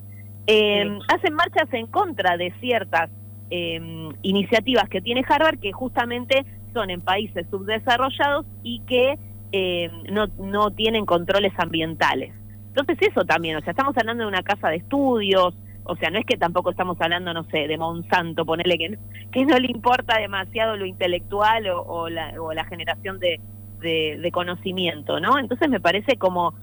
eh, 0.47 0.99
hacen 1.07 1.33
marchas 1.33 1.71
en 1.71 1.87
contra 1.87 2.35
de 2.35 2.51
ciertas 2.59 3.09
eh, 3.49 3.79
iniciativas 4.23 4.89
que 4.89 5.01
tiene 5.01 5.23
Harvard 5.27 5.59
que 5.59 5.71
justamente 5.71 6.45
son 6.73 6.89
en 6.89 7.01
países 7.01 7.45
subdesarrollados 7.49 8.45
y 8.63 8.81
que 8.81 9.17
eh, 9.51 9.89
no, 10.11 10.27
no 10.39 10.71
tienen 10.71 11.05
controles 11.05 11.53
ambientales. 11.57 12.33
Entonces 12.69 12.97
eso 13.01 13.23
también, 13.23 13.55
o 13.55 13.61
sea, 13.61 13.71
estamos 13.71 13.95
hablando 13.97 14.23
de 14.23 14.29
una 14.29 14.41
casa 14.41 14.69
de 14.69 14.77
estudios, 14.77 15.55
o 15.85 15.95
sea, 15.97 16.09
no 16.09 16.17
es 16.17 16.25
que 16.25 16.37
tampoco 16.37 16.71
estamos 16.71 16.99
hablando, 16.99 17.33
no 17.33 17.43
sé, 17.45 17.67
de 17.67 17.77
Monsanto, 17.77 18.45
ponerle 18.45 18.77
que, 18.77 18.97
que 19.31 19.45
no 19.45 19.59
le 19.59 19.69
importa 19.69 20.17
demasiado 20.17 20.75
lo 20.75 20.85
intelectual 20.85 21.67
o, 21.69 21.83
o 21.83 22.09
la, 22.09 22.33
o 22.41 22.53
la 22.53 22.65
generación 22.65 23.19
de, 23.19 23.39
de, 23.83 24.17
de 24.19 24.31
conocimiento, 24.31 25.19
¿no? 25.19 25.37
Entonces 25.37 25.69
me 25.69 25.79
parece 25.79 26.17
como, 26.17 26.55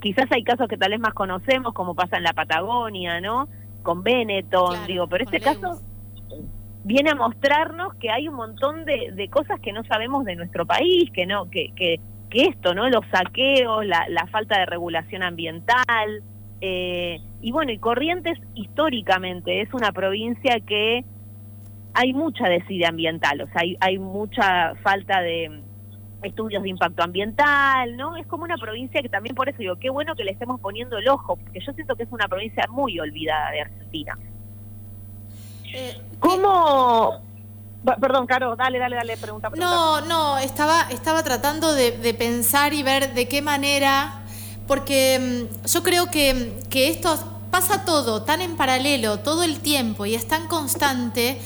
quizás 0.00 0.26
hay 0.32 0.42
casos 0.42 0.66
que 0.68 0.76
tal 0.76 0.90
vez 0.90 1.00
más 1.00 1.14
conocemos, 1.14 1.72
como 1.72 1.94
pasa 1.94 2.16
en 2.16 2.24
la 2.24 2.32
Patagonia, 2.32 3.20
¿no? 3.20 3.48
Con 3.82 4.02
Benetton, 4.02 4.70
Claro, 4.70 4.86
digo, 4.86 5.06
pero 5.06 5.24
este 5.24 5.40
caso, 5.40 5.80
viene 6.84 7.10
a 7.10 7.14
mostrarnos 7.14 7.94
que 7.94 8.10
hay 8.10 8.28
un 8.28 8.34
montón 8.34 8.84
de, 8.84 9.12
de 9.14 9.28
cosas 9.28 9.60
que 9.60 9.72
no 9.72 9.84
sabemos 9.84 10.24
de 10.24 10.34
nuestro 10.34 10.66
país, 10.66 11.10
que 11.12 11.26
no, 11.26 11.48
que, 11.50 11.72
que, 11.76 12.00
que 12.28 12.46
esto, 12.46 12.74
¿no? 12.74 12.88
Los 12.88 13.04
saqueos, 13.12 13.86
la, 13.86 14.06
la 14.08 14.26
falta 14.26 14.58
de 14.58 14.66
regulación 14.66 15.22
ambiental, 15.22 16.22
eh, 16.60 17.18
y 17.40 17.50
bueno, 17.50 17.72
y 17.72 17.78
Corrientes 17.78 18.38
históricamente 18.54 19.62
es 19.62 19.74
una 19.74 19.92
provincia 19.92 20.60
que 20.60 21.04
hay 21.94 22.12
mucha 22.12 22.48
desidia 22.48 22.88
ambiental, 22.88 23.42
o 23.42 23.46
sea, 23.48 23.62
hay, 23.62 23.76
hay 23.80 23.98
mucha 23.98 24.74
falta 24.76 25.20
de 25.20 25.62
estudios 26.22 26.62
de 26.62 26.68
impacto 26.68 27.02
ambiental, 27.02 27.96
¿no? 27.96 28.16
Es 28.16 28.26
como 28.26 28.44
una 28.44 28.56
provincia 28.56 29.02
que 29.02 29.08
también 29.08 29.34
por 29.34 29.48
eso 29.48 29.58
digo, 29.58 29.76
qué 29.76 29.90
bueno 29.90 30.14
que 30.14 30.24
le 30.24 30.32
estemos 30.32 30.60
poniendo 30.60 30.98
el 30.98 31.08
ojo, 31.08 31.36
porque 31.36 31.60
yo 31.64 31.72
siento 31.72 31.96
que 31.96 32.04
es 32.04 32.12
una 32.12 32.28
provincia 32.28 32.64
muy 32.70 32.98
olvidada 32.98 33.50
de 33.50 33.60
Argentina. 33.62 34.18
Eh, 35.74 36.00
¿Cómo? 36.18 37.20
Perdón, 38.00 38.26
Caro, 38.26 38.54
dale, 38.54 38.78
dale, 38.78 38.94
dale, 38.96 39.16
pregunta. 39.16 39.50
pregunta. 39.50 39.74
No, 39.74 40.00
no, 40.02 40.38
estaba, 40.38 40.82
estaba 40.90 41.22
tratando 41.24 41.74
de, 41.74 41.90
de 41.98 42.14
pensar 42.14 42.74
y 42.74 42.82
ver 42.82 43.14
de 43.14 43.26
qué 43.26 43.42
manera, 43.42 44.22
porque 44.68 45.48
mm, 45.50 45.66
yo 45.66 45.82
creo 45.82 46.10
que, 46.10 46.60
que 46.70 46.88
esto 46.88 47.18
pasa 47.50 47.84
todo 47.84 48.22
tan 48.22 48.40
en 48.40 48.56
paralelo, 48.56 49.18
todo 49.18 49.42
el 49.42 49.60
tiempo, 49.60 50.06
y 50.06 50.14
es 50.14 50.28
tan 50.28 50.46
constante 50.46 51.40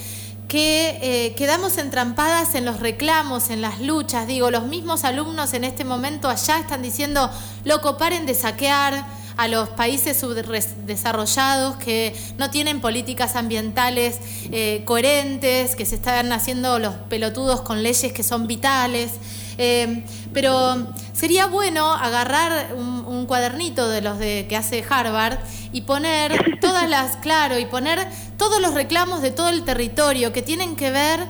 que 0.49 0.99
eh, 1.03 1.35
quedamos 1.35 1.77
entrampadas 1.79 2.55
en 2.55 2.65
los 2.65 2.81
reclamos, 2.81 3.51
en 3.51 3.61
las 3.61 3.81
luchas. 3.81 4.27
Digo, 4.27 4.51
los 4.51 4.65
mismos 4.65 5.05
alumnos 5.05 5.55
en 5.55 5.65
este 5.65 5.85
momento 5.85 6.29
allá 6.29 6.59
están 6.59 6.83
diciendo, 6.83 7.31
loco, 7.65 7.97
paren 7.97 8.27
de 8.27 8.35
saquear 8.35 9.07
a 9.37 9.49
los 9.49 9.69
países 9.71 10.17
subdesarrollados 10.17 11.77
que 11.77 12.15
no 12.39 12.51
tienen 12.51 12.81
políticas 12.81 13.37
ambientales 13.37 14.19
eh, 14.51 14.83
coherentes, 14.87 15.77
que 15.77 15.85
se 15.85 15.97
están 15.97 16.33
haciendo 16.33 16.79
los 16.79 16.95
pelotudos 17.11 17.61
con 17.61 17.83
leyes 17.83 18.13
que 18.13 18.23
son 18.23 18.47
vitales. 18.47 19.13
Eh, 19.59 20.05
pero 20.35 20.87
sería 21.15 21.47
bueno 21.47 21.91
agarrar 21.93 22.75
un, 22.75 23.05
un 23.07 23.25
cuadernito 23.27 23.89
de 23.89 24.03
los 24.03 24.19
de 24.19 24.47
que 24.49 24.57
hace 24.57 24.85
Harvard 24.89 25.39
y 25.73 25.81
poner 25.83 26.59
todas 26.61 26.89
las, 26.89 27.17
claro, 27.17 27.59
y 27.59 27.65
poner 27.67 28.07
todos 28.37 28.61
los 28.61 28.75
reclamos 28.75 29.23
de 29.23 29.31
todo 29.31 29.49
el 29.49 29.65
territorio 29.65 30.33
que 30.33 30.43
tienen 30.43 30.77
que 30.77 30.91
ver 30.91 31.21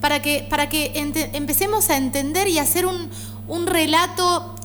para 0.00 0.20
que, 0.22 0.46
para 0.50 0.68
que 0.68 0.92
ente- 0.94 1.30
empecemos 1.34 1.88
a 1.90 1.96
entender 1.96 2.48
y 2.48 2.58
hacer 2.58 2.84
un, 2.86 3.10
un 3.46 3.66
relato, 3.66 4.56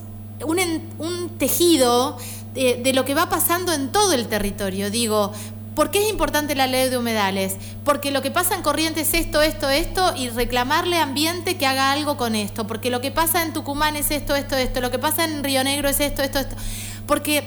un, 0.45 0.59
un 0.97 1.29
tejido 1.37 2.17
de, 2.53 2.75
de 2.83 2.93
lo 2.93 3.05
que 3.05 3.13
va 3.15 3.29
pasando 3.29 3.73
en 3.73 3.91
todo 3.91 4.13
el 4.13 4.27
territorio. 4.27 4.89
Digo, 4.91 5.33
¿por 5.75 5.91
qué 5.91 6.03
es 6.03 6.09
importante 6.09 6.55
la 6.55 6.67
ley 6.67 6.89
de 6.89 6.97
humedales? 6.97 7.55
Porque 7.83 8.11
lo 8.11 8.21
que 8.21 8.31
pasa 8.31 8.55
en 8.55 8.61
Corrientes 8.61 9.13
es 9.13 9.25
esto, 9.25 9.41
esto, 9.41 9.69
esto, 9.69 10.13
y 10.15 10.29
reclamarle 10.29 10.97
ambiente 10.97 11.57
que 11.57 11.65
haga 11.65 11.91
algo 11.91 12.17
con 12.17 12.35
esto. 12.35 12.67
Porque 12.67 12.89
lo 12.89 13.01
que 13.01 13.11
pasa 13.11 13.43
en 13.43 13.53
Tucumán 13.53 13.95
es 13.95 14.11
esto, 14.11 14.35
esto, 14.35 14.55
esto. 14.55 14.81
Lo 14.81 14.91
que 14.91 14.99
pasa 14.99 15.25
en 15.25 15.43
Río 15.43 15.63
Negro 15.63 15.89
es 15.89 15.99
esto, 15.99 16.21
esto, 16.21 16.39
esto. 16.39 16.55
Porque 17.07 17.43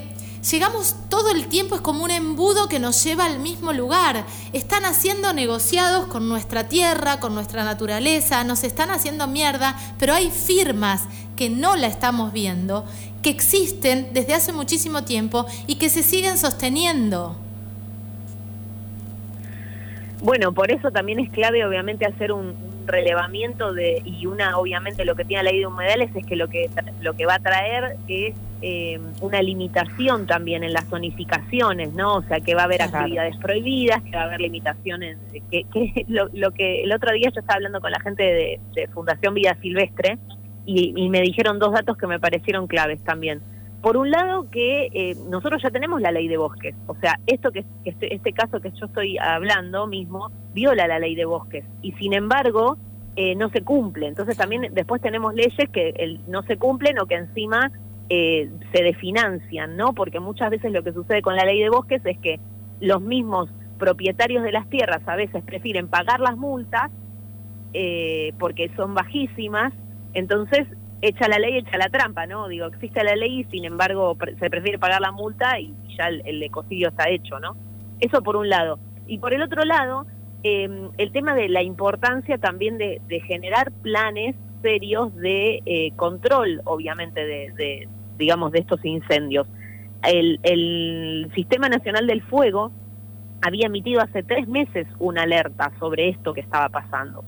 llegamos 0.50 0.94
todo 1.08 1.30
el 1.30 1.48
tiempo, 1.48 1.74
es 1.74 1.80
como 1.80 2.04
un 2.04 2.10
embudo 2.10 2.68
que 2.68 2.78
nos 2.78 3.02
lleva 3.02 3.24
al 3.24 3.38
mismo 3.38 3.72
lugar. 3.72 4.26
Están 4.52 4.84
haciendo 4.84 5.32
negociados 5.32 6.06
con 6.06 6.28
nuestra 6.28 6.68
tierra, 6.68 7.20
con 7.20 7.34
nuestra 7.34 7.64
naturaleza, 7.64 8.44
nos 8.44 8.64
están 8.64 8.90
haciendo 8.90 9.26
mierda, 9.26 9.78
pero 9.98 10.14
hay 10.14 10.30
firmas 10.30 11.02
que 11.36 11.50
no 11.50 11.76
la 11.76 11.86
estamos 11.86 12.32
viendo, 12.32 12.84
que 13.22 13.30
existen 13.30 14.10
desde 14.12 14.34
hace 14.34 14.52
muchísimo 14.52 15.04
tiempo 15.04 15.46
y 15.66 15.76
que 15.76 15.90
se 15.90 16.02
siguen 16.02 16.38
sosteniendo. 16.38 17.36
Bueno, 20.22 20.52
por 20.52 20.70
eso 20.70 20.90
también 20.90 21.20
es 21.20 21.30
clave 21.30 21.64
obviamente 21.64 22.06
hacer 22.06 22.32
un, 22.32 22.54
un 22.86 22.86
relevamiento 22.86 23.72
de 23.72 24.00
y 24.04 24.26
una 24.26 24.58
obviamente 24.58 25.04
lo 25.04 25.16
que 25.16 25.24
tiene 25.24 25.42
la 25.42 25.50
ley 25.50 25.60
de 25.60 25.66
humedales 25.66 26.14
es 26.14 26.24
que 26.24 26.36
lo 26.36 26.48
que 26.48 26.70
lo 27.00 27.14
que 27.14 27.26
va 27.26 27.34
a 27.34 27.38
traer 27.40 27.96
es 28.08 28.34
eh, 28.62 28.98
una 29.20 29.42
limitación 29.42 30.26
también 30.26 30.64
en 30.64 30.72
las 30.72 30.86
zonificaciones, 30.86 31.92
¿no? 31.92 32.16
O 32.16 32.22
sea, 32.22 32.40
que 32.40 32.54
va 32.54 32.62
a 32.62 32.64
haber 32.64 32.82
actividades 32.82 33.36
prohibidas, 33.36 34.02
que 34.02 34.12
va 34.12 34.22
a 34.22 34.24
haber 34.24 34.40
limitaciones, 34.40 35.18
que, 35.50 35.64
que 35.64 36.04
lo, 36.08 36.28
lo 36.32 36.52
que 36.52 36.82
el 36.82 36.92
otro 36.92 37.12
día 37.12 37.30
yo 37.34 37.40
estaba 37.40 37.56
hablando 37.56 37.80
con 37.80 37.90
la 37.90 38.00
gente 38.00 38.22
de, 38.22 38.60
de 38.74 38.88
Fundación 38.88 39.34
Vida 39.34 39.56
Silvestre 39.60 40.18
y, 40.64 40.94
y 40.96 41.08
me 41.10 41.20
dijeron 41.20 41.58
dos 41.58 41.72
datos 41.72 41.96
que 41.96 42.06
me 42.06 42.18
parecieron 42.18 42.66
claves 42.66 43.02
también. 43.04 43.42
Por 43.86 43.96
un 43.96 44.10
lado, 44.10 44.50
que 44.50 44.88
eh, 44.92 45.14
nosotros 45.30 45.62
ya 45.62 45.70
tenemos 45.70 46.00
la 46.00 46.10
ley 46.10 46.26
de 46.26 46.36
bosques, 46.36 46.74
o 46.88 46.96
sea, 46.96 47.20
esto 47.24 47.52
que, 47.52 47.64
este, 47.84 48.12
este 48.12 48.32
caso 48.32 48.60
que 48.60 48.72
yo 48.72 48.86
estoy 48.86 49.16
hablando 49.16 49.86
mismo 49.86 50.32
viola 50.52 50.88
la 50.88 50.98
ley 50.98 51.14
de 51.14 51.24
bosques 51.24 51.64
y 51.82 51.92
sin 51.92 52.12
embargo 52.12 52.78
eh, 53.14 53.36
no 53.36 53.48
se 53.50 53.60
cumple. 53.60 54.08
Entonces 54.08 54.36
también 54.36 54.74
después 54.74 55.00
tenemos 55.00 55.34
leyes 55.34 55.70
que 55.72 55.90
el, 55.98 56.20
no 56.26 56.42
se 56.42 56.56
cumplen 56.56 56.98
o 56.98 57.06
que 57.06 57.14
encima 57.14 57.70
eh, 58.08 58.50
se 58.72 58.82
desfinancian, 58.82 59.76
¿no? 59.76 59.92
Porque 59.92 60.18
muchas 60.18 60.50
veces 60.50 60.72
lo 60.72 60.82
que 60.82 60.92
sucede 60.92 61.22
con 61.22 61.36
la 61.36 61.44
ley 61.44 61.60
de 61.60 61.70
bosques 61.70 62.04
es 62.06 62.18
que 62.18 62.40
los 62.80 63.00
mismos 63.00 63.48
propietarios 63.78 64.42
de 64.42 64.50
las 64.50 64.68
tierras 64.68 65.06
a 65.06 65.14
veces 65.14 65.44
prefieren 65.44 65.86
pagar 65.86 66.18
las 66.18 66.36
multas 66.36 66.90
eh, 67.72 68.32
porque 68.40 68.68
son 68.74 68.94
bajísimas, 68.94 69.72
entonces 70.12 70.66
echa 71.08 71.28
la 71.28 71.38
ley, 71.38 71.58
echa 71.58 71.78
la 71.78 71.88
trampa, 71.88 72.26
¿no? 72.26 72.48
Digo, 72.48 72.66
existe 72.66 73.02
la 73.04 73.14
ley 73.16 73.40
y 73.40 73.44
sin 73.44 73.64
embargo 73.64 74.16
se 74.38 74.50
prefiere 74.50 74.78
pagar 74.78 75.00
la 75.00 75.12
multa 75.12 75.58
y 75.58 75.74
ya 75.96 76.08
el, 76.08 76.22
el 76.24 76.42
ecocidio 76.42 76.88
está 76.88 77.08
hecho, 77.08 77.38
¿no? 77.40 77.56
Eso 78.00 78.22
por 78.22 78.36
un 78.36 78.48
lado. 78.48 78.78
Y 79.06 79.18
por 79.18 79.32
el 79.32 79.42
otro 79.42 79.62
lado, 79.64 80.06
eh, 80.42 80.68
el 80.98 81.12
tema 81.12 81.34
de 81.34 81.48
la 81.48 81.62
importancia 81.62 82.38
también 82.38 82.78
de, 82.78 83.00
de 83.08 83.20
generar 83.20 83.72
planes 83.82 84.36
serios 84.62 85.14
de 85.16 85.62
eh, 85.64 85.92
control, 85.96 86.60
obviamente, 86.64 87.24
de, 87.24 87.52
de, 87.52 87.88
digamos, 88.18 88.52
de 88.52 88.60
estos 88.60 88.84
incendios. 88.84 89.46
El, 90.02 90.40
el 90.42 91.30
Sistema 91.34 91.68
Nacional 91.68 92.06
del 92.06 92.22
Fuego 92.22 92.70
había 93.42 93.66
emitido 93.66 94.00
hace 94.00 94.22
tres 94.22 94.48
meses 94.48 94.86
una 94.98 95.22
alerta 95.22 95.72
sobre 95.78 96.08
esto 96.08 96.32
que 96.32 96.40
estaba 96.40 96.68
pasando. 96.68 97.24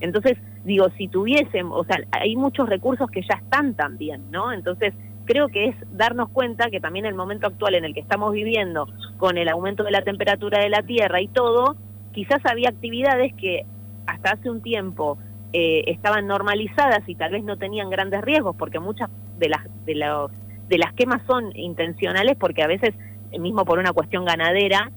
Entonces, 0.00 0.38
digo, 0.64 0.88
si 0.96 1.08
tuviesen, 1.08 1.66
o 1.70 1.84
sea, 1.84 1.98
hay 2.12 2.36
muchos 2.36 2.68
recursos 2.68 3.10
que 3.10 3.22
ya 3.22 3.36
están 3.36 3.74
también, 3.74 4.30
¿no? 4.30 4.52
Entonces, 4.52 4.94
creo 5.24 5.48
que 5.48 5.66
es 5.66 5.76
darnos 5.92 6.30
cuenta 6.30 6.70
que 6.70 6.80
también 6.80 7.06
el 7.06 7.14
momento 7.14 7.46
actual 7.46 7.74
en 7.74 7.84
el 7.84 7.94
que 7.94 8.00
estamos 8.00 8.32
viviendo, 8.32 8.88
con 9.18 9.38
el 9.38 9.48
aumento 9.48 9.84
de 9.84 9.90
la 9.90 10.02
temperatura 10.02 10.58
de 10.58 10.70
la 10.70 10.82
Tierra 10.82 11.20
y 11.20 11.28
todo, 11.28 11.76
quizás 12.12 12.40
había 12.44 12.70
actividades 12.70 13.32
que 13.34 13.64
hasta 14.06 14.32
hace 14.32 14.50
un 14.50 14.60
tiempo 14.60 15.18
eh, 15.52 15.84
estaban 15.86 16.26
normalizadas 16.26 17.08
y 17.08 17.14
tal 17.14 17.32
vez 17.32 17.44
no 17.44 17.56
tenían 17.56 17.90
grandes 17.90 18.22
riesgos, 18.22 18.56
porque 18.56 18.80
muchas 18.80 19.10
de 19.38 19.48
las, 19.48 19.64
de, 19.84 19.94
los, 19.94 20.30
de 20.68 20.78
las 20.78 20.92
quemas 20.94 21.22
son 21.26 21.54
intencionales, 21.56 22.36
porque 22.38 22.62
a 22.62 22.66
veces, 22.66 22.94
mismo 23.38 23.64
por 23.64 23.78
una 23.78 23.92
cuestión 23.92 24.24
ganadera, 24.24 24.90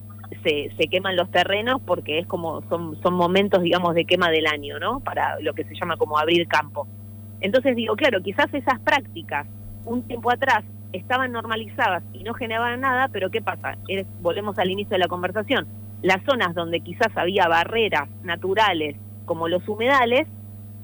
se, 0.43 0.71
se 0.77 0.87
queman 0.87 1.15
los 1.15 1.29
terrenos 1.31 1.81
porque 1.85 2.19
es 2.19 2.27
como 2.27 2.61
son, 2.69 3.01
son 3.01 3.13
momentos, 3.13 3.61
digamos, 3.61 3.95
de 3.95 4.05
quema 4.05 4.29
del 4.29 4.47
año, 4.47 4.79
¿no? 4.79 4.99
Para 4.99 5.39
lo 5.39 5.53
que 5.53 5.63
se 5.65 5.75
llama 5.75 5.97
como 5.97 6.17
abrir 6.17 6.47
campo. 6.47 6.87
Entonces 7.41 7.75
digo, 7.75 7.95
claro, 7.95 8.21
quizás 8.21 8.53
esas 8.53 8.79
prácticas 8.79 9.47
un 9.85 10.03
tiempo 10.03 10.31
atrás 10.31 10.63
estaban 10.93 11.31
normalizadas 11.31 12.03
y 12.13 12.23
no 12.23 12.33
generaban 12.33 12.79
nada, 12.79 13.09
pero 13.11 13.29
¿qué 13.29 13.41
pasa? 13.41 13.77
Volvemos 14.21 14.57
al 14.59 14.69
inicio 14.69 14.91
de 14.91 14.99
la 14.99 15.07
conversación. 15.07 15.67
Las 16.01 16.23
zonas 16.23 16.53
donde 16.53 16.81
quizás 16.81 17.09
había 17.15 17.47
barreras 17.47 18.09
naturales, 18.23 18.95
como 19.25 19.47
los 19.47 19.67
humedales, 19.67 20.27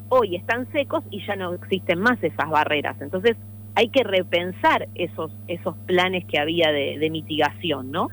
hoy 0.10 0.36
están 0.36 0.70
secos 0.72 1.04
y 1.12 1.26
ya 1.26 1.36
no 1.36 1.54
existen 1.54 2.00
más 2.00 2.22
esas 2.24 2.50
barreras. 2.50 3.00
Entonces 3.02 3.38
hay 3.76 3.90
que 3.90 4.04
repensar 4.04 4.88
esos, 4.96 5.32
esos 5.48 5.78
planes 5.86 6.26
que 6.26 6.40
había 6.40 6.72
de, 6.72 6.98
de 6.98 7.10
mitigación, 7.10 7.92
¿no? 7.92 8.10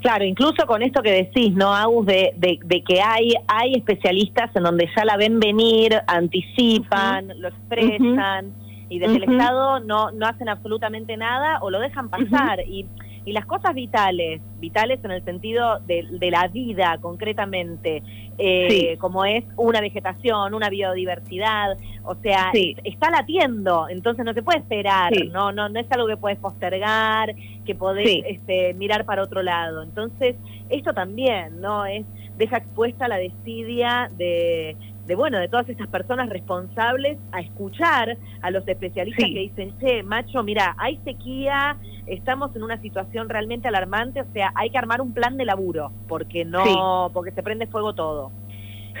Claro, 0.00 0.24
incluso 0.24 0.66
con 0.66 0.82
esto 0.82 1.02
que 1.02 1.12
decís, 1.12 1.52
¿no, 1.54 1.74
Agus? 1.74 2.06
De, 2.06 2.32
de, 2.36 2.58
de 2.64 2.82
que 2.82 3.02
hay, 3.02 3.34
hay 3.46 3.74
especialistas 3.74 4.54
en 4.56 4.62
donde 4.62 4.88
ya 4.96 5.04
la 5.04 5.16
ven 5.16 5.38
venir, 5.38 5.94
anticipan, 6.06 7.28
lo 7.38 7.48
expresan, 7.48 8.54
y 8.90 8.98
desde 8.98 9.16
el. 9.16 9.22
Estado 9.32 9.80
no, 9.80 10.10
no 10.10 10.26
hacen 10.26 10.50
absolutamente 10.50 11.16
nada 11.16 11.60
o 11.62 11.70
lo 11.70 11.80
dejan 11.80 12.10
pasar. 12.10 12.60
y, 12.66 12.86
y 13.24 13.32
las 13.32 13.44
cosas 13.46 13.74
vitales, 13.74 14.40
vitales 14.60 14.98
en 15.04 15.10
el 15.10 15.22
sentido 15.24 15.78
de, 15.80 16.06
de 16.10 16.30
la 16.30 16.48
vida 16.48 16.98
concretamente, 17.00 18.02
eh, 18.38 18.66
Sí. 18.70 18.96
como 18.98 19.24
es 19.26 19.44
una 19.56 19.80
vegetación, 19.82 20.54
una 20.54 20.70
biodiversidad, 20.70 21.76
o 22.02 22.14
sea, 22.16 22.50
Sí. 22.52 22.74
está 22.82 23.10
latiendo, 23.10 23.88
entonces 23.90 24.24
no 24.24 24.32
se 24.32 24.42
puede 24.42 24.58
esperar, 24.60 25.14
Sí. 25.14 25.28
no, 25.28 25.52
no, 25.52 25.68
no 25.68 25.78
es 25.78 25.86
algo 25.92 26.06
que 26.06 26.16
puedes 26.16 26.38
postergar, 26.38 27.34
que 27.66 27.74
podés 27.74 28.22
este, 28.26 28.72
mirar 28.74 29.04
para 29.04 29.22
otro 29.22 29.42
lado. 29.42 29.82
Entonces, 29.82 30.36
esto 30.70 30.94
también, 30.94 31.60
¿no? 31.60 31.84
Es, 31.84 32.06
deja 32.38 32.56
expuesta 32.56 33.06
la 33.06 33.18
desidia 33.18 34.10
de, 34.16 34.76
de, 35.10 35.16
bueno, 35.16 35.38
de 35.40 35.48
todas 35.48 35.68
estas 35.68 35.88
personas 35.88 36.28
responsables 36.28 37.18
a 37.32 37.40
escuchar 37.40 38.16
a 38.42 38.50
los 38.52 38.66
especialistas 38.68 39.24
Sí. 39.26 39.34
que 39.34 39.40
dicen, 39.40 39.76
che, 39.80 40.02
macho, 40.04 40.44
mira, 40.44 40.76
hay 40.78 41.00
sequía, 41.04 41.76
estamos 42.06 42.54
en 42.54 42.62
una 42.62 42.80
situación 42.80 43.28
realmente 43.28 43.66
alarmante, 43.66 44.20
o 44.20 44.32
sea, 44.32 44.52
hay 44.54 44.70
que 44.70 44.78
armar 44.78 45.00
un 45.00 45.12
plan 45.12 45.36
de 45.36 45.44
laburo, 45.44 45.90
porque 46.06 46.44
no, 46.44 46.64
Sí. 46.64 46.74
porque 47.12 47.32
se 47.32 47.42
prende 47.42 47.66
fuego 47.66 47.92
todo. 47.92 48.30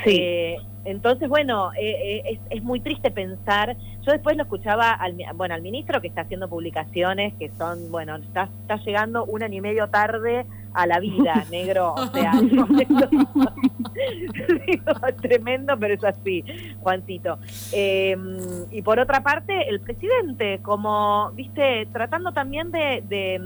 Sí. 0.04 0.18
Eh, 0.20 0.56
entonces, 0.84 1.28
bueno, 1.28 1.70
eh, 1.78 2.22
es, 2.24 2.40
es, 2.50 2.62
muy 2.64 2.80
triste 2.80 3.10
pensar. 3.10 3.76
Yo 4.04 4.12
después 4.12 4.36
lo 4.36 4.44
escuchaba 4.44 4.90
al, 4.92 5.14
bueno, 5.34 5.54
al 5.54 5.62
ministro 5.62 6.00
que 6.00 6.08
está 6.08 6.22
haciendo 6.22 6.48
publicaciones 6.48 7.34
que 7.34 7.50
son, 7.50 7.90
bueno, 7.90 8.16
está, 8.16 8.48
está 8.62 8.76
llegando 8.78 9.24
un 9.26 9.42
año 9.42 9.58
y 9.58 9.60
medio 9.60 9.88
tarde 9.88 10.46
a 10.72 10.86
la 10.86 10.98
vida, 10.98 11.44
negro. 11.50 11.94
O 11.94 12.06
sea, 12.06 12.32
tremendo, 15.22 15.78
pero 15.78 15.94
es 15.94 16.04
así, 16.04 16.44
Juancito. 16.80 17.38
Em, 17.72 18.66
y 18.70 18.82
por 18.82 18.98
otra 18.98 19.22
parte, 19.22 19.68
el 19.68 19.80
presidente, 19.80 20.60
como, 20.62 21.30
viste, 21.32 21.86
tratando 21.92 22.32
también 22.32 22.70
de, 22.70 23.02
de, 23.08 23.40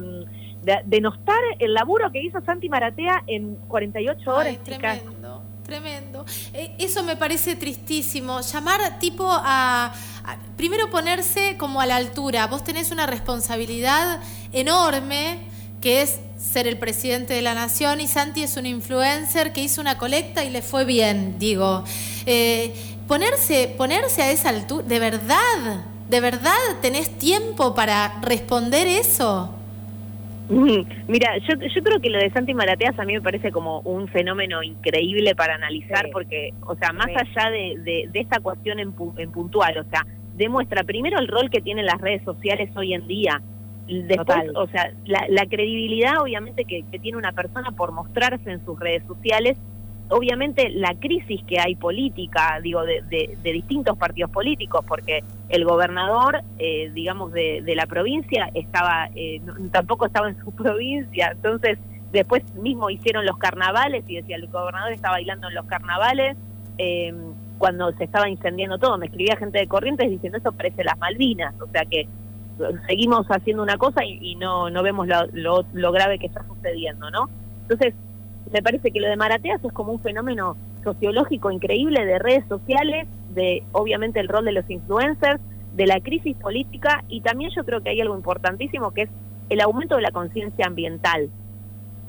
denostar 0.86 1.40
el 1.58 1.74
laburo 1.74 2.10
que 2.10 2.22
hizo 2.22 2.40
Santi 2.42 2.68
Maratea 2.68 3.22
en 3.26 3.56
48 3.68 4.30
horas. 4.30 4.58
tremendo. 4.64 5.42
Tremendo. 5.64 6.26
Eh, 6.52 6.74
eso 6.78 7.02
me 7.02 7.16
parece 7.16 7.56
tristísimo. 7.56 8.40
Llamar 8.40 8.98
tipo 8.98 9.26
a, 9.28 9.92
Primero 10.56 10.88
ponerse 10.88 11.56
como 11.58 11.80
a 11.80 11.86
la 11.86 11.96
altura. 11.96 12.46
Vos 12.46 12.62
tenés 12.62 12.90
una 12.90 13.06
responsabilidad 13.06 14.20
enorme 14.52 15.48
que 15.80 16.00
es 16.02 16.20
ser 16.44 16.68
el 16.68 16.78
presidente 16.78 17.34
de 17.34 17.42
la 17.42 17.54
nación 17.54 18.00
y 18.00 18.06
Santi 18.06 18.42
es 18.42 18.56
un 18.56 18.66
influencer 18.66 19.52
que 19.52 19.62
hizo 19.62 19.80
una 19.80 19.96
colecta 19.96 20.44
y 20.44 20.50
le 20.50 20.62
fue 20.62 20.84
bien, 20.84 21.38
digo. 21.38 21.84
Eh, 22.26 22.72
ponerse, 23.08 23.74
ponerse 23.76 24.22
a 24.22 24.30
esa 24.30 24.50
altura, 24.50 24.84
¿de 24.86 24.98
verdad? 24.98 25.84
¿De 26.08 26.20
verdad 26.20 26.52
tenés 26.82 27.18
tiempo 27.18 27.74
para 27.74 28.20
responder 28.20 28.86
eso? 28.86 29.52
Mira, 31.08 31.38
yo, 31.38 31.54
yo 31.56 31.82
creo 31.82 32.00
que 32.00 32.10
lo 32.10 32.18
de 32.18 32.30
Santi 32.30 32.52
Marateas 32.52 32.98
a 32.98 33.04
mí 33.04 33.14
me 33.14 33.22
parece 33.22 33.50
como 33.50 33.80
un 33.80 34.06
fenómeno 34.08 34.62
increíble 34.62 35.34
para 35.34 35.54
analizar 35.54 36.10
porque, 36.12 36.52
o 36.66 36.76
sea, 36.76 36.92
más 36.92 37.08
allá 37.08 37.50
de, 37.50 38.08
de, 38.12 38.20
esta 38.20 38.40
cuestión 38.40 38.78
en, 38.78 38.94
en 39.16 39.32
puntual, 39.32 39.78
o 39.78 39.84
sea, 39.90 40.06
demuestra 40.36 40.84
primero 40.84 41.18
el 41.18 41.28
rol 41.28 41.48
que 41.48 41.62
tienen 41.62 41.86
las 41.86 42.00
redes 42.00 42.22
sociales 42.24 42.68
hoy 42.76 42.92
en 42.92 43.06
día, 43.08 43.40
Después, 43.86 44.38
o 44.54 44.66
sea, 44.68 44.92
la, 45.04 45.26
la 45.28 45.46
credibilidad 45.46 46.22
obviamente 46.22 46.64
que, 46.64 46.84
que, 46.90 46.98
tiene 46.98 47.18
una 47.18 47.32
persona 47.32 47.70
por 47.72 47.92
mostrarse 47.92 48.50
en 48.50 48.64
sus 48.64 48.78
redes 48.78 49.02
sociales, 49.06 49.58
obviamente 50.08 50.70
la 50.70 50.94
crisis 50.94 51.42
que 51.46 51.60
hay 51.60 51.76
política, 51.76 52.60
digo, 52.62 52.82
de, 52.84 53.02
de, 53.10 53.52
distintos 53.52 53.96
partidos 53.98 54.30
políticos, 54.30 54.84
porque 54.86 55.22
el 55.48 55.64
gobernador, 55.64 56.42
eh, 56.58 56.90
digamos, 56.94 57.32
de, 57.32 57.62
de, 57.62 57.74
la 57.74 57.86
provincia 57.86 58.50
estaba, 58.54 59.10
eh, 59.14 59.40
tampoco 59.70 60.06
estaba 60.06 60.28
en 60.28 60.38
su 60.38 60.50
provincia, 60.54 61.32
entonces 61.32 61.78
después 62.12 62.42
mismo 62.54 62.90
hicieron 62.90 63.26
los 63.26 63.36
carnavales 63.38 64.04
y 64.08 64.16
decía, 64.16 64.36
el 64.36 64.46
gobernador 64.46 64.92
estaba 64.92 65.16
bailando 65.16 65.48
en 65.48 65.54
los 65.54 65.66
carnavales. 65.66 66.36
Eh, 66.78 67.12
cuando 67.58 67.92
se 67.92 68.04
estaba 68.04 68.28
incendiando 68.28 68.78
todo, 68.78 68.98
me 68.98 69.06
escribía 69.06 69.36
gente 69.36 69.58
de 69.58 69.66
Corrientes 69.68 70.10
diciendo 70.10 70.38
eso 70.38 70.52
parece 70.52 70.84
las 70.84 70.98
Malvinas, 70.98 71.54
o 71.60 71.68
sea 71.68 71.84
que 71.84 72.06
seguimos 72.86 73.26
haciendo 73.28 73.62
una 73.62 73.76
cosa 73.76 74.04
y, 74.04 74.36
no, 74.36 74.70
no 74.70 74.82
vemos 74.82 75.06
lo, 75.32 75.64
lo, 75.72 75.92
grave 75.92 76.18
que 76.18 76.26
está 76.26 76.44
sucediendo, 76.46 77.10
¿no? 77.10 77.28
Entonces, 77.62 77.94
me 78.52 78.62
parece 78.62 78.90
que 78.90 79.00
lo 79.00 79.08
de 79.08 79.16
Marateas 79.16 79.64
es 79.64 79.72
como 79.72 79.92
un 79.92 80.00
fenómeno 80.00 80.56
sociológico 80.82 81.50
increíble 81.50 82.04
de 82.04 82.18
redes 82.18 82.44
sociales, 82.48 83.08
de 83.34 83.64
obviamente 83.72 84.20
el 84.20 84.28
rol 84.28 84.44
de 84.44 84.52
los 84.52 84.68
influencers, 84.68 85.40
de 85.74 85.86
la 85.86 86.00
crisis 86.00 86.36
política 86.36 87.02
y 87.08 87.20
también 87.20 87.50
yo 87.54 87.64
creo 87.64 87.82
que 87.82 87.90
hay 87.90 88.00
algo 88.00 88.16
importantísimo 88.16 88.92
que 88.92 89.02
es 89.02 89.10
el 89.48 89.60
aumento 89.60 89.96
de 89.96 90.02
la 90.02 90.10
conciencia 90.10 90.66
ambiental. 90.66 91.30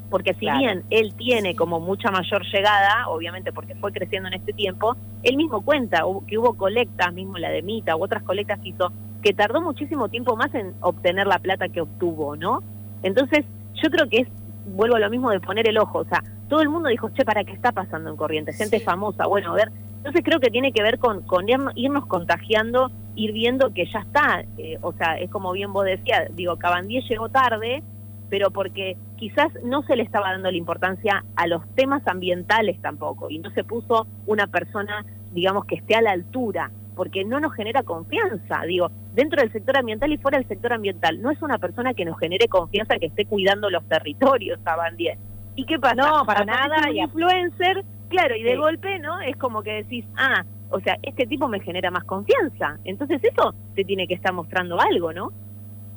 Porque 0.09 0.35
si 0.35 0.45
bien 0.45 0.83
él 0.91 1.15
tiene 1.15 1.55
como 1.55 1.79
mucha 1.79 2.11
mayor 2.11 2.45
llegada, 2.45 3.07
obviamente 3.07 3.51
porque 3.51 3.75
fue 3.75 3.91
creciendo 3.91 4.27
en 4.27 4.35
este 4.35 4.53
tiempo, 4.53 4.95
él 5.23 5.35
mismo 5.35 5.61
cuenta 5.61 6.03
que 6.27 6.37
hubo 6.37 6.53
colectas, 6.53 7.11
mismo 7.11 7.37
la 7.37 7.49
de 7.49 7.63
Mita 7.63 7.95
u 7.95 8.03
otras 8.03 8.21
colectas 8.21 8.59
que 8.59 8.69
hizo, 8.69 8.91
que 9.26 9.34
tardó 9.34 9.59
muchísimo 9.59 10.07
tiempo 10.07 10.36
más 10.36 10.53
en 10.53 10.76
obtener 10.82 11.26
la 11.26 11.39
plata 11.39 11.67
que 11.67 11.82
obtuvo, 11.82 12.36
¿no? 12.36 12.61
Entonces, 13.01 13.43
yo 13.82 13.89
creo 13.89 14.07
que 14.07 14.17
es, 14.17 14.28
vuelvo 14.67 14.97
a 14.97 14.99
lo 14.99 15.09
mismo 15.09 15.32
de 15.32 15.39
poner 15.39 15.67
el 15.67 15.80
ojo, 15.80 15.97
o 15.97 16.05
sea, 16.05 16.23
todo 16.47 16.61
el 16.61 16.69
mundo 16.69 16.89
dijo, 16.89 17.09
che, 17.09 17.26
¿para 17.26 17.43
qué 17.43 17.51
está 17.51 17.71
pasando 17.71 18.11
en 18.11 18.17
Corrientes? 18.17 18.55
Gente 18.55 18.80
famosa, 18.82 19.26
bueno, 19.26 19.51
a 19.51 19.55
ver, 19.55 19.71
entonces 19.97 20.21
creo 20.23 20.39
que 20.39 20.51
tiene 20.51 20.71
que 20.71 20.84
ver 20.84 20.99
con, 20.99 21.23
con 21.23 21.47
irnos 21.49 22.05
contagiando, 22.05 22.91
ir 23.15 23.32
viendo 23.32 23.73
que 23.73 23.88
ya 23.91 24.01
está, 24.01 24.45
eh, 24.59 24.78
o 24.84 24.93
sea, 24.93 25.17
es 25.17 25.32
como 25.32 25.53
bien 25.53 25.73
vos 25.73 25.86
decías, 25.86 26.28
digo, 26.36 26.57
Cabandier 26.57 27.03
llegó 27.09 27.30
tarde, 27.30 27.82
pero 28.30 28.51
porque 28.51 28.95
quizás 29.15 29.47
no 29.63 29.82
se 29.88 29.95
le 29.95 30.03
estaba 30.03 30.34
dando 30.34 30.51
la 30.51 30.57
importancia 30.57 31.26
a 31.36 31.47
los 31.47 31.67
temas 31.73 32.07
ambientales 32.07 32.80
tampoco, 32.80 33.32
y 33.32 33.39
no 33.39 33.49
se 33.49 33.63
puso 33.63 34.05
una 34.28 34.45
persona, 34.45 35.03
digamos, 35.32 35.65
que 35.65 35.78
esté 35.78 35.95
a 35.95 36.03
la 36.03 36.11
altura 36.11 36.69
porque 36.95 37.23
no 37.25 37.39
nos 37.39 37.53
genera 37.53 37.83
confianza. 37.83 38.61
Digo, 38.67 38.89
dentro 39.13 39.41
del 39.41 39.51
sector 39.51 39.77
ambiental 39.77 40.11
y 40.11 40.17
fuera 40.17 40.37
del 40.37 40.47
sector 40.47 40.73
ambiental, 40.73 41.21
no 41.21 41.31
es 41.31 41.41
una 41.41 41.57
persona 41.57 41.93
que 41.93 42.05
nos 42.05 42.17
genere 42.19 42.47
confianza 42.47 42.97
que 42.97 43.07
esté 43.07 43.25
cuidando 43.25 43.69
los 43.69 43.87
territorios, 43.87 44.59
Sabandier. 44.63 45.17
¿Y 45.55 45.65
qué 45.65 45.79
pasa? 45.79 45.95
No, 45.95 46.25
para 46.25 46.45
nada. 46.45 46.91
Y 46.91 46.99
influencer, 46.99 47.83
claro, 48.09 48.35
y 48.35 48.43
de 48.43 48.57
golpe, 48.57 48.99
¿no? 48.99 49.21
Es 49.21 49.37
como 49.37 49.63
que 49.63 49.83
decís, 49.83 50.05
ah, 50.17 50.43
o 50.69 50.79
sea, 50.79 50.97
este 51.03 51.25
tipo 51.25 51.47
me 51.47 51.59
genera 51.59 51.91
más 51.91 52.03
confianza. 52.03 52.77
Entonces 52.83 53.23
eso 53.23 53.53
te 53.75 53.83
tiene 53.83 54.07
que 54.07 54.15
estar 54.15 54.33
mostrando 54.33 54.79
algo, 54.79 55.13
¿no? 55.13 55.31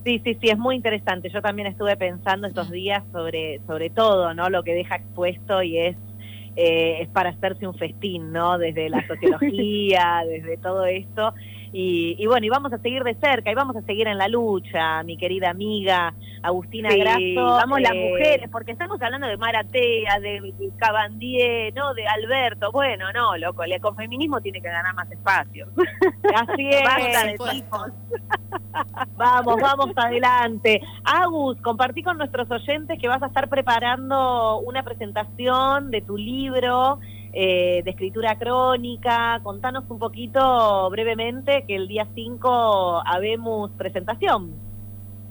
Sí, 0.05 0.21
sí, 0.25 0.39
sí, 0.41 0.49
es 0.49 0.59
muy 0.59 0.77
interesante. 0.77 1.29
Yo 1.29 1.43
también 1.43 1.67
estuve 1.69 1.97
pensando 1.97 2.47
estos 2.47 2.71
días 2.71 3.03
sobre, 3.13 3.61
sobre 3.67 3.91
todo, 3.91 4.33
¿no? 4.35 4.49
Lo 4.49 4.63
que 4.63 4.75
deja 4.75 4.97
expuesto 4.97 5.63
y 5.63 5.79
es 5.79 5.97
eh, 6.61 7.03
es 7.03 7.09
para 7.11 7.31
hacerse 7.31 7.69
un 7.69 7.75
festín, 7.75 8.33
¿no? 8.33 8.59
Desde 8.59 8.89
la 8.89 9.07
sociología, 9.07 10.25
desde 10.27 10.57
todo 10.57 10.85
esto. 10.87 11.33
Y, 11.73 12.27
bueno, 12.27 12.47
y 12.47 12.49
vamos 12.49 12.73
a 12.73 12.79
seguir 12.79 13.03
de 13.05 13.15
cerca, 13.15 13.51
y 13.51 13.55
vamos 13.55 13.77
a 13.77 13.83
seguir 13.83 14.09
en 14.09 14.19
la 14.19 14.29
lucha, 14.29 15.03
mi 15.03 15.17
querida 15.17 15.51
amiga 15.51 16.15
Agustina 16.43 16.89
Grasso. 16.95 17.45
Vamos 17.45 17.81
las 17.81 17.93
eh, 17.93 18.09
mujeres, 18.11 18.49
porque 18.51 18.73
estamos 18.73 19.01
hablando 19.03 19.27
de 19.27 19.37
Maratea, 19.37 20.19
de 20.21 20.55
Cabandier, 20.79 21.75
¿no? 21.75 21.95
De 21.95 22.07
Alberto. 22.07 22.73
Bueno, 22.73 23.13
no, 23.13 23.37
loco, 23.37 23.65
el 23.65 23.73
ecofeminismo 23.73 24.41
tiene 24.41 24.61
que 24.61 24.69
ganar 24.69 24.95
más 24.95 25.11
espacio. 25.11 25.69
Así 26.35 26.69
es. 26.69 26.83
vamos, 29.17 29.57
vamos 29.61 29.91
adelante. 29.97 30.81
Agus, 31.05 31.61
compartí 31.61 32.03
con 32.03 32.19
nuestros 32.19 32.51
oyentes 32.51 32.99
que 32.99 33.09
vas 33.09 33.23
a 33.23 33.27
estar 33.27 33.49
preparando 33.49 34.59
una 34.61 34.83
presentación 34.83 35.91
de 35.91 36.01
tu 36.01 36.17
libro 36.17 36.99
eh, 37.41 37.83
de 37.85 37.91
escritura 37.93 38.37
crónica. 38.37 39.39
Contanos 39.45 39.85
un 39.91 40.01
poquito 40.01 40.91
brevemente 40.91 41.65
que 41.69 41.77
el 41.77 41.87
día 41.87 42.09
5 42.13 43.03
habemos 43.07 43.71
presentación. 43.79 44.55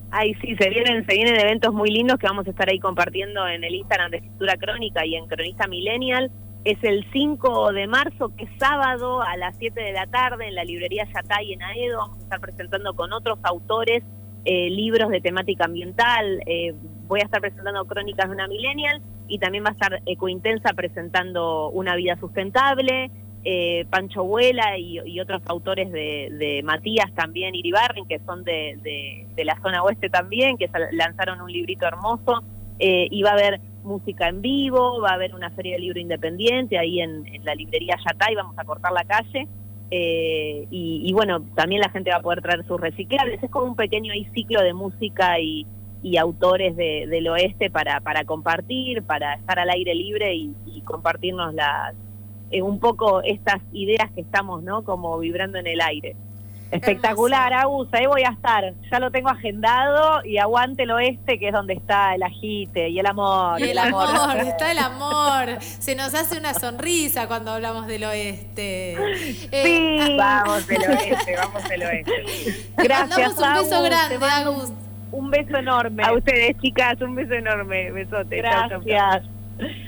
Ay, 0.10 0.34
sí, 0.36 0.56
se 0.56 0.70
vienen, 0.70 1.06
se 1.06 1.16
vienen 1.16 1.38
eventos 1.38 1.74
muy 1.74 1.92
lindos 1.92 2.18
que 2.18 2.26
vamos 2.26 2.48
a 2.48 2.52
estar 2.52 2.70
ahí 2.70 2.80
compartiendo 2.80 3.46
en 3.46 3.62
el 3.62 3.76
Instagram 3.76 4.12
de 4.12 4.18
Escritura 4.20 4.56
Crónica 4.56 5.06
y 5.06 5.16
en 5.16 5.28
Cronista 5.28 5.68
Millennial. 5.68 6.32
Es 6.64 6.82
el 6.82 7.06
5 7.12 7.74
de 7.74 7.88
marzo, 7.88 8.34
que 8.38 8.46
es 8.46 8.52
sábado, 8.58 9.22
a 9.22 9.36
las 9.36 9.58
7 9.58 9.78
de 9.78 9.92
la 9.92 10.08
tarde, 10.08 10.48
en 10.48 10.56
la 10.56 10.64
librería 10.64 11.06
Yatay 11.14 11.52
en 11.52 11.62
Aedo. 11.62 11.98
Vamos 11.98 12.20
a 12.20 12.24
estar 12.24 12.40
presentando 12.40 12.94
con 12.96 13.12
otros 13.12 13.38
autores 13.44 14.02
eh, 14.50 14.70
libros 14.70 15.10
de 15.10 15.20
temática 15.20 15.66
ambiental. 15.66 16.42
Eh, 16.46 16.74
voy 17.06 17.20
a 17.20 17.26
estar 17.26 17.42
presentando 17.42 17.84
Crónicas 17.84 18.30
de 18.30 18.34
una 18.34 18.48
Millennial 18.48 19.02
y 19.28 19.40
también 19.40 19.66
va 19.66 19.72
a 19.72 19.74
estar 19.74 20.02
Ecointensa 20.06 20.72
presentando 20.72 21.70
Una 21.72 21.98
Vida 21.98 22.16
Sustentable. 22.16 23.12
Eh, 23.44 23.86
Pancho 23.90 24.24
Vuela 24.24 24.78
y, 24.78 25.20
otros 25.20 25.42
autores 25.48 25.92
de, 25.92 26.62
Matías 26.64 27.14
también, 27.14 27.56
Iribarren, 27.56 28.06
que 28.08 28.20
son 28.20 28.46
de, 28.46 29.28
la 29.36 29.60
zona 29.62 29.84
oeste 29.84 30.10
también, 30.10 30.58
que 30.58 30.70
lanzaron 30.94 31.42
un 31.42 31.52
librito 31.52 31.86
hermoso. 31.86 32.42
y 32.80 33.22
va 33.24 33.32
a 33.32 33.34
haber 33.34 33.60
música 33.84 34.30
en 34.30 34.42
vivo, 34.42 35.02
va 35.02 35.10
a 35.10 35.16
haber 35.16 35.36
una 35.36 35.50
feria 35.50 35.74
de 35.74 35.80
libro 35.80 36.00
independiente 36.00 36.78
ahí 36.78 37.02
en, 37.02 37.28
en 37.28 37.44
la 37.44 37.54
librería 37.54 37.98
Yatay, 37.98 38.34
vamos 38.36 38.58
a 38.58 38.64
cortar 38.64 38.94
la 38.94 39.04
calle. 39.04 39.46
Eh, 39.90 40.68
y, 40.70 41.12
bueno, 41.14 41.42
también 41.56 41.82
la 41.82 41.90
gente 41.90 42.12
va 42.12 42.18
a 42.18 42.22
poder 42.22 42.42
traer 42.42 42.66
sus 42.66 42.80
reciclables. 42.80 43.42
Es 43.42 43.50
como 43.50 43.68
un 43.68 43.76
pequeño 43.76 44.14
ciclo 44.34 44.62
de 44.62 44.74
música 44.74 45.40
y, 45.40 45.66
autores 46.18 46.78
del 46.78 47.28
oeste 47.28 47.70
para, 47.70 48.00
para 48.00 48.24
compartir, 48.24 49.04
para 49.04 49.34
estar 49.34 49.60
al 49.60 49.70
aire 49.70 49.94
libre 49.94 50.34
y, 50.36 50.82
compartirnos 50.86 51.54
las, 51.54 51.96
eh, 52.50 52.62
un 52.62 52.80
poco 52.80 53.22
estas 53.24 53.62
ideas 53.74 54.10
que 54.16 54.22
estamos, 54.22 54.64
¿no? 54.64 54.86
Como 54.86 55.18
vibrando 55.20 55.58
en 55.58 55.68
el 55.68 55.82
aire. 55.82 56.16
Espectacular, 56.72 57.54
Agus, 57.54 57.88
ahí 57.94 58.06
voy 58.06 58.24
a 58.24 58.30
estar. 58.30 58.74
Ya 58.92 59.00
lo 59.00 59.12
tengo 59.12 59.30
agendado 59.30 60.24
y 60.26 60.38
aguante 60.38 60.84
el 60.84 60.92
oeste, 60.92 61.40
que 61.40 61.48
es 61.48 61.54
donde 61.54 61.74
está 61.74 62.16
el 62.16 62.24
agite 62.24 62.90
y 62.90 63.00
el 63.00 63.06
amor. 63.06 63.60
Y 63.60 63.70
el 63.70 63.78
amor, 63.78 64.38
está 64.46 64.72
el 64.72 64.80
amor. 64.80 65.62
Se 65.62 65.96
nos 65.96 66.14
hace 66.14 66.38
una 66.38 66.54
sonrisa 66.54 67.28
cuando 67.28 67.52
hablamos 67.52 67.88
del 67.88 68.04
oeste. 68.04 68.98
Sí, 69.18 69.50
eh, 69.52 70.16
vamos 70.18 70.68
del 70.68 70.82
oeste, 70.90 71.36
vamos 71.38 71.70
del 71.70 71.84
oeste. 71.84 72.72
Gracias, 72.78 73.38
un 73.38 73.54
beso 73.54 73.84
grande, 73.84 74.18
Agus. 74.26 74.72
Un 75.12 75.32
beso 75.32 75.58
enorme. 75.58 76.04
A 76.04 76.14
ustedes, 76.14 76.58
chicas, 76.60 77.00
un 77.02 77.16
beso 77.16 77.34
enorme. 77.34 77.92
Besote. 77.92 78.38
Gracias. 78.38 79.37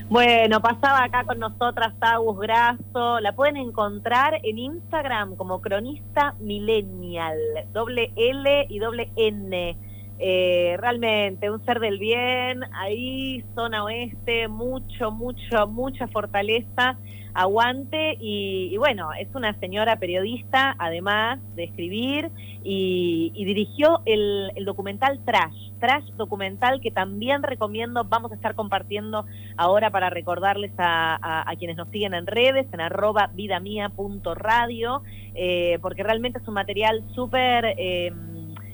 Bueno, 0.09 0.59
pasaba 0.61 1.03
acá 1.03 1.23
con 1.23 1.39
nosotras 1.39 1.93
Agus 2.01 2.39
Grasso. 2.39 3.19
La 3.19 3.33
pueden 3.33 3.57
encontrar 3.57 4.39
en 4.43 4.57
Instagram 4.57 5.35
como 5.35 5.61
cronista 5.61 6.35
millennial, 6.39 7.37
doble 7.71 8.11
L 8.15 8.65
y 8.69 8.79
doble 8.79 9.11
N. 9.15 9.77
Eh, 10.21 10.75
realmente 10.77 11.49
un 11.49 11.63
ser 11.63 11.79
del 11.79 11.97
bien, 11.97 12.61
ahí 12.73 13.45
zona 13.55 13.85
oeste, 13.85 14.49
mucho, 14.49 15.11
mucho, 15.11 15.65
mucha 15.67 16.07
fortaleza, 16.07 16.97
aguante 17.33 18.17
y, 18.19 18.75
bueno, 18.77 19.13
es 19.13 19.33
una 19.33 19.57
señora 19.59 19.97
periodista 19.97 20.75
además 20.77 21.39
de 21.55 21.63
escribir 21.63 22.31
y, 22.63 23.31
dirigió 23.45 24.01
el, 24.05 24.51
documental 24.65 25.23
Trash, 25.23 25.68
Trash 25.79 26.05
documental 26.17 26.81
que 26.81 26.91
también 26.91 27.43
recomiendo, 27.43 28.03
vamos 28.03 28.31
a 28.31 28.35
estar 28.35 28.55
compartiendo 28.55 29.25
ahora 29.57 29.89
para 29.89 30.09
recordarles 30.09 30.71
a, 30.77 31.45
quienes 31.57 31.77
nos 31.77 31.89
siguen 31.89 32.13
en 32.13 32.27
redes, 32.27 32.67
en 32.71 32.81
arroba 32.81 33.31
vidamia.radio, 33.33 35.01
eh, 35.35 35.79
porque 35.81 36.03
realmente 36.03 36.39
es 36.39 36.47
un 36.47 36.53
material 36.53 37.03
súper... 37.13 37.75
Eh, 37.77 38.13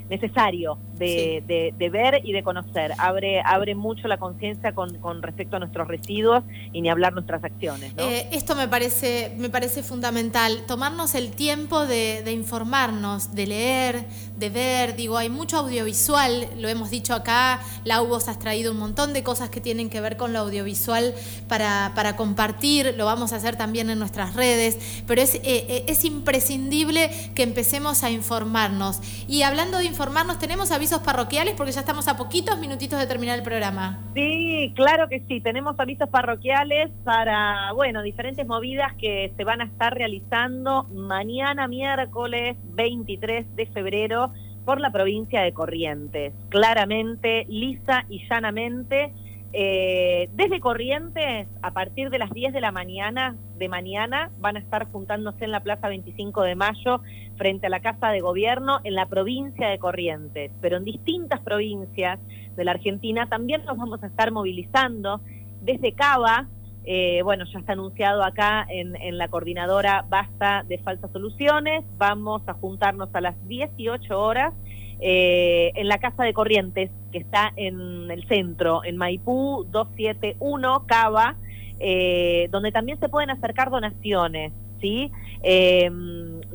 necesario 0.09 0.77
de, 0.97 1.73
de, 1.77 1.89
ver 1.89 2.21
y 2.23 2.31
de 2.31 2.43
conocer. 2.43 2.93
Abre, 2.97 3.41
abre 3.41 3.75
mucho 3.75 4.07
la 4.07 4.17
conciencia 4.17 4.73
con, 4.73 4.97
con, 4.99 5.21
respecto 5.21 5.57
a 5.57 5.59
nuestros 5.59 5.87
residuos 5.87 6.43
y 6.73 6.81
ni 6.81 6.89
hablar 6.89 7.13
nuestras 7.13 7.43
acciones. 7.43 7.93
Eh, 7.97 8.27
esto 8.31 8.55
me 8.55 8.67
parece, 8.67 9.33
me 9.37 9.49
parece 9.49 9.83
fundamental, 9.83 10.63
tomarnos 10.67 11.15
el 11.15 11.31
tiempo 11.31 11.85
de, 11.85 12.21
de, 12.23 12.31
informarnos, 12.31 13.35
de 13.35 13.47
leer, 13.47 14.05
de 14.37 14.49
ver. 14.49 14.95
Digo, 14.95 15.17
hay 15.17 15.29
mucho 15.29 15.57
audiovisual, 15.57 16.47
lo 16.57 16.67
hemos 16.67 16.89
dicho 16.89 17.13
acá, 17.13 17.59
la 17.83 17.99
vos 17.99 18.27
has 18.27 18.39
traído 18.39 18.71
un 18.71 18.77
montón 18.77 19.13
de 19.13 19.23
cosas 19.23 19.49
que 19.49 19.61
tienen 19.61 19.89
que 19.89 20.01
ver 20.01 20.17
con 20.17 20.33
lo 20.33 20.39
audiovisual 20.39 21.13
para, 21.47 21.91
para 21.95 22.15
compartir, 22.15 22.93
lo 22.97 23.05
vamos 23.05 23.33
a 23.33 23.37
hacer 23.37 23.55
también 23.55 23.89
en 23.89 23.99
nuestras 23.99 24.35
redes, 24.35 24.77
pero 25.07 25.21
es, 25.21 25.35
eh, 25.35 25.41
eh, 25.43 25.85
es 25.87 26.05
imprescindible 26.05 27.11
que 27.33 27.43
empecemos 27.43 28.03
a 28.03 28.11
informarnos. 28.11 28.99
Y 29.27 29.41
hablando 29.41 29.77
de 29.77 29.85
informarnos, 29.85 30.39
tenemos 30.39 30.71
avisos 30.85 31.01
parroquiales 31.01 31.55
porque 31.55 31.71
ya 31.71 31.79
estamos 31.79 32.07
a 32.07 32.15
poquitos 32.15 32.59
minutitos 32.59 32.99
de 32.99 33.07
terminar 33.07 33.39
el 33.39 33.43
programa. 33.43 34.03
Sí, 34.13 34.71
claro 34.75 35.09
que 35.09 35.23
sí, 35.27 35.41
tenemos 35.41 35.79
avisos 35.79 36.07
parroquiales 36.09 36.91
para, 37.03 37.71
bueno, 37.73 38.03
diferentes 38.03 38.45
movidas 38.45 38.93
que 38.93 39.33
se 39.35 39.43
van 39.43 39.61
a 39.61 39.63
estar 39.63 39.95
realizando 39.95 40.83
mañana 40.93 41.67
miércoles 41.67 42.55
23 42.75 43.55
de 43.55 43.65
febrero 43.65 44.31
por 44.63 44.79
la 44.79 44.91
provincia 44.91 45.41
de 45.41 45.53
Corrientes. 45.53 46.33
Claramente, 46.49 47.47
lisa 47.49 48.05
y 48.07 48.21
llanamente 48.29 49.11
eh, 49.57 50.29
desde 50.33 50.59
Corrientes, 50.59 51.47
a 51.61 51.71
partir 51.71 52.09
de 52.09 52.19
las 52.19 52.29
10 52.31 52.51
de 52.51 52.59
la 52.59 52.73
mañana, 52.73 53.37
de 53.57 53.69
mañana, 53.69 54.29
van 54.37 54.57
a 54.57 54.59
estar 54.59 54.91
juntándose 54.91 55.45
en 55.45 55.51
la 55.51 55.61
Plaza 55.61 55.87
25 55.87 56.41
de 56.41 56.55
Mayo, 56.55 56.99
frente 57.37 57.67
a 57.67 57.69
la 57.69 57.79
Casa 57.79 58.09
de 58.09 58.19
Gobierno, 58.19 58.79
en 58.83 58.95
la 58.95 59.05
provincia 59.05 59.69
de 59.69 59.79
Corrientes. 59.79 60.51
Pero 60.59 60.75
en 60.75 60.83
distintas 60.83 61.39
provincias 61.39 62.19
de 62.57 62.65
la 62.65 62.71
Argentina 62.71 63.29
también 63.29 63.63
nos 63.63 63.77
vamos 63.77 64.03
a 64.03 64.07
estar 64.07 64.29
movilizando. 64.31 65.21
Desde 65.61 65.93
Cava, 65.93 66.49
eh, 66.85 67.21
bueno, 67.23 67.45
ya 67.51 67.59
está 67.59 67.73
anunciado 67.73 68.23
acá 68.23 68.65
en, 68.69 68.95
en 68.95 69.17
la 69.17 69.27
coordinadora 69.27 70.05
Basta 70.07 70.63
de 70.67 70.77
Falsas 70.77 71.11
Soluciones, 71.11 71.83
vamos 71.97 72.41
a 72.47 72.53
juntarnos 72.53 73.09
a 73.13 73.21
las 73.21 73.35
18 73.47 74.19
horas 74.19 74.53
eh, 74.99 75.71
en 75.75 75.87
la 75.87 75.97
Casa 75.97 76.23
de 76.23 76.33
Corrientes, 76.33 76.91
que 77.11 77.17
está 77.17 77.51
en 77.55 78.09
el 78.09 78.27
centro, 78.27 78.83
en 78.83 78.97
Maipú 78.97 79.65
271, 79.71 80.85
Cava, 80.87 81.35
eh, 81.79 82.47
donde 82.51 82.71
también 82.71 82.99
se 82.99 83.09
pueden 83.09 83.29
acercar 83.29 83.71
donaciones, 83.71 84.53
¿sí? 84.79 85.11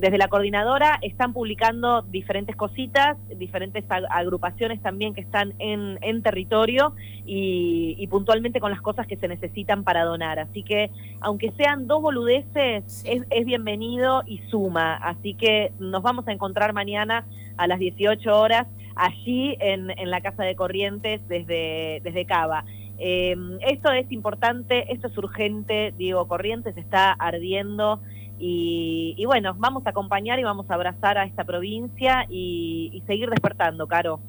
Desde 0.01 0.17
la 0.17 0.29
coordinadora 0.29 0.99
están 1.03 1.35
publicando 1.35 2.01
diferentes 2.01 2.57
cositas, 2.57 3.19
diferentes 3.37 3.85
agrupaciones 4.09 4.81
también 4.81 5.13
que 5.13 5.21
están 5.21 5.53
en, 5.59 6.23
territorio 6.23 6.95
y, 7.27 8.07
puntualmente 8.07 8.61
con 8.61 8.71
las 8.71 8.81
cosas 8.81 9.07
que 9.07 9.19
se 9.19 9.29
necesitan 9.29 9.85
para 9.85 10.05
donar. 10.05 10.39
Así 10.39 10.63
que, 10.63 10.91
aunque 11.21 11.53
sean 11.53 11.87
dos 11.87 12.01
boludeces, 12.01 13.05
es, 13.05 13.27
es 13.29 13.45
bienvenido 13.45 14.23
y 14.25 14.39
suma. 14.49 14.95
Así 14.95 15.35
que 15.35 15.71
nos 15.79 16.03
vamos 16.03 16.27
a 16.29 16.33
encontrar 16.33 16.73
mañana 16.73 17.27
a 17.59 17.67
las 17.67 17.79
18 17.79 18.41
horas 18.41 18.69
allí 18.97 19.55
en, 19.61 19.91
en 19.91 20.11
la 20.11 20.23
Casa 20.23 20.45
de 20.45 20.57
Corrientes 20.57 21.21
desde, 21.29 22.01
desde 22.03 22.25
Cava. 22.25 22.65
Eh, 23.03 23.37
esto 23.67 23.91
es 23.93 24.11
importante, 24.13 24.91
esto 24.93 25.09
es 25.09 25.19
urgente, 25.19 25.93
digo, 25.97 26.27
Corrientes 26.27 26.77
está 26.79 27.13
ardiendo 27.13 28.01
y, 28.41 29.15
y, 29.19 29.27
bueno, 29.27 29.55
vamos 29.59 29.87
a 29.87 29.91
acompañar 29.91 30.39
y 30.41 30.45
vamos 30.45 30.67
a 30.71 30.75
abrazar 30.75 31.19
a 31.19 31.25
esta 31.27 31.45
provincia 31.45 32.25
y, 32.29 32.91
y 32.93 33.03
seguir 33.03 33.29
despertando, 33.31 33.87
Caro. 33.87 34.23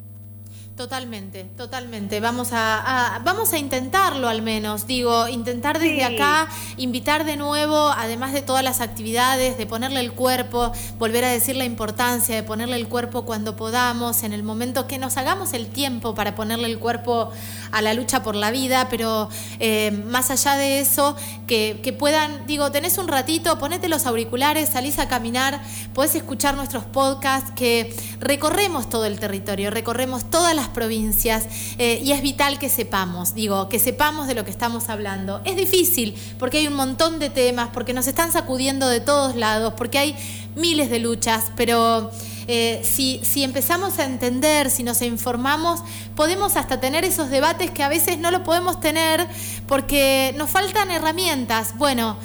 Totalmente, 0.75 1.43
totalmente. 1.57 2.19
Vamos 2.21 2.49
a, 2.53 3.21
vamos 3.23 3.51
a 3.53 3.57
intentarlo 3.57 4.27
al 4.29 4.41
menos, 4.41 4.87
digo, 4.87 5.27
intentar 5.27 5.77
desde 5.79 6.03
acá, 6.03 6.47
invitar 6.77 7.25
de 7.25 7.35
nuevo, 7.35 7.89
además 7.95 8.33
de 8.33 8.41
todas 8.41 8.63
las 8.63 8.79
actividades, 8.79 9.57
de 9.57 9.65
ponerle 9.67 9.99
el 9.99 10.13
cuerpo, 10.13 10.71
volver 10.97 11.25
a 11.25 11.29
decir 11.29 11.55
la 11.55 11.65
importancia 11.65 12.35
de 12.35 12.41
ponerle 12.41 12.77
el 12.77 12.87
cuerpo 12.87 13.25
cuando 13.25 13.55
podamos, 13.55 14.23
en 14.23 14.33
el 14.33 14.43
momento 14.43 14.87
que 14.87 14.97
nos 14.97 15.17
hagamos 15.17 15.53
el 15.53 15.67
tiempo 15.67 16.15
para 16.15 16.35
ponerle 16.35 16.67
el 16.67 16.79
cuerpo 16.79 17.31
a 17.71 17.81
la 17.81 17.93
lucha 17.93 18.23
por 18.23 18.35
la 18.35 18.49
vida, 18.49 18.87
pero 18.89 19.29
eh, 19.59 19.91
más 19.91 20.31
allá 20.31 20.55
de 20.55 20.79
eso, 20.79 21.15
que, 21.47 21.81
que 21.83 21.93
puedan, 21.93 22.47
digo, 22.47 22.71
tenés 22.71 22.97
un 22.97 23.07
ratito, 23.07 23.59
ponete 23.59 23.89
los 23.89 24.05
auriculares, 24.05 24.69
salís 24.69 24.99
a 24.99 25.07
caminar, 25.07 25.61
podés 25.93 26.15
escuchar 26.15 26.55
nuestros 26.55 26.85
podcasts, 26.85 27.51
que 27.55 27.95
recorremos 28.19 28.89
todo 28.89 29.05
el 29.05 29.19
territorio, 29.19 29.69
recorremos 29.69 30.29
todas 30.29 30.55
las 30.55 30.60
provincias 30.67 31.45
eh, 31.77 32.01
y 32.03 32.11
es 32.11 32.21
vital 32.21 32.59
que 32.59 32.69
sepamos, 32.69 33.33
digo, 33.33 33.69
que 33.69 33.79
sepamos 33.79 34.27
de 34.27 34.35
lo 34.35 34.45
que 34.45 34.51
estamos 34.51 34.89
hablando. 34.89 35.41
Es 35.45 35.55
difícil 35.55 36.15
porque 36.39 36.59
hay 36.59 36.67
un 36.67 36.75
montón 36.75 37.19
de 37.19 37.29
temas, 37.29 37.69
porque 37.73 37.93
nos 37.93 38.07
están 38.07 38.31
sacudiendo 38.31 38.87
de 38.87 38.99
todos 38.99 39.35
lados, 39.35 39.73
porque 39.75 39.97
hay 39.97 40.15
miles 40.55 40.89
de 40.89 40.99
luchas, 40.99 41.51
pero... 41.55 42.11
Eh, 42.47 42.81
si, 42.83 43.21
si, 43.23 43.43
empezamos 43.43 43.99
a 43.99 44.03
entender, 44.03 44.71
si 44.71 44.83
nos 44.83 45.01
informamos, 45.03 45.81
podemos 46.15 46.57
hasta 46.57 46.81
tener 46.81 47.05
esos 47.05 47.29
debates 47.29 47.69
que 47.69 47.83
a 47.83 47.87
veces 47.87 48.17
no 48.17 48.31
lo 48.31 48.43
podemos 48.43 48.81
tener 48.81 49.25
porque 49.67 50.33
nos 50.37 50.49
faltan 50.49 50.89
herramientas. 50.89 51.77
Bueno, 51.77 52.17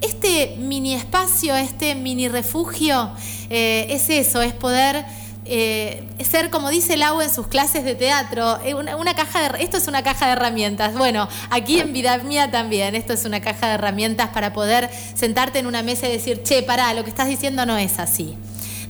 este 0.00 0.56
mini 0.58 0.94
espacio, 0.94 1.56
este 1.56 1.94
mini 1.94 2.28
refugio, 2.28 3.10
eh, 3.50 3.86
es 3.90 4.10
eso, 4.10 4.42
es 4.42 4.52
poder 4.52 5.04
eh, 5.46 6.02
ser, 6.20 6.48
como 6.48 6.70
dice 6.70 6.96
Lau 6.96 7.20
en 7.20 7.28
sus 7.28 7.46
clases 7.46 7.84
de 7.84 7.94
teatro, 7.94 8.58
eh, 8.64 8.74
una, 8.74 9.14
caja 9.14 9.52
de, 9.52 9.62
esto 9.62 9.76
es 9.76 9.88
una 9.88 10.02
caja 10.02 10.26
de 10.26 10.32
herramientas. 10.32 10.96
Bueno, 10.96 11.28
aquí 11.50 11.80
en 11.80 11.92
Vida 11.92 12.16
Mía 12.18 12.50
también, 12.50 12.94
esto 12.94 13.12
es 13.12 13.24
una 13.24 13.40
caja 13.40 13.68
de 13.68 13.74
herramientas 13.74 14.30
para 14.30 14.52
poder 14.52 14.88
sentarte 15.14 15.58
en 15.58 15.66
una 15.66 15.82
mesa 15.82 16.08
y 16.08 16.12
decir, 16.12 16.42
che, 16.42 16.62
pará, 16.62 16.94
lo 16.94 17.04
que 17.04 17.10
estás 17.10 17.28
diciendo 17.28 17.66
no 17.66 17.76
es 17.76 17.98
así. 17.98 18.36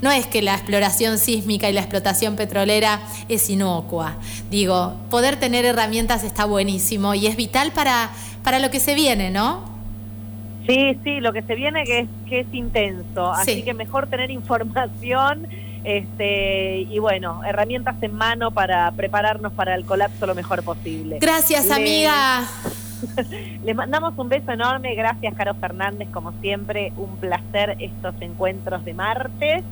No 0.01 0.13
es 0.13 0.27
que 0.27 0.43
la 0.43 0.55
exploración 0.55 1.19
sísmica 1.19 1.69
y 1.71 1.73
la 1.73 1.81
explotación 1.81 2.37
petrolera 2.37 3.01
es 3.29 3.49
inocua. 3.51 4.17
Digo, 4.51 4.95
poder 5.11 5.37
tener 5.37 5.65
herramientas 5.65 6.25
está 6.25 6.45
buenísimo 6.45 7.15
y 7.15 7.27
es 7.27 7.37
vital 7.37 7.73
para, 7.73 8.11
para 8.43 8.59
lo 8.59 8.71
que 8.71 8.81
se 8.81 8.95
viene, 8.95 9.31
¿no? 9.31 9.75
Sí, 10.67 10.99
sí, 11.05 11.21
lo 11.21 11.33
que 11.33 11.43
se 11.43 11.55
viene 11.55 11.85
que 11.85 12.01
es, 12.01 12.09
que 12.29 12.41
es 12.41 12.47
intenso. 12.53 13.33
Así 13.33 13.63
que 13.63 13.75
mejor 13.75 14.07
tener 14.07 14.31
información 14.31 15.47
este, 15.85 16.81
y 16.81 16.99
bueno, 16.99 17.43
herramientas 17.45 17.97
en 18.03 18.15
mano 18.15 18.51
para 18.51 18.91
prepararnos 18.93 19.53
para 19.53 19.75
el 19.75 19.85
colapso 19.85 20.27
lo 20.27 20.35
mejor 20.35 20.63
posible. 20.63 21.19
Gracias, 21.21 21.71
amiga. 21.71 22.43
Le 23.65 23.75
mandamos 23.75 24.15
un 24.17 24.29
beso 24.29 24.53
enorme, 24.53 24.95
gracias 24.95 25.35
Caro 25.35 25.55
Fernández, 25.55 26.09
como 26.11 26.33
siempre, 26.41 26.93
un 26.97 27.17
placer 27.19 27.77
estos 27.79 28.15
encuentros 28.21 28.85
de 28.85 28.95
martes. 28.95 29.63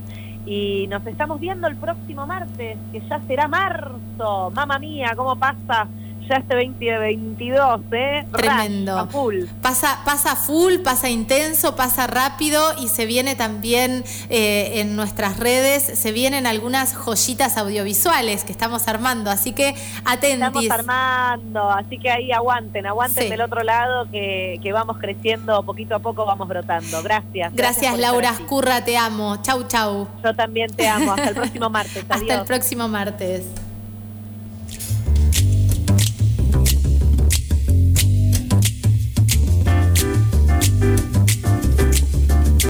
Y 0.44 0.86
nos 0.88 1.06
estamos 1.06 1.40
viendo 1.40 1.68
el 1.68 1.76
próximo 1.76 2.26
martes, 2.26 2.76
que 2.90 3.00
ya 3.08 3.20
será 3.26 3.48
marzo. 3.48 4.50
Mamma 4.52 4.78
mía, 4.78 5.12
¿cómo 5.16 5.36
pasa? 5.36 5.86
Ya 6.32 6.38
este 6.38 6.54
2022, 6.54 7.80
¿eh? 7.92 8.24
Tremendo. 8.32 9.06
full. 9.08 9.44
Pasa, 9.60 10.00
pasa 10.04 10.34
full, 10.34 10.78
pasa 10.78 11.10
intenso, 11.10 11.76
pasa 11.76 12.06
rápido 12.06 12.58
y 12.80 12.88
se 12.88 13.04
viene 13.04 13.36
también 13.36 14.02
eh, 14.30 14.80
en 14.80 14.96
nuestras 14.96 15.38
redes, 15.38 15.82
se 15.82 16.12
vienen 16.12 16.46
algunas 16.46 16.94
joyitas 16.94 17.58
audiovisuales 17.58 18.44
que 18.44 18.52
estamos 18.52 18.88
armando, 18.88 19.30
así 19.30 19.52
que 19.52 19.74
atentos. 20.06 20.62
Estamos 20.62 20.70
armando, 20.70 21.70
así 21.70 21.98
que 21.98 22.10
ahí 22.10 22.32
aguanten, 22.32 22.86
aguanten 22.86 23.28
del 23.28 23.42
otro 23.42 23.62
lado 23.62 24.10
que, 24.10 24.58
que, 24.62 24.72
vamos 24.72 24.96
creciendo, 24.98 25.62
poquito 25.64 25.96
a 25.96 25.98
poco 25.98 26.24
vamos 26.24 26.48
brotando. 26.48 27.02
Gracias. 27.02 27.54
Gracias, 27.54 27.98
Laura 27.98 28.30
Escurra, 28.30 28.82
te 28.82 28.96
amo. 28.96 29.36
Chau, 29.42 29.64
chau. 29.68 30.08
Yo 30.24 30.34
también 30.34 30.74
te 30.74 30.88
amo. 30.88 31.12
Hasta 31.12 31.28
el 31.28 31.34
próximo 31.34 31.68
martes. 31.68 32.04
Hasta 32.08 32.34
el 32.40 32.44
próximo 32.46 32.88
martes. 32.88 33.44